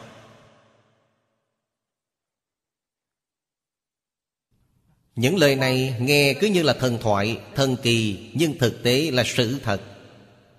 Những 5.17 5.37
lời 5.37 5.57
này 5.57 5.97
nghe 6.01 6.35
cứ 6.41 6.47
như 6.47 6.63
là 6.63 6.73
thần 6.73 6.99
thoại, 7.01 7.41
Thần 7.55 7.77
kỳ, 7.83 8.31
Nhưng 8.35 8.59
thực 8.59 8.83
tế 8.83 9.11
là 9.11 9.23
sự 9.27 9.59
thật. 9.63 9.81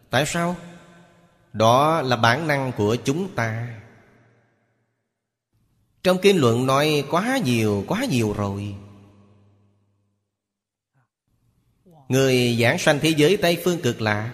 Tại 0.09 0.25
sao? 0.25 0.55
Đó 1.53 2.01
là 2.01 2.15
bản 2.15 2.47
năng 2.47 2.71
của 2.71 2.95
chúng 2.95 3.35
ta 3.35 3.80
trong 6.03 6.17
kinh 6.21 6.37
luận 6.37 6.65
nói 6.65 7.03
quá 7.09 7.37
nhiều, 7.45 7.83
quá 7.87 8.05
nhiều 8.05 8.33
rồi. 8.33 8.75
Người 12.09 12.57
giảng 12.61 12.79
sanh 12.79 12.99
thế 12.99 13.09
giới 13.09 13.37
Tây 13.37 13.57
Phương 13.63 13.81
cực 13.81 14.01
lạ 14.01 14.33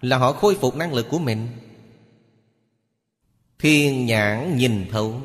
Là 0.00 0.18
họ 0.18 0.32
khôi 0.32 0.54
phục 0.54 0.76
năng 0.76 0.94
lực 0.94 1.06
của 1.10 1.18
mình. 1.18 1.48
Thiên 3.58 4.06
nhãn 4.06 4.56
nhìn 4.56 4.86
thấu 4.90 5.20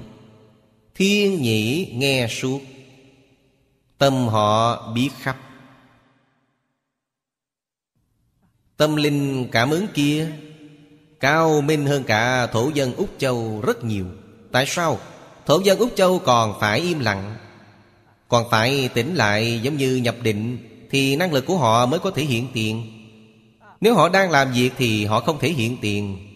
Thiên 0.95 1.41
nhĩ 1.41 1.91
nghe 1.93 2.27
suốt 2.29 2.59
Tâm 3.97 4.27
họ 4.27 4.91
biết 4.91 5.09
khắp. 5.19 5.37
Tâm 8.77 8.95
linh 8.95 9.47
cảm 9.51 9.69
ứng 9.69 9.87
kia 9.93 10.31
Cao 11.19 11.61
minh 11.61 11.85
hơn 11.85 12.03
cả 12.03 12.47
thổ 12.47 12.69
dân 12.73 12.95
Úc 12.95 13.09
Châu 13.17 13.61
rất 13.61 13.83
nhiều. 13.83 14.05
Tại 14.51 14.65
sao? 14.67 14.99
Thổ 15.45 15.59
dân 15.59 15.79
Úc 15.79 15.91
Châu 15.95 16.19
còn 16.19 16.59
phải 16.59 16.79
im 16.79 16.99
lặng. 16.99 17.35
Còn 18.27 18.49
phải 18.51 18.89
tỉnh 18.93 19.15
lại 19.15 19.59
giống 19.63 19.77
như 19.77 19.95
nhập 19.95 20.15
định 20.23 20.57
Thì 20.89 21.15
năng 21.15 21.33
lực 21.33 21.45
của 21.45 21.57
họ 21.57 21.85
mới 21.85 21.99
có 21.99 22.11
thể 22.11 22.23
hiện 22.23 22.47
tiền. 22.53 22.91
Nếu 23.81 23.95
họ 23.95 24.09
đang 24.09 24.31
làm 24.31 24.53
việc 24.53 24.69
thì 24.77 25.05
họ 25.05 25.19
không 25.19 25.39
thể 25.39 25.49
hiện 25.49 25.77
tiền. 25.81 26.27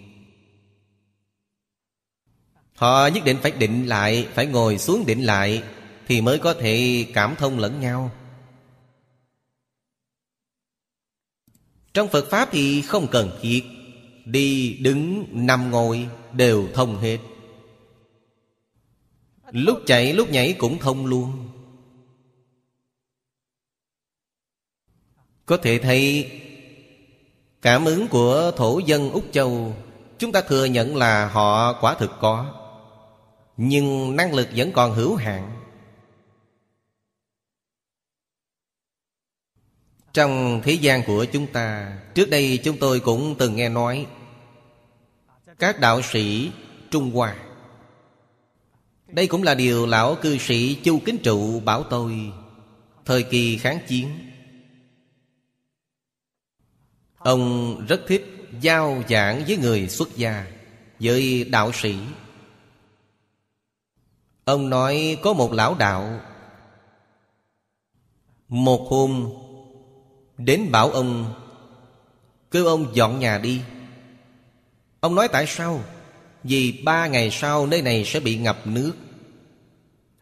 Họ 2.75 3.07
nhất 3.07 3.23
định 3.25 3.37
phải 3.41 3.51
định 3.51 3.85
lại 3.85 4.27
Phải 4.33 4.45
ngồi 4.45 4.77
xuống 4.77 5.05
định 5.05 5.23
lại 5.23 5.63
Thì 6.07 6.21
mới 6.21 6.39
có 6.39 6.53
thể 6.53 7.05
cảm 7.13 7.35
thông 7.35 7.59
lẫn 7.59 7.79
nhau. 7.79 8.11
Trong 11.93 12.07
Phật 12.07 12.29
Pháp 12.29 12.49
thì 12.51 12.81
không 12.81 13.07
cần 13.07 13.31
thiết. 13.41 13.63
Đi, 14.25 14.77
đứng, 14.81 15.25
nằm 15.31 15.71
ngồi 15.71 16.07
Đều 16.33 16.67
thông 16.73 16.97
hết. 17.01 17.17
Lúc 19.55 19.79
chạy, 19.85 20.13
lúc 20.13 20.29
nhảy 20.29 20.55
cũng 20.57 20.79
thông 20.79 21.05
luôn. 21.05 21.49
Có 25.45 25.57
thể 25.57 25.79
thấy, 25.79 26.31
Cảm 27.61 27.85
ứng 27.85 28.07
của 28.07 28.51
thổ 28.57 28.79
dân 28.79 29.11
Úc 29.11 29.23
Châu, 29.31 29.75
Chúng 30.17 30.31
ta 30.31 30.41
thừa 30.41 30.65
nhận 30.65 30.95
là 30.95 31.27
họ 31.27 31.81
quả 31.81 31.95
thực 31.99 32.11
có. 32.19 32.53
Nhưng 33.57 34.15
năng 34.15 34.33
lực 34.33 34.47
vẫn 34.55 34.71
còn 34.71 34.93
hữu 34.93 35.15
hạn. 35.15 35.61
Trong 40.13 40.61
thế 40.63 40.73
gian 40.73 41.03
của 41.07 41.25
chúng 41.25 41.47
ta, 41.47 41.97
Trước 42.15 42.29
đây 42.29 42.59
chúng 42.63 42.77
tôi 42.77 42.99
cũng 42.99 43.35
từng 43.39 43.55
nghe 43.55 43.69
nói, 43.69 44.07
Các 45.59 45.79
đạo 45.79 46.01
sĩ 46.01 46.51
Trung 46.91 47.11
Hoa 47.11 47.35
đây 49.15 49.27
cũng 49.27 49.43
là 49.43 49.55
điều 49.55 49.85
lão 49.85 50.15
cư 50.15 50.37
sĩ 50.37 50.75
Chu 50.83 50.99
Kính 51.05 51.17
Trụ 51.17 51.59
bảo 51.59 51.83
tôi. 51.83 52.31
Thời 53.05 53.23
kỳ 53.23 53.57
kháng 53.57 53.79
chiến. 53.87 54.09
Ông 57.17 57.75
rất 57.87 58.01
thích 58.07 58.25
giao 58.61 59.03
giảng 59.09 59.43
với 59.47 59.57
người 59.57 59.87
xuất 59.87 60.15
gia, 60.15 60.47
Với 60.99 61.43
đạo 61.43 61.71
sĩ. 61.73 61.95
Ông 64.45 64.69
nói 64.69 65.17
có 65.23 65.33
một 65.33 65.53
lão 65.53 65.75
đạo. 65.75 66.19
Một 68.47 68.87
hôm, 68.89 69.29
Đến 70.37 70.71
bảo 70.71 70.89
ông, 70.91 71.33
Kêu 72.51 72.65
ông 72.65 72.95
dọn 72.95 73.19
nhà 73.19 73.37
đi. 73.37 73.61
Ông 74.99 75.15
nói, 75.15 75.27
tại 75.27 75.45
sao? 75.47 75.83
Vì 76.43 76.81
ba 76.85 77.07
ngày 77.07 77.31
sau 77.31 77.67
nơi 77.67 77.81
này 77.81 78.05
sẽ 78.05 78.19
bị 78.19 78.37
ngập 78.37 78.67
nước. 78.67 78.93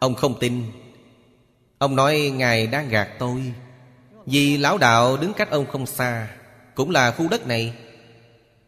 Ông 0.03 0.15
không 0.15 0.39
tin. 0.39 0.63
Ông 1.77 1.95
nói, 1.95 2.31
Ngài 2.35 2.67
đang 2.67 2.89
gạt 2.89 3.09
tôi. 3.19 3.53
Vì 4.25 4.57
lão 4.57 4.77
đạo 4.77 5.17
đứng 5.17 5.33
cách 5.33 5.51
ông 5.51 5.65
không 5.71 5.85
xa, 5.85 6.27
Cũng 6.75 6.89
là 6.89 7.11
khu 7.11 7.27
đất 7.27 7.47
này. 7.47 7.73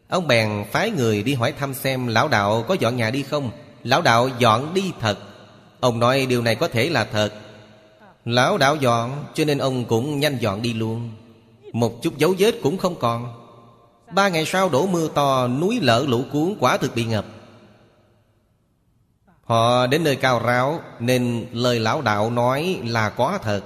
Ông 0.08 0.28
bèn 0.28 0.64
phái 0.72 0.90
người 0.90 1.22
đi 1.22 1.34
hỏi 1.34 1.52
thăm 1.52 1.74
xem 1.74 2.06
Lão 2.06 2.28
đạo 2.28 2.64
có 2.68 2.76
dọn 2.80 2.96
nhà 2.96 3.10
đi 3.10 3.22
không. 3.22 3.50
Lão 3.84 4.02
đạo 4.02 4.28
dọn 4.38 4.74
đi 4.74 4.92
thật. 5.00 5.18
Ông 5.80 5.98
nói, 5.98 6.26
điều 6.26 6.42
này 6.42 6.54
có 6.54 6.68
thể 6.68 6.90
là 6.90 7.04
thật. 7.04 7.32
Lão 8.24 8.58
đạo 8.58 8.76
dọn, 8.76 9.24
Cho 9.34 9.44
nên 9.44 9.58
ông 9.58 9.84
cũng 9.84 10.20
nhanh 10.20 10.38
dọn 10.40 10.62
đi 10.62 10.74
luôn. 10.74 11.10
Một 11.72 12.02
chút 12.02 12.18
dấu 12.18 12.34
vết 12.38 12.54
cũng 12.62 12.78
không 12.78 12.94
còn. 12.98 13.32
Ba 14.14 14.28
ngày 14.28 14.46
sau 14.46 14.68
đổ 14.68 14.86
mưa 14.86 15.08
to, 15.14 15.48
Núi 15.48 15.78
lở 15.82 16.04
lũ 16.08 16.24
cuốn, 16.32 16.56
quả 16.60 16.76
thực 16.76 16.94
bị 16.94 17.04
ngập. 17.04 17.24
Họ 19.46 19.86
đến 19.86 20.04
nơi 20.04 20.16
cao 20.16 20.38
ráo 20.38 20.80
Nên 20.98 21.46
lời 21.52 21.80
lão 21.80 22.02
đạo 22.02 22.30
nói 22.30 22.80
là 22.84 23.10
có 23.10 23.38
thật. 23.42 23.62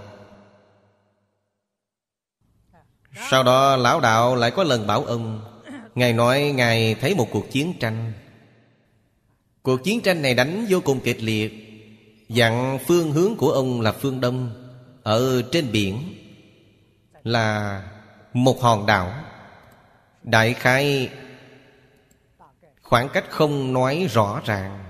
Sau 3.31 3.43
đó 3.43 3.77
lão 3.77 4.01
đạo 4.01 4.37
lại 4.37 4.51
có 4.51 4.65
lần 4.65 4.87
bảo 4.87 5.05
ông, 5.05 5.41
Ngài 5.95 6.13
nói 6.13 6.53
Ngài 6.57 6.95
thấy 6.95 7.15
một 7.15 7.29
cuộc 7.31 7.51
chiến 7.51 7.75
tranh. 7.81 8.13
Cuộc 9.63 9.85
chiến 9.85 10.01
tranh 10.01 10.23
này 10.23 10.35
đánh 10.35 10.67
vô 10.69 10.81
cùng 10.85 11.01
kịch 11.01 11.23
liệt, 11.23 11.53
Dặn 12.29 12.79
phương 12.87 13.13
hướng 13.13 13.37
của 13.37 13.51
ông 13.51 13.81
là 13.81 13.93
phương 13.93 14.21
đông, 14.21 14.51
Ở 15.03 15.43
trên 15.53 15.73
biển, 15.73 16.15
Là 17.25 17.83
một 18.33 18.61
hòn 18.61 18.87
đảo. 18.87 19.13
Đại 20.23 20.55
khái 20.55 21.09
khoảng 22.83 23.09
cách 23.09 23.25
không 23.31 23.73
nói 23.73 24.07
rõ 24.11 24.41
ràng 24.45 24.90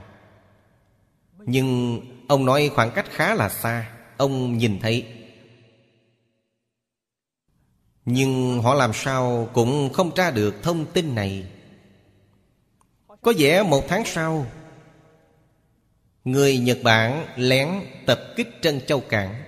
nhưng 1.50 2.00
ông 2.28 2.44
nói 2.44 2.70
khoảng 2.74 2.90
cách 2.90 3.06
khá 3.10 3.34
là 3.34 3.48
xa, 3.48 3.90
ông 4.16 4.58
nhìn 4.58 4.78
thấy. 4.80 5.06
Nhưng 8.04 8.62
họ 8.62 8.74
làm 8.74 8.92
sao 8.94 9.48
cũng 9.52 9.92
không 9.92 10.14
tra 10.14 10.30
được 10.30 10.54
thông 10.62 10.86
tin 10.86 11.14
này. 11.14 11.44
Có 13.22 13.32
vẻ 13.38 13.62
một 13.62 13.84
tháng 13.88 14.04
sau, 14.04 14.46
người 16.24 16.58
nhật 16.58 16.78
bản 16.82 17.26
lén 17.36 17.68
tập 18.06 18.20
kích 18.36 18.48
trân 18.62 18.80
châu 18.86 19.00
cảng. 19.00 19.42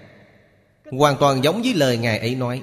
Hoàn 0.98 1.16
toàn 1.20 1.44
giống 1.44 1.62
với 1.62 1.74
lời 1.74 1.98
ngài 1.98 2.18
ấy 2.18 2.34
nói, 2.34 2.62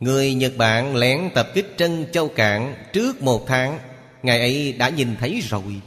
Người 0.00 0.34
Nhật 0.34 0.52
Bản 0.56 0.96
lén 0.96 1.30
tập 1.34 1.48
kích 1.54 1.74
Trân 1.76 2.06
Châu 2.12 2.28
Cạn 2.28 2.74
Trước 2.92 3.22
một 3.22 3.46
tháng, 3.46 3.78
Ngài 4.22 4.40
ấy 4.40 4.72
đã 4.72 4.88
nhìn 4.88 5.16
thấy 5.20 5.40
rồi. 5.40 5.80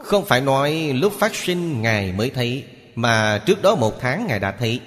Không 0.00 0.24
phải 0.24 0.40
nói 0.40 0.92
lúc 0.94 1.12
phát 1.12 1.34
sinh 1.34 1.82
Ngài 1.82 2.12
mới 2.12 2.30
thấy, 2.30 2.64
Mà 2.94 3.42
trước 3.46 3.62
đó 3.62 3.74
một 3.76 4.00
tháng 4.00 4.26
Ngài 4.26 4.40
đã 4.40 4.52
thấy. 4.58 4.80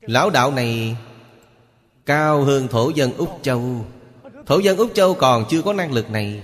Lão 0.00 0.30
đạo 0.30 0.52
này, 0.52 0.96
Cao 2.06 2.42
hơn 2.42 2.68
thổ 2.68 2.90
dân 2.90 3.12
Úc 3.12 3.38
Châu. 3.42 3.86
Thổ 4.46 4.58
dân 4.58 4.76
Úc 4.76 4.94
Châu 4.94 5.14
còn 5.14 5.44
chưa 5.50 5.62
có 5.62 5.72
năng 5.72 5.92
lực 5.92 6.10
này. 6.10 6.42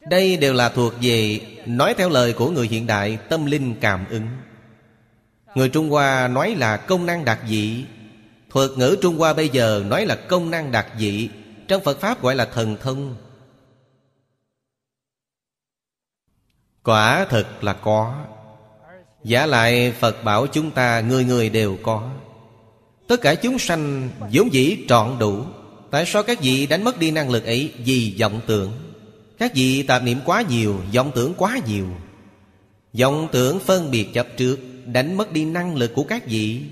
Đây 0.00 0.36
đều 0.36 0.54
là 0.54 0.68
thuộc 0.68 0.94
về 1.02 1.40
Nói 1.66 1.94
theo 1.98 2.08
lời 2.08 2.32
của 2.32 2.50
người 2.50 2.68
hiện 2.68 2.86
đại 2.86 3.18
Tâm 3.28 3.46
linh 3.46 3.74
cảm 3.80 4.06
ứng. 4.10 4.26
Người 5.54 5.68
Trung 5.68 5.90
Hoa 5.90 6.28
nói 6.28 6.54
là 6.54 6.76
công 6.76 7.06
năng 7.06 7.24
đặc 7.24 7.40
dị 7.48 7.84
Thuật 8.50 8.70
ngữ 8.76 8.96
Trung 9.02 9.18
Hoa 9.18 9.32
bây 9.32 9.48
giờ 9.48 9.84
nói 9.86 10.06
là 10.06 10.14
công 10.14 10.50
năng 10.50 10.72
đặc 10.72 10.86
dị, 10.98 11.28
Trong 11.68 11.84
Phật 11.84 12.00
Pháp 12.00 12.22
gọi 12.22 12.34
là 12.34 12.44
thần 12.44 12.76
thông. 12.80 13.16
Quả 16.82 17.26
thật 17.30 17.64
là 17.64 17.72
có. 17.72 18.24
Giả 19.24 19.46
lại 19.46 19.92
Phật 19.92 20.24
bảo 20.24 20.46
chúng 20.46 20.70
ta, 20.70 21.00
người 21.00 21.24
người 21.24 21.50
đều 21.50 21.78
có. 21.82 22.10
Tất 23.08 23.20
cả 23.20 23.34
chúng 23.34 23.58
sanh 23.58 24.10
vốn 24.32 24.52
dĩ 24.52 24.84
trọn 24.88 25.18
đủ. 25.18 25.44
Tại 25.90 26.04
sao 26.06 26.22
các 26.22 26.40
vị 26.40 26.66
đánh 26.66 26.84
mất 26.84 26.98
đi 26.98 27.10
năng 27.10 27.30
lực 27.30 27.44
ấy? 27.44 27.72
Vì 27.84 28.16
vọng 28.20 28.40
tưởng. 28.46 28.72
Các 29.38 29.54
vị 29.54 29.82
tạp 29.82 30.02
niệm 30.02 30.18
quá 30.24 30.42
nhiều, 30.48 30.80
vọng 30.94 31.12
tưởng 31.14 31.34
quá 31.36 31.58
nhiều. 31.66 31.86
Vọng 33.00 33.28
tưởng 33.32 33.58
phân 33.58 33.90
biệt 33.90 34.08
chấp 34.14 34.26
trước, 34.36 34.58
Đánh 34.86 35.16
mất 35.16 35.32
đi 35.32 35.44
năng 35.44 35.76
lực 35.76 35.94
của 35.94 36.02
các 36.02 36.26
vị. 36.26 36.62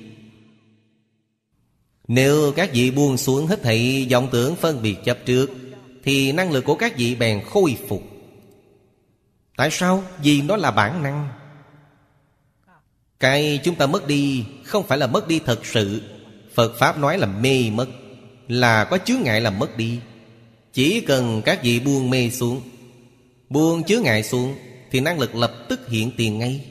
Nếu 2.09 2.53
các 2.57 2.71
vị 2.73 2.91
buông 2.91 3.17
xuống 3.17 3.47
hết 3.47 3.63
thảy 3.63 4.07
vọng 4.11 4.29
tưởng 4.33 4.57
phân 4.57 4.83
biệt 4.83 4.97
chấp 5.05 5.19
trước, 5.27 5.51
Thì 6.05 6.33
năng 6.33 6.53
lực 6.53 6.65
của 6.65 6.75
các 6.75 6.97
vị 6.97 7.15
bèn 7.15 7.45
khôi 7.45 7.77
phục. 7.89 8.03
Tại 9.57 9.69
sao? 9.71 10.05
Vì 10.23 10.43
nó 10.43 10.57
là 10.57 10.71
bản 10.71 11.03
năng. 11.03 11.29
Cái 13.21 13.61
chúng 13.65 13.75
ta 13.75 13.87
mất 13.87 14.07
đi 14.07 14.45
Không 14.65 14.87
phải 14.87 14.99
là 14.99 15.07
mất 15.07 15.29
đi 15.29 15.39
thật 15.39 15.67
sự. 15.67 16.03
Phật 16.55 16.79
Pháp 16.79 16.99
nói 16.99 17.19
là 17.19 17.27
mê 17.27 17.71
mất, 17.71 17.87
Là 18.49 18.85
có 18.85 18.99
chướng 18.99 19.23
ngại 19.23 19.41
là 19.41 19.51
mất 19.51 19.77
đi. 19.77 20.01
Chỉ 20.73 21.01
cần 21.01 21.43
các 21.45 21.63
vị 21.63 21.81
buông 21.81 22.11
mê 22.11 22.31
xuống, 22.31 22.61
Buông 23.49 23.83
chứa 23.83 23.99
ngại 23.99 24.23
xuống, 24.23 24.57
Thì 24.91 25.01
năng 25.01 25.19
lực 25.19 25.35
lập 25.35 25.53
tức 25.69 25.89
hiện 25.89 26.11
tiền 26.17 26.39
ngay. 26.39 26.65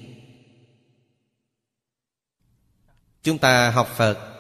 Chúng 3.23 3.37
ta 3.37 3.71
học 3.71 3.93
Phật 3.97 4.34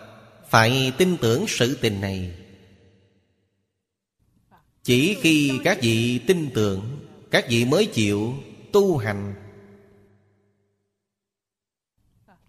phải 0.55 0.91
tin 0.97 1.17
tưởng 1.17 1.45
sự 1.47 1.77
tình 1.81 2.01
này. 2.01 2.31
Chỉ 4.83 5.17
khi 5.21 5.51
các 5.63 5.77
vị 5.81 6.19
tin 6.27 6.49
tưởng, 6.53 6.99
Các 7.31 7.45
vị 7.49 7.65
mới 7.65 7.85
chịu 7.85 8.33
tu 8.71 8.97
hành. 8.97 9.33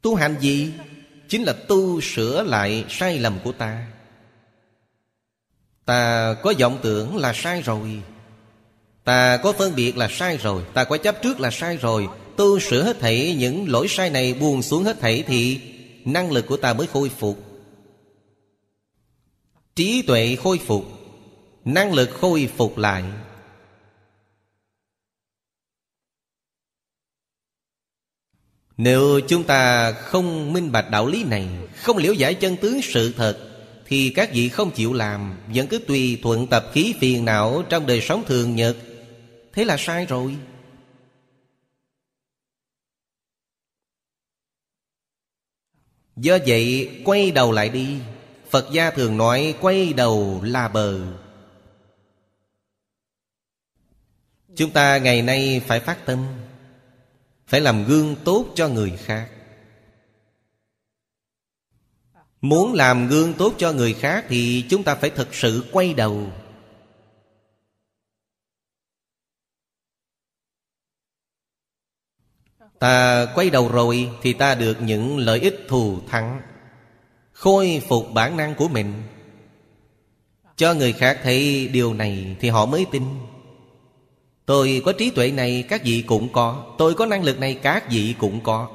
Tu 0.03 0.15
hành 0.15 0.37
gì? 0.41 0.73
Chính 1.28 1.43
là 1.43 1.53
tu 1.53 2.01
sửa 2.01 2.43
lại 2.43 2.85
sai 2.89 3.19
lầm 3.19 3.39
của 3.45 3.53
ta. 3.53 3.87
Ta 5.85 6.35
có 6.43 6.55
vọng 6.61 6.78
tưởng 6.83 7.16
là 7.16 7.33
sai 7.33 7.62
rồi. 7.62 8.03
Ta 9.05 9.37
có 9.37 9.53
phân 9.53 9.74
biệt 9.74 9.97
là 9.97 10.09
sai 10.11 10.37
rồi. 10.37 10.62
Ta 10.74 10.85
có 10.85 10.97
chấp 10.97 11.23
trước 11.23 11.41
là 11.41 11.51
sai 11.51 11.77
rồi. 11.77 12.09
Tu 12.37 12.59
sửa 12.61 12.83
hết 12.83 13.01
thảy 13.01 13.37
những 13.39 13.69
lỗi 13.69 13.87
sai 13.89 14.11
này 14.11 14.35
buông 14.35 14.62
xuống 14.62 14.85
hết 14.85 15.01
thảy 15.01 15.24
Thì 15.27 15.61
năng 16.05 16.33
lực 16.33 16.47
của 16.47 16.57
ta 16.57 16.73
mới 16.74 16.87
khôi 16.87 17.09
phục. 17.09 17.45
Trí 19.77 20.03
tuệ 20.03 20.36
khôi 20.36 20.59
phục, 20.59 20.85
Năng 21.65 21.93
lực 21.94 22.11
khôi 22.11 22.48
phục 22.57 22.78
lại. 22.78 23.05
Nếu 28.77 29.20
chúng 29.28 29.44
ta 29.44 29.93
không 29.93 30.53
minh 30.53 30.73
bạch 30.73 30.90
đạo 30.90 31.07
lý 31.07 31.24
này, 31.24 31.48
Không 31.77 31.97
liễu 31.97 32.12
giải 32.12 32.35
chân 32.35 32.57
tướng 32.57 32.82
sự 32.82 33.12
thật, 33.12 33.66
Thì 33.86 34.12
các 34.15 34.31
vị 34.32 34.48
không 34.48 34.70
chịu 34.70 34.93
làm, 34.93 35.39
Vẫn 35.55 35.66
cứ 35.66 35.78
tùy 35.78 36.19
thuận 36.23 36.47
tập 36.47 36.66
khí 36.73 36.94
phiền 37.01 37.24
não 37.24 37.62
Trong 37.69 37.86
đời 37.86 38.01
sống 38.01 38.24
thường 38.27 38.57
nhật. 38.57 38.77
Thế 39.53 39.65
là 39.65 39.77
sai 39.78 40.07
rồi. 40.07 40.36
Do 46.16 46.39
vậy, 46.47 46.90
quay 47.05 47.31
đầu 47.31 47.53
lại 47.53 47.69
đi. 47.69 47.98
Phật 48.51 48.66
gia 48.73 48.90
thường 48.90 49.16
nói, 49.16 49.55
quay 49.60 49.93
đầu 49.93 50.40
là 50.43 50.68
bờ. 50.68 51.01
Chúng 54.56 54.70
ta 54.70 54.98
ngày 54.98 55.23
nay 55.23 55.62
phải 55.66 55.81
phát 55.81 56.06
tâm, 56.06 56.27
Phải 57.47 57.60
làm 57.60 57.85
gương 57.85 58.16
tốt 58.24 58.47
cho 58.55 58.68
người 58.68 58.97
khác. 58.97 59.31
Muốn 62.40 62.74
làm 62.74 63.09
gương 63.09 63.35
tốt 63.35 63.55
cho 63.59 63.73
người 63.73 63.94
khác 63.94 64.24
Thì 64.28 64.64
chúng 64.70 64.85
ta 64.85 64.94
phải 64.94 65.10
thực 65.10 65.35
sự 65.35 65.64
quay 65.73 65.94
đầu. 65.94 66.32
Ta 72.78 73.27
quay 73.35 73.51
đầu 73.51 73.68
rồi 73.68 74.10
Thì 74.23 74.32
ta 74.32 74.55
được 74.55 74.77
những 74.81 75.18
lợi 75.18 75.40
ích 75.40 75.60
thù 75.68 76.01
thắng. 76.09 76.56
Khôi 77.37 77.83
phục 77.89 78.13
bản 78.15 78.37
năng 78.37 78.55
của 78.55 78.69
mình. 78.69 78.93
Cho 80.57 80.75
người 80.75 80.93
khác 80.93 81.21
thấy 81.23 81.69
điều 81.69 81.95
này 81.95 82.37
Thì 82.41 82.49
họ 82.49 82.67
mới 82.67 82.87
tin. 82.93 83.03
Tôi 84.47 84.83
có 84.85 84.93
trí 84.93 85.11
tuệ 85.11 85.31
này, 85.31 85.65
các 85.69 85.85
vị 85.85 86.05
cũng 86.07 86.33
có. 86.33 86.75
Tôi 86.79 86.95
có 86.95 87.07
năng 87.07 87.25
lực 87.25 87.39
này, 87.39 87.55
các 87.55 87.91
vị 87.91 88.15
cũng 88.19 88.41
có. 88.41 88.69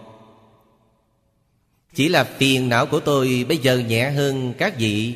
Chỉ 1.94 2.10
là 2.10 2.24
phiền 2.24 2.70
não 2.70 2.86
của 2.86 3.00
tôi 3.00 3.46
bây 3.50 3.58
giờ 3.58 3.80
nhẹ 3.80 4.10
hơn 4.12 4.54
các 4.58 4.78
vị, 4.78 5.16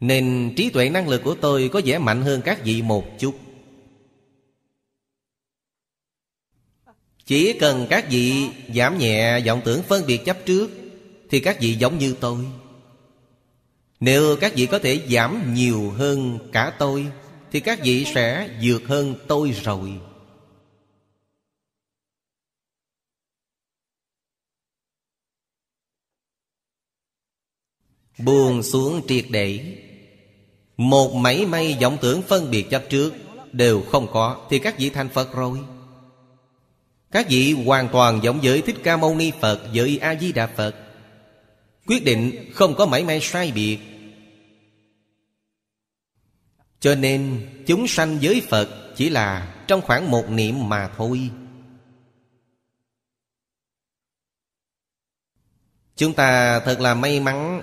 Nên 0.00 0.54
trí 0.56 0.70
tuệ 0.70 0.88
năng 0.88 1.08
lực 1.08 1.22
của 1.24 1.34
tôi 1.34 1.70
có 1.72 1.80
vẻ 1.84 1.98
mạnh 1.98 2.22
hơn 2.22 2.42
các 2.44 2.64
vị 2.64 2.82
một 2.82 3.18
chút. 3.18 3.38
Chỉ 7.26 7.52
cần 7.52 7.86
các 7.90 8.10
vị 8.10 8.48
giảm 8.74 8.98
nhẹ 8.98 9.40
vọng 9.40 9.60
tưởng 9.64 9.82
phân 9.82 10.06
biệt 10.06 10.24
chấp 10.24 10.36
trước 10.46 10.81
thì 11.32 11.40
các 11.40 11.60
vị 11.60 11.74
giống 11.74 11.98
như 11.98 12.16
tôi. 12.20 12.46
Nếu 14.00 14.36
các 14.40 14.52
vị 14.54 14.66
có 14.66 14.78
thể 14.78 15.06
giảm 15.08 15.54
nhiều 15.54 15.90
hơn 15.90 16.38
cả 16.52 16.72
tôi, 16.78 17.06
Thì 17.52 17.60
các 17.60 17.80
vị 17.84 18.04
sẽ 18.14 18.58
vượt 18.62 18.82
hơn 18.86 19.14
tôi 19.28 19.50
rồi. 19.50 19.92
Buông 28.18 28.62
xuống 28.62 29.00
triệt 29.08 29.24
để. 29.30 29.76
Một 30.76 31.14
mảy 31.14 31.46
may 31.46 31.78
vọng 31.82 31.98
tưởng 32.00 32.22
phân 32.22 32.50
biệt 32.50 32.70
chấp 32.70 32.84
trước 32.90 33.14
Đều 33.52 33.82
không 33.82 34.06
có, 34.12 34.46
Thì 34.50 34.58
các 34.58 34.78
vị 34.78 34.90
thành 34.90 35.08
Phật 35.08 35.32
rồi. 35.34 35.58
Các 37.10 37.26
vị 37.28 37.52
hoàn 37.52 37.88
toàn 37.92 38.20
giống 38.22 38.40
với 38.42 38.62
Thích 38.62 38.76
Ca 38.82 38.96
Mâu 38.96 39.14
Ni 39.14 39.32
Phật, 39.40 39.60
Với 39.74 39.98
A-di-đà 39.98 40.46
Phật. 40.46 40.81
Quyết 41.86 42.04
định 42.04 42.50
không 42.54 42.74
có 42.74 42.86
mảy 42.86 43.04
may 43.04 43.20
sai 43.20 43.52
biệt. 43.54 43.78
Cho 46.80 46.94
nên, 46.94 47.48
chúng 47.66 47.86
sanh 47.88 48.18
với 48.22 48.42
Phật 48.48 48.82
Chỉ 48.96 49.10
là 49.10 49.54
trong 49.66 49.80
khoảng 49.80 50.10
một 50.10 50.30
niệm 50.30 50.68
mà 50.68 50.90
thôi. 50.96 51.30
Chúng 55.96 56.14
ta 56.14 56.60
thật 56.60 56.80
là 56.80 56.94
may 56.94 57.20
mắn. 57.20 57.62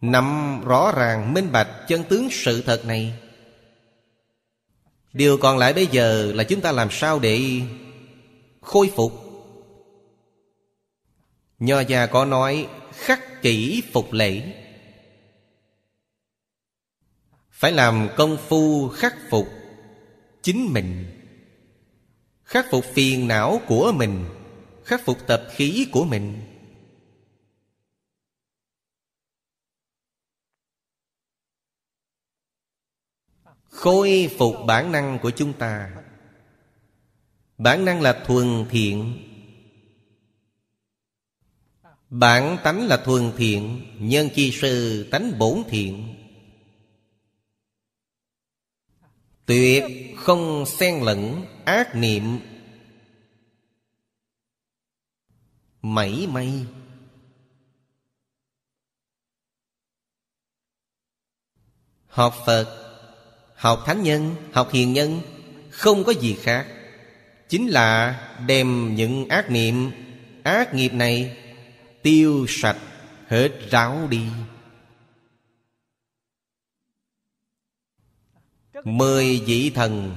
Nắm 0.00 0.60
rõ 0.64 0.92
ràng, 0.96 1.34
minh 1.34 1.52
bạch 1.52 1.68
chân 1.88 2.04
tướng 2.08 2.28
sự 2.30 2.62
thật 2.62 2.84
này. 2.84 3.18
Điều 5.12 5.38
còn 5.38 5.58
lại 5.58 5.72
bây 5.72 5.86
giờ 5.86 6.32
là 6.34 6.44
chúng 6.44 6.60
ta 6.60 6.72
làm 6.72 6.88
sao 6.90 7.18
để 7.18 7.60
khôi 8.60 8.92
phục? 8.96 9.27
Nho 11.58 11.80
gia 11.80 12.06
có 12.06 12.24
nói, 12.24 12.68
khắc 12.92 13.42
kỹ 13.42 13.82
phục 13.92 14.12
lễ. 14.12 14.64
Phải 17.50 17.72
làm 17.72 18.08
công 18.16 18.36
phu 18.48 18.88
khắc 18.88 19.14
phục 19.30 19.48
chính 20.42 20.72
mình, 20.72 21.14
Khắc 22.48 22.66
phục 22.70 22.84
phiền 22.84 23.28
não 23.28 23.60
của 23.66 23.92
mình, 23.96 24.24
Khắc 24.84 25.04
phục 25.04 25.26
tập 25.26 25.42
khí 25.50 25.88
của 25.92 26.04
mình. 26.04 26.42
Khôi 33.64 34.30
phục 34.38 34.54
bản 34.66 34.92
năng 34.92 35.18
của 35.18 35.30
chúng 35.30 35.52
ta. 35.52 35.90
Bản 37.58 37.84
năng 37.84 38.00
là 38.00 38.24
thuần 38.26 38.66
thiện. 38.70 39.27
Bản 42.10 42.58
tánh 42.64 42.86
là 42.86 42.96
thuần 42.96 43.32
thiện 43.36 43.82
Nhân 43.98 44.28
chi 44.34 44.52
sư 44.52 45.08
tánh 45.10 45.38
bổn 45.38 45.62
thiện. 45.68 46.14
Tuyệt 49.46 49.84
không 50.16 50.66
xen 50.66 51.00
lẫn 51.02 51.44
ác 51.64 51.94
niệm. 51.94 52.40
Mảy 55.82 56.26
may. 56.26 56.52
Học 62.06 62.34
Phật 62.46 62.84
Học 63.54 63.82
thánh 63.86 64.02
nhân, 64.02 64.36
học 64.52 64.70
hiền 64.72 64.92
nhân 64.92 65.20
Không 65.70 66.04
có 66.04 66.12
gì 66.12 66.36
khác. 66.42 66.66
Chính 67.48 67.68
là 67.68 68.20
đem 68.46 68.94
những 68.94 69.28
ác 69.28 69.50
niệm 69.50 69.90
Ác 70.44 70.74
nghiệp 70.74 70.92
này 70.92 71.36
Tiêu 72.02 72.46
sạch 72.48 72.78
hết 73.28 73.52
ráo 73.70 74.06
đi. 74.10 74.26
Mười 78.84 79.42
vị 79.46 79.70
thần, 79.74 80.14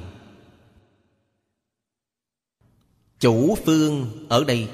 Chủ 3.19 3.57
phương 3.65 4.25
ở 4.29 4.43
đây. 4.43 4.67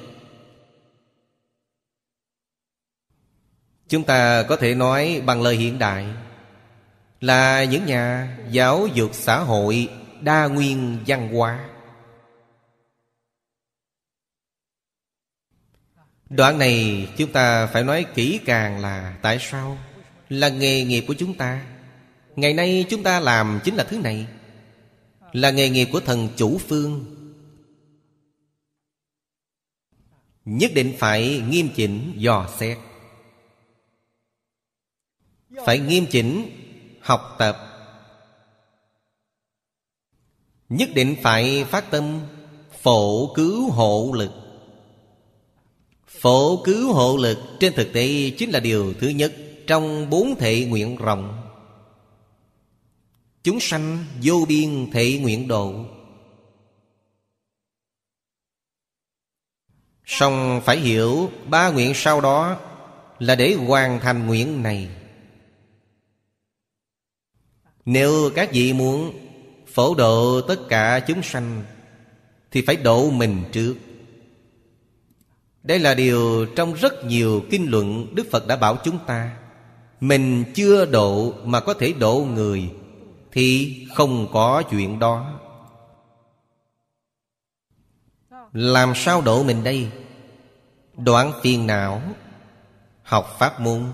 Chúng 3.87 4.03
ta 4.03 4.43
có 4.43 4.55
thể 4.55 4.75
nói 4.75 5.21
bằng 5.25 5.41
lời 5.41 5.55
hiện 5.55 5.79
đại 5.79 6.05
là 7.21 7.63
những 7.63 7.85
nhà 7.85 8.37
giáo 8.51 8.87
dục 8.93 9.09
xã 9.13 9.39
hội 9.39 9.89
đa 10.21 10.47
nguyên 10.47 10.97
văn 11.07 11.35
hóa. 11.35 11.69
Đoạn 16.29 16.57
này 16.57 17.07
chúng 17.17 17.31
ta 17.31 17.67
phải 17.67 17.83
nói 17.83 18.05
kỹ 18.15 18.39
càng 18.45 18.79
là 18.79 19.17
tại 19.21 19.37
sao? 19.41 19.77
Là 20.29 20.49
nghề 20.49 20.83
nghiệp 20.83 21.03
của 21.07 21.15
chúng 21.17 21.33
ta. 21.33 21.65
Ngày 22.35 22.53
nay 22.53 22.85
chúng 22.89 23.03
ta 23.03 23.19
làm 23.19 23.59
chính 23.63 23.75
là 23.75 23.83
thứ 23.83 23.97
này. 23.97 24.27
Là 25.31 25.51
nghề 25.51 25.69
nghiệp 25.69 25.89
của 25.91 25.99
thần 25.99 26.29
chủ 26.37 26.57
phương. 26.57 27.13
Nhất 30.45 30.71
định 30.73 30.93
phải 30.99 31.41
nghiêm 31.49 31.69
chỉnh, 31.75 32.13
dò 32.17 32.49
xét. 32.57 32.77
Phải 35.65 35.79
nghiêm 35.79 36.05
chỉnh, 36.11 36.51
học 37.01 37.35
tập. 37.39 37.57
Nhất 40.69 40.89
định 40.95 41.15
phải 41.23 41.63
phát 41.63 41.91
tâm, 41.91 42.21
phổ 42.81 43.33
cứu 43.33 43.71
hộ 43.71 44.11
lực 44.15 44.46
phổ 46.19 46.63
cứu 46.63 46.93
hộ 46.93 47.17
lực 47.17 47.37
trên 47.59 47.73
thực 47.73 47.93
tế 47.93 48.31
chính 48.37 48.49
là 48.49 48.59
điều 48.59 48.93
thứ 48.93 49.07
nhất 49.07 49.33
trong 49.67 50.09
bốn 50.09 50.35
thể 50.35 50.65
nguyện 50.65 50.95
rộng. 50.95 51.43
Chúng 53.43 53.59
sanh 53.59 54.05
vô 54.23 54.45
biên 54.47 54.91
thể 54.91 55.19
nguyện 55.21 55.47
độ. 55.47 55.85
Song 60.05 60.61
phải 60.65 60.77
hiểu 60.77 61.31
ba 61.49 61.69
nguyện 61.69 61.93
sau 61.95 62.21
đó 62.21 62.59
là 63.19 63.35
để 63.35 63.53
hoàn 63.53 63.99
thành 63.99 64.27
nguyện 64.27 64.63
này. 64.63 64.89
Nếu 67.85 68.31
các 68.35 68.49
vị 68.53 68.73
muốn 68.73 69.13
phổ 69.67 69.95
độ 69.95 70.41
tất 70.41 70.59
cả 70.69 70.99
chúng 71.07 71.23
sanh, 71.23 71.63
Thì 72.51 72.61
phải 72.61 72.75
độ 72.75 73.09
mình 73.09 73.43
trước. 73.51 73.75
Đây 75.67 75.79
là 75.79 75.93
điều 75.93 76.45
trong 76.55 76.73
rất 76.73 77.05
nhiều 77.05 77.43
kinh 77.51 77.71
luận 77.71 78.15
Đức 78.15 78.27
Phật 78.31 78.47
đã 78.47 78.55
bảo 78.55 78.77
chúng 78.83 78.99
ta. 79.05 79.37
Mình 79.99 80.43
chưa 80.55 80.85
độ 80.85 81.33
mà 81.43 81.59
có 81.59 81.73
thể 81.73 81.93
độ 81.93 82.27
người 82.33 82.71
Thì 83.31 83.87
không 83.95 84.27
có 84.33 84.63
chuyện 84.69 84.99
đó. 84.99 85.39
Làm 88.53 88.93
sao 88.95 89.21
độ 89.21 89.43
mình 89.43 89.63
đây? 89.63 89.91
Đoạn 90.97 91.31
phiền 91.41 91.67
não, 91.67 92.01
Học 93.03 93.35
pháp 93.39 93.59
môn. 93.59 93.91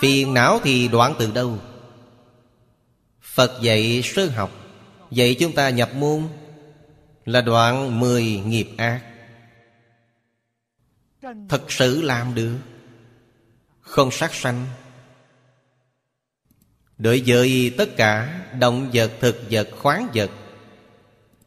Phiền 0.00 0.34
não 0.34 0.58
thì 0.62 0.88
đoạn 0.88 1.14
từ 1.18 1.30
đâu? 1.32 1.58
Phật 3.32 3.62
dạy 3.62 4.02
sơ 4.04 4.26
học 4.26 4.50
Dạy 5.10 5.36
chúng 5.40 5.52
ta 5.52 5.70
nhập 5.70 5.94
môn 5.94 6.28
Là 7.24 7.40
đoạn 7.40 8.00
mười 8.00 8.24
nghiệp 8.24 8.68
ác. 8.76 9.02
Thật 11.48 11.72
sự 11.72 12.02
làm 12.02 12.34
được 12.34 12.58
Không 13.80 14.10
sát 14.10 14.34
sanh. 14.34 14.66
Đối 16.98 17.22
với 17.26 17.74
tất 17.78 17.96
cả 17.96 18.40
động 18.58 18.90
vật, 18.92 19.12
thực 19.20 19.42
vật, 19.50 19.68
khoáng 19.78 20.08
vật 20.14 20.30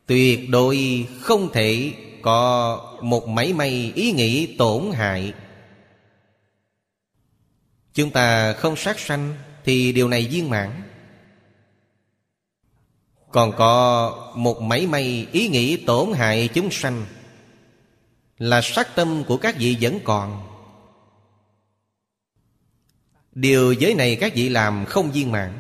Tuyệt 0.06 0.50
đối 0.50 1.08
không 1.22 1.50
thể 1.54 1.94
có 2.22 2.78
một 3.02 3.28
mảy 3.28 3.54
may 3.54 3.92
ý 3.96 4.12
nghĩ 4.12 4.56
tổn 4.58 4.92
hại. 4.94 5.34
Chúng 7.94 8.12
ta 8.12 8.54
không 8.54 8.76
sát 8.76 9.00
sanh 9.00 9.36
Thì 9.64 9.92
điều 9.92 10.08
này 10.08 10.28
viên 10.32 10.50
mãn. 10.50 10.72
Còn 13.36 13.52
có 13.52 14.34
một 14.36 14.62
mảy 14.62 14.88
may 14.88 15.28
ý 15.32 15.48
nghĩ 15.48 15.78
tổn 15.78 16.14
hại 16.14 16.50
chúng 16.54 16.72
sanh 16.72 17.06
Là 18.38 18.62
sát 18.62 18.96
tâm 18.96 19.24
của 19.28 19.38
các 19.38 19.56
vị 19.60 19.78
vẫn 19.82 20.00
còn. 20.04 20.44
Điều 23.32 23.74
giới 23.74 23.94
này 23.94 24.16
các 24.16 24.36
vị 24.36 24.50
làm 24.50 24.86
không 24.86 25.12
viên 25.12 25.32
mãn 25.32 25.52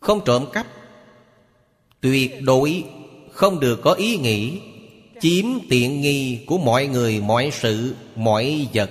Không 0.00 0.20
trộm 0.24 0.46
cắp 0.52 0.66
Tuyệt 2.00 2.42
đối 2.42 2.84
không 3.32 3.60
được 3.60 3.80
có 3.82 3.92
ý 3.92 4.16
nghĩ 4.16 4.60
Chiếm 5.20 5.44
tiện 5.68 6.00
nghi 6.00 6.44
của 6.46 6.58
mọi 6.58 6.86
người, 6.86 7.20
mọi 7.20 7.50
sự, 7.52 7.94
mọi 8.16 8.68
vật. 8.74 8.90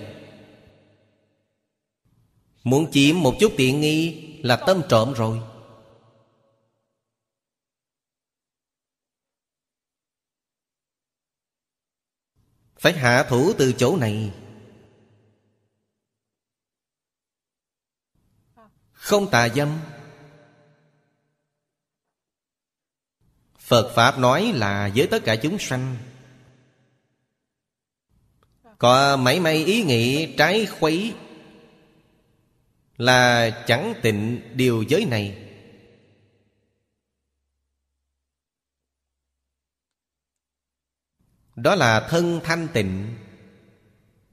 Muốn 2.64 2.92
chiếm 2.92 3.20
một 3.20 3.36
chút 3.40 3.54
tiện 3.58 3.82
nghi 3.82 4.24
là 4.42 4.56
tâm 4.56 4.82
trộm 4.90 5.14
rồi. 5.14 5.40
Phải 12.84 12.94
hạ 12.94 13.24
thủ 13.30 13.54
từ 13.58 13.74
chỗ 13.74 13.98
này. 13.98 14.32
Không 18.92 19.32
tà 19.32 19.50
dâm. 19.50 19.80
Phật 23.60 23.92
Pháp 23.96 24.20
nói 24.20 24.52
là 24.56 24.92
với 24.96 25.08
tất 25.08 25.24
cả 25.26 25.36
chúng 25.36 25.60
sanh. 25.60 25.98
Có 28.78 29.18
mấy 29.18 29.40
mấy 29.40 29.66
ý 29.66 29.84
nghĩ 29.84 30.36
trái 30.38 30.66
khuấy 30.66 31.14
Là 32.98 33.50
chẳng 33.68 33.94
tịnh 34.02 34.42
điều 34.54 34.84
giới 34.88 35.06
này. 35.06 35.43
Đó 41.64 41.76
là 41.76 42.08
thân 42.10 42.40
thanh 42.44 42.68
tịnh. 42.74 43.16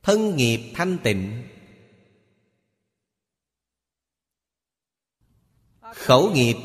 Thân 0.03 0.37
nghiệp 0.37 0.73
thanh 0.75 0.99
tịnh. 0.99 1.49
Khẩu 5.95 6.31
nghiệp 6.31 6.57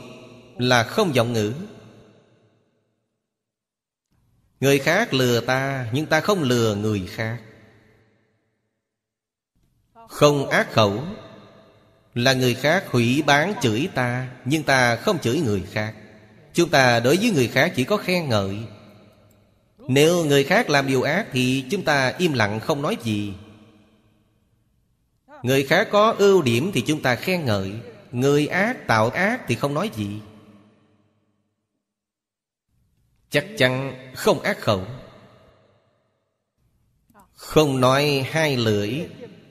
là 0.58 0.84
không 0.84 1.12
vọng 1.12 1.34
ngữ. 1.34 1.54
Người 4.60 4.80
khác 4.80 5.14
lừa 5.14 5.42
ta, 5.42 5.90
Nhưng 5.94 6.06
ta 6.06 6.22
không 6.22 6.44
lừa 6.44 6.76
người 6.76 7.08
khác. 7.08 7.42
Không 10.08 10.50
ác 10.50 10.72
khẩu 10.72 11.04
Là 12.14 12.34
người 12.34 12.54
khác 12.54 12.86
hủy 12.88 13.24
bán 13.26 13.54
chửi 13.62 13.90
ta, 13.96 14.30
Nhưng 14.46 14.64
ta 14.64 14.96
không 14.96 15.20
chửi 15.20 15.40
người 15.40 15.64
khác. 15.72 15.96
Chúng 16.54 16.70
ta 16.70 17.00
đối 17.00 17.18
với 17.18 17.32
người 17.32 17.48
khác 17.48 17.74
chỉ 17.76 17.84
có 17.84 17.98
khen 17.98 18.30
ngợi 18.30 18.58
nếu 19.88 20.26
người 20.26 20.44
khác 20.44 20.70
làm 20.70 20.88
điều 20.88 21.02
ác 21.02 21.28
Thì 21.32 21.66
chúng 21.72 21.84
ta 21.84 22.14
im 22.18 22.34
lặng 22.34 22.60
không 22.60 22.82
nói 22.82 22.98
gì. 23.04 23.34
Người 25.44 25.64
khác 25.64 25.88
có 25.92 26.16
ưu 26.18 26.42
điểm 26.42 26.72
thì 26.74 26.84
chúng 26.88 27.02
ta 27.02 27.16
khen 27.16 27.46
ngợi. 27.46 27.72
Người 28.12 28.48
ác 28.48 28.88
tạo 28.88 29.10
ác 29.10 29.42
thì 29.48 29.56
không 29.56 29.74
nói 29.74 29.90
gì. 29.96 30.08
Chắc 33.30 33.46
chắn 33.58 33.96
không 34.16 34.42
ác 34.42 34.60
khẩu. 34.60 34.86
Không 37.34 37.82
nói 37.82 38.28
hai 38.32 38.58
lưỡi, 38.58 39.00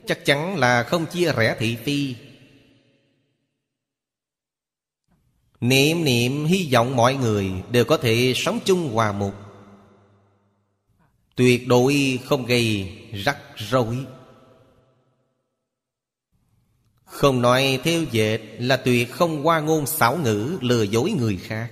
Chắc 0.07 0.25
chắn 0.25 0.57
là 0.57 0.83
không 0.83 1.07
chia 1.07 1.33
rẽ 1.33 1.57
thị 1.59 1.77
phi. 1.77 2.17
Niệm 5.61 6.05
niệm 6.05 6.45
hy 6.45 6.69
vọng 6.73 6.97
mọi 6.97 7.15
người 7.15 7.51
Đều 7.71 7.85
có 7.85 7.97
thể 7.97 8.33
sống 8.37 8.59
chung 8.65 8.93
hòa 8.93 9.13
mục 9.13 9.44
Tuyệt 11.37 11.69
đối 11.69 12.19
không 12.25 12.47
gây 12.47 12.93
rắc 13.13 13.39
rối. 13.57 14.07
Không 17.05 17.43
nói 17.43 17.81
theo 17.85 18.03
dệt 18.11 18.41
là 18.59 18.77
tuyệt 18.77 19.13
không 19.13 19.47
qua 19.47 19.61
ngôn 19.61 19.87
xảo 19.87 20.17
ngữ 20.17 20.59
lừa 20.61 20.83
dối 20.83 21.11
người 21.11 21.37
khác. 21.37 21.71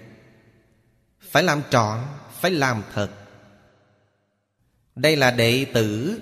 Phải 1.21 1.43
làm 1.43 1.63
trọn, 1.71 1.99
phải 2.41 2.51
làm 2.51 2.83
thật. 2.95 3.11
Đây 4.97 5.17
là 5.17 5.31
đệ 5.31 5.65
tử 5.65 6.21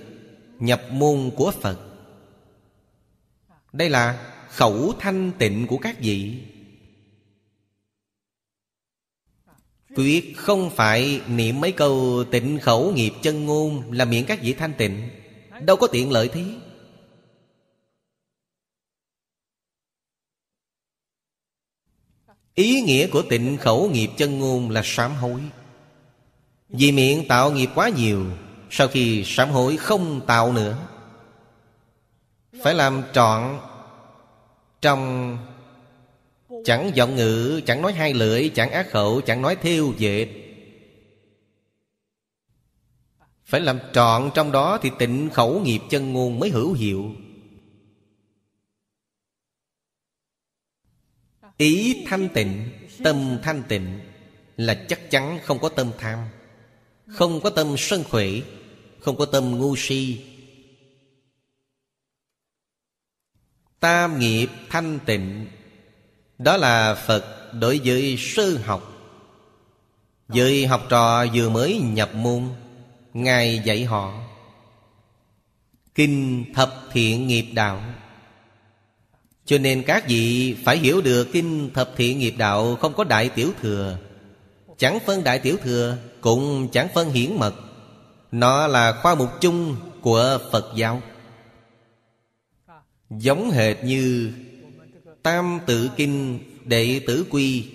nhập 0.58 0.82
môn 0.90 1.30
của 1.36 1.52
Phật. 1.60 1.78
Đây 3.72 3.90
là 3.90 4.32
khẩu 4.48 4.92
thanh 5.00 5.32
tịnh 5.38 5.66
của 5.66 5.78
các 5.78 5.96
vị. 6.00 6.42
Tuyệt 9.96 10.36
không 10.36 10.70
phải 10.70 11.20
niệm 11.28 11.60
mấy 11.60 11.72
câu 11.72 12.24
tịnh 12.30 12.58
khẩu 12.58 12.92
nghiệp 12.92 13.12
chân 13.22 13.46
ngôn 13.46 13.92
Là 13.92 14.04
miệng 14.04 14.24
các 14.26 14.42
vị 14.42 14.52
thanh 14.52 14.72
tịnh. 14.78 15.08
Đâu 15.60 15.76
có 15.76 15.86
tiện 15.86 16.12
lợi 16.12 16.28
thế. 16.28 16.44
Ý 22.54 22.80
nghĩa 22.80 23.06
của 23.06 23.22
tịnh 23.22 23.56
khẩu 23.56 23.90
nghiệp 23.90 24.10
chân 24.16 24.38
ngôn 24.38 24.70
là 24.70 24.82
sám 24.84 25.14
hối. 25.14 25.40
Vì 26.68 26.92
miệng 26.92 27.28
tạo 27.28 27.52
nghiệp 27.52 27.70
quá 27.74 27.88
nhiều, 27.88 28.26
Sau 28.70 28.88
khi 28.88 29.24
sám 29.26 29.50
hối 29.50 29.76
không 29.76 30.20
tạo 30.26 30.52
nữa. 30.52 30.78
Phải 32.62 32.74
làm 32.74 33.02
trọn 33.12 33.58
Trong 34.80 35.38
Chẳng 36.64 36.90
giọng 36.94 37.16
ngữ, 37.16 37.60
Chẳng 37.66 37.82
nói 37.82 37.92
hai 37.92 38.14
lưỡi, 38.14 38.50
Chẳng 38.54 38.70
ác 38.70 38.90
khẩu, 38.90 39.20
Chẳng 39.20 39.42
nói 39.42 39.56
thiêu 39.56 39.94
dệt 39.98 40.26
Phải 43.44 43.60
làm 43.60 43.78
trọn 43.92 44.30
trong 44.34 44.52
đó 44.52 44.78
Thì 44.82 44.90
tịnh 44.98 45.30
khẩu 45.30 45.60
nghiệp 45.60 45.80
chân 45.90 46.12
ngôn 46.12 46.38
mới 46.38 46.50
hữu 46.50 46.72
hiệu. 46.72 47.14
Ý 51.56 52.04
thanh 52.06 52.28
tịnh, 52.34 52.70
Tâm 53.04 53.38
thanh 53.42 53.62
tịnh 53.68 54.00
Là 54.56 54.84
chắc 54.88 55.10
chắn 55.10 55.38
không 55.44 55.58
có 55.58 55.68
tâm 55.68 55.92
tham, 55.98 56.18
Không 57.06 57.40
có 57.40 57.50
tâm 57.50 57.74
sân 57.78 58.04
khỏe, 58.04 58.26
Không 59.00 59.16
có 59.16 59.26
tâm 59.26 59.58
ngu 59.58 59.76
si. 59.76 60.24
Tam 63.80 64.18
nghiệp 64.18 64.48
thanh 64.68 64.98
tịnh 65.06 65.46
đó 66.40 66.56
là 66.56 66.94
Phật 66.94 67.24
đối 67.52 67.80
với 67.84 68.16
sư 68.18 68.58
học. 68.64 68.92
Với 70.28 70.66
học 70.66 70.86
trò 70.88 71.26
vừa 71.34 71.48
mới 71.48 71.80
nhập 71.82 72.14
môn, 72.14 72.42
Ngài 73.14 73.58
dạy 73.64 73.84
họ, 73.84 74.12
Kinh 75.94 76.44
thập 76.54 76.74
thiện 76.92 77.26
nghiệp 77.26 77.46
đạo. 77.52 77.82
Cho 79.44 79.58
nên 79.58 79.82
các 79.82 80.08
vị 80.08 80.56
phải 80.64 80.78
hiểu 80.78 81.00
được 81.00 81.28
Kinh 81.32 81.70
Thập 81.74 81.90
Thiện 81.96 82.18
Nghiệp 82.18 82.34
Đạo 82.38 82.76
không 82.76 82.94
có 82.94 83.04
Đại 83.04 83.28
Tiểu 83.28 83.52
Thừa. 83.60 83.98
Chẳng 84.78 84.98
phân 85.06 85.24
Đại 85.24 85.38
Tiểu 85.38 85.56
Thừa 85.62 85.96
Cũng 86.20 86.68
chẳng 86.72 86.88
phân 86.94 87.10
Hiển 87.10 87.38
Mật. 87.38 87.54
Nó 88.32 88.66
là 88.66 88.92
khoa 89.02 89.14
mục 89.14 89.30
chung 89.40 89.76
của 90.00 90.38
Phật 90.52 90.72
giáo. 90.76 91.02
Giống 93.10 93.50
hệt 93.50 93.84
như 93.84 94.32
Tam 95.22 95.60
tự 95.66 95.90
kinh, 95.96 96.38
đệ 96.64 97.00
tử 97.06 97.26
quy, 97.30 97.70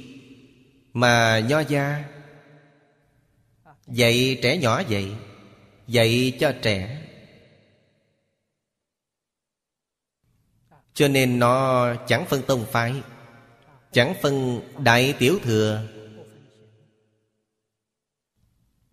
Mà 0.93 1.39
nho 1.39 1.59
gia. 1.59 2.03
Dạy 3.87 4.39
trẻ 4.43 4.57
nhỏ 4.57 4.83
vậy, 4.89 5.11
Dạy 5.87 6.37
cho 6.39 6.53
trẻ. 6.61 7.01
Cho 10.93 11.07
nên 11.07 11.39
nó 11.39 11.95
chẳng 12.07 12.25
phân 12.25 12.41
tông 12.47 12.65
phái, 12.71 12.93
Chẳng 13.91 14.13
phân 14.21 14.61
đại 14.83 15.13
tiểu 15.19 15.39
thừa. 15.43 15.87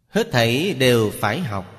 Hết 0.08 0.28
thảy 0.32 0.74
đều 0.78 1.10
phải 1.20 1.40
học. 1.40 1.71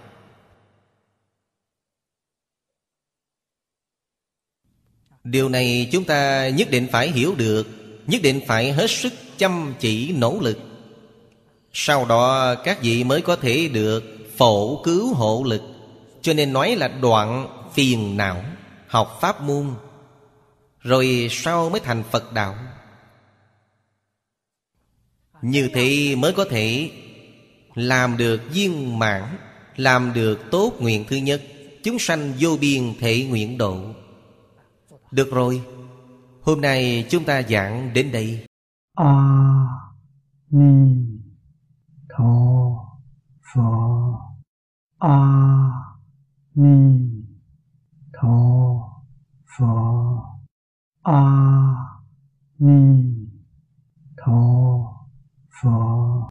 Điều 5.24 5.50
này 5.50 5.90
chúng 5.92 6.04
ta 6.04 6.50
nhất 6.50 6.72
định 6.72 6.88
phải 6.92 7.12
hiểu 7.12 7.36
được, 7.36 7.68
Nhất 8.08 8.22
định 8.22 8.42
phải 8.48 8.72
hết 8.72 8.92
sức 8.92 9.14
chăm 9.38 9.74
chỉ, 9.80 10.12
nỗ 10.12 10.40
lực. 10.42 10.60
Sau 11.74 12.06
đó, 12.06 12.56
các 12.56 12.82
vị 12.82 13.04
mới 13.04 13.22
có 13.22 13.36
thể 13.36 13.70
được 13.74 14.04
phổ 14.38 14.84
cứu 14.84 15.14
hộ 15.14 15.44
lực. 15.48 15.62
Cho 16.22 16.34
nên 16.34 16.54
nói 16.54 16.76
là 16.76 16.88
đoạn 16.88 17.48
phiền 17.74 18.18
não, 18.18 18.44
Học 18.88 19.18
pháp 19.22 19.42
môn. 19.42 19.70
Rồi 20.82 21.28
sau 21.32 21.70
mới 21.70 21.80
thành 21.80 22.04
Phật 22.12 22.34
đạo. 22.34 22.56
Như 25.42 25.70
thế 25.74 26.16
mới 26.16 26.34
có 26.34 26.46
thể 26.46 26.90
Làm 27.76 28.18
được 28.18 28.42
viên 28.54 29.00
mãn, 29.00 29.38
Làm 29.76 30.14
được 30.14 30.40
tốt 30.52 30.74
nguyện 30.80 31.06
thứ 31.10 31.16
nhất. 31.16 31.42
Chúng 31.84 32.00
sanh 32.00 32.34
vô 32.40 32.58
biên 32.62 32.94
thể 33.00 33.24
nguyện 33.24 33.58
độ. 33.58 33.78
Được 35.14 35.32
rồi, 35.32 35.62
Hôm 36.44 36.62
nay 36.62 37.06
chúng 37.10 37.24
ta 37.24 37.42
giảng 37.42 37.94
đến 37.94 38.12
đây. 38.12 38.46
A 38.96 39.14
Ni 40.50 41.06
Tho 42.10 42.26
Phở 43.54 43.62
A 45.00 45.18
Ni 46.56 47.10
Tho 48.14 48.40
Phở 49.58 49.66
A 51.04 51.24
Ni 52.60 53.04
Tho 54.18 54.42
Phở 55.62 56.14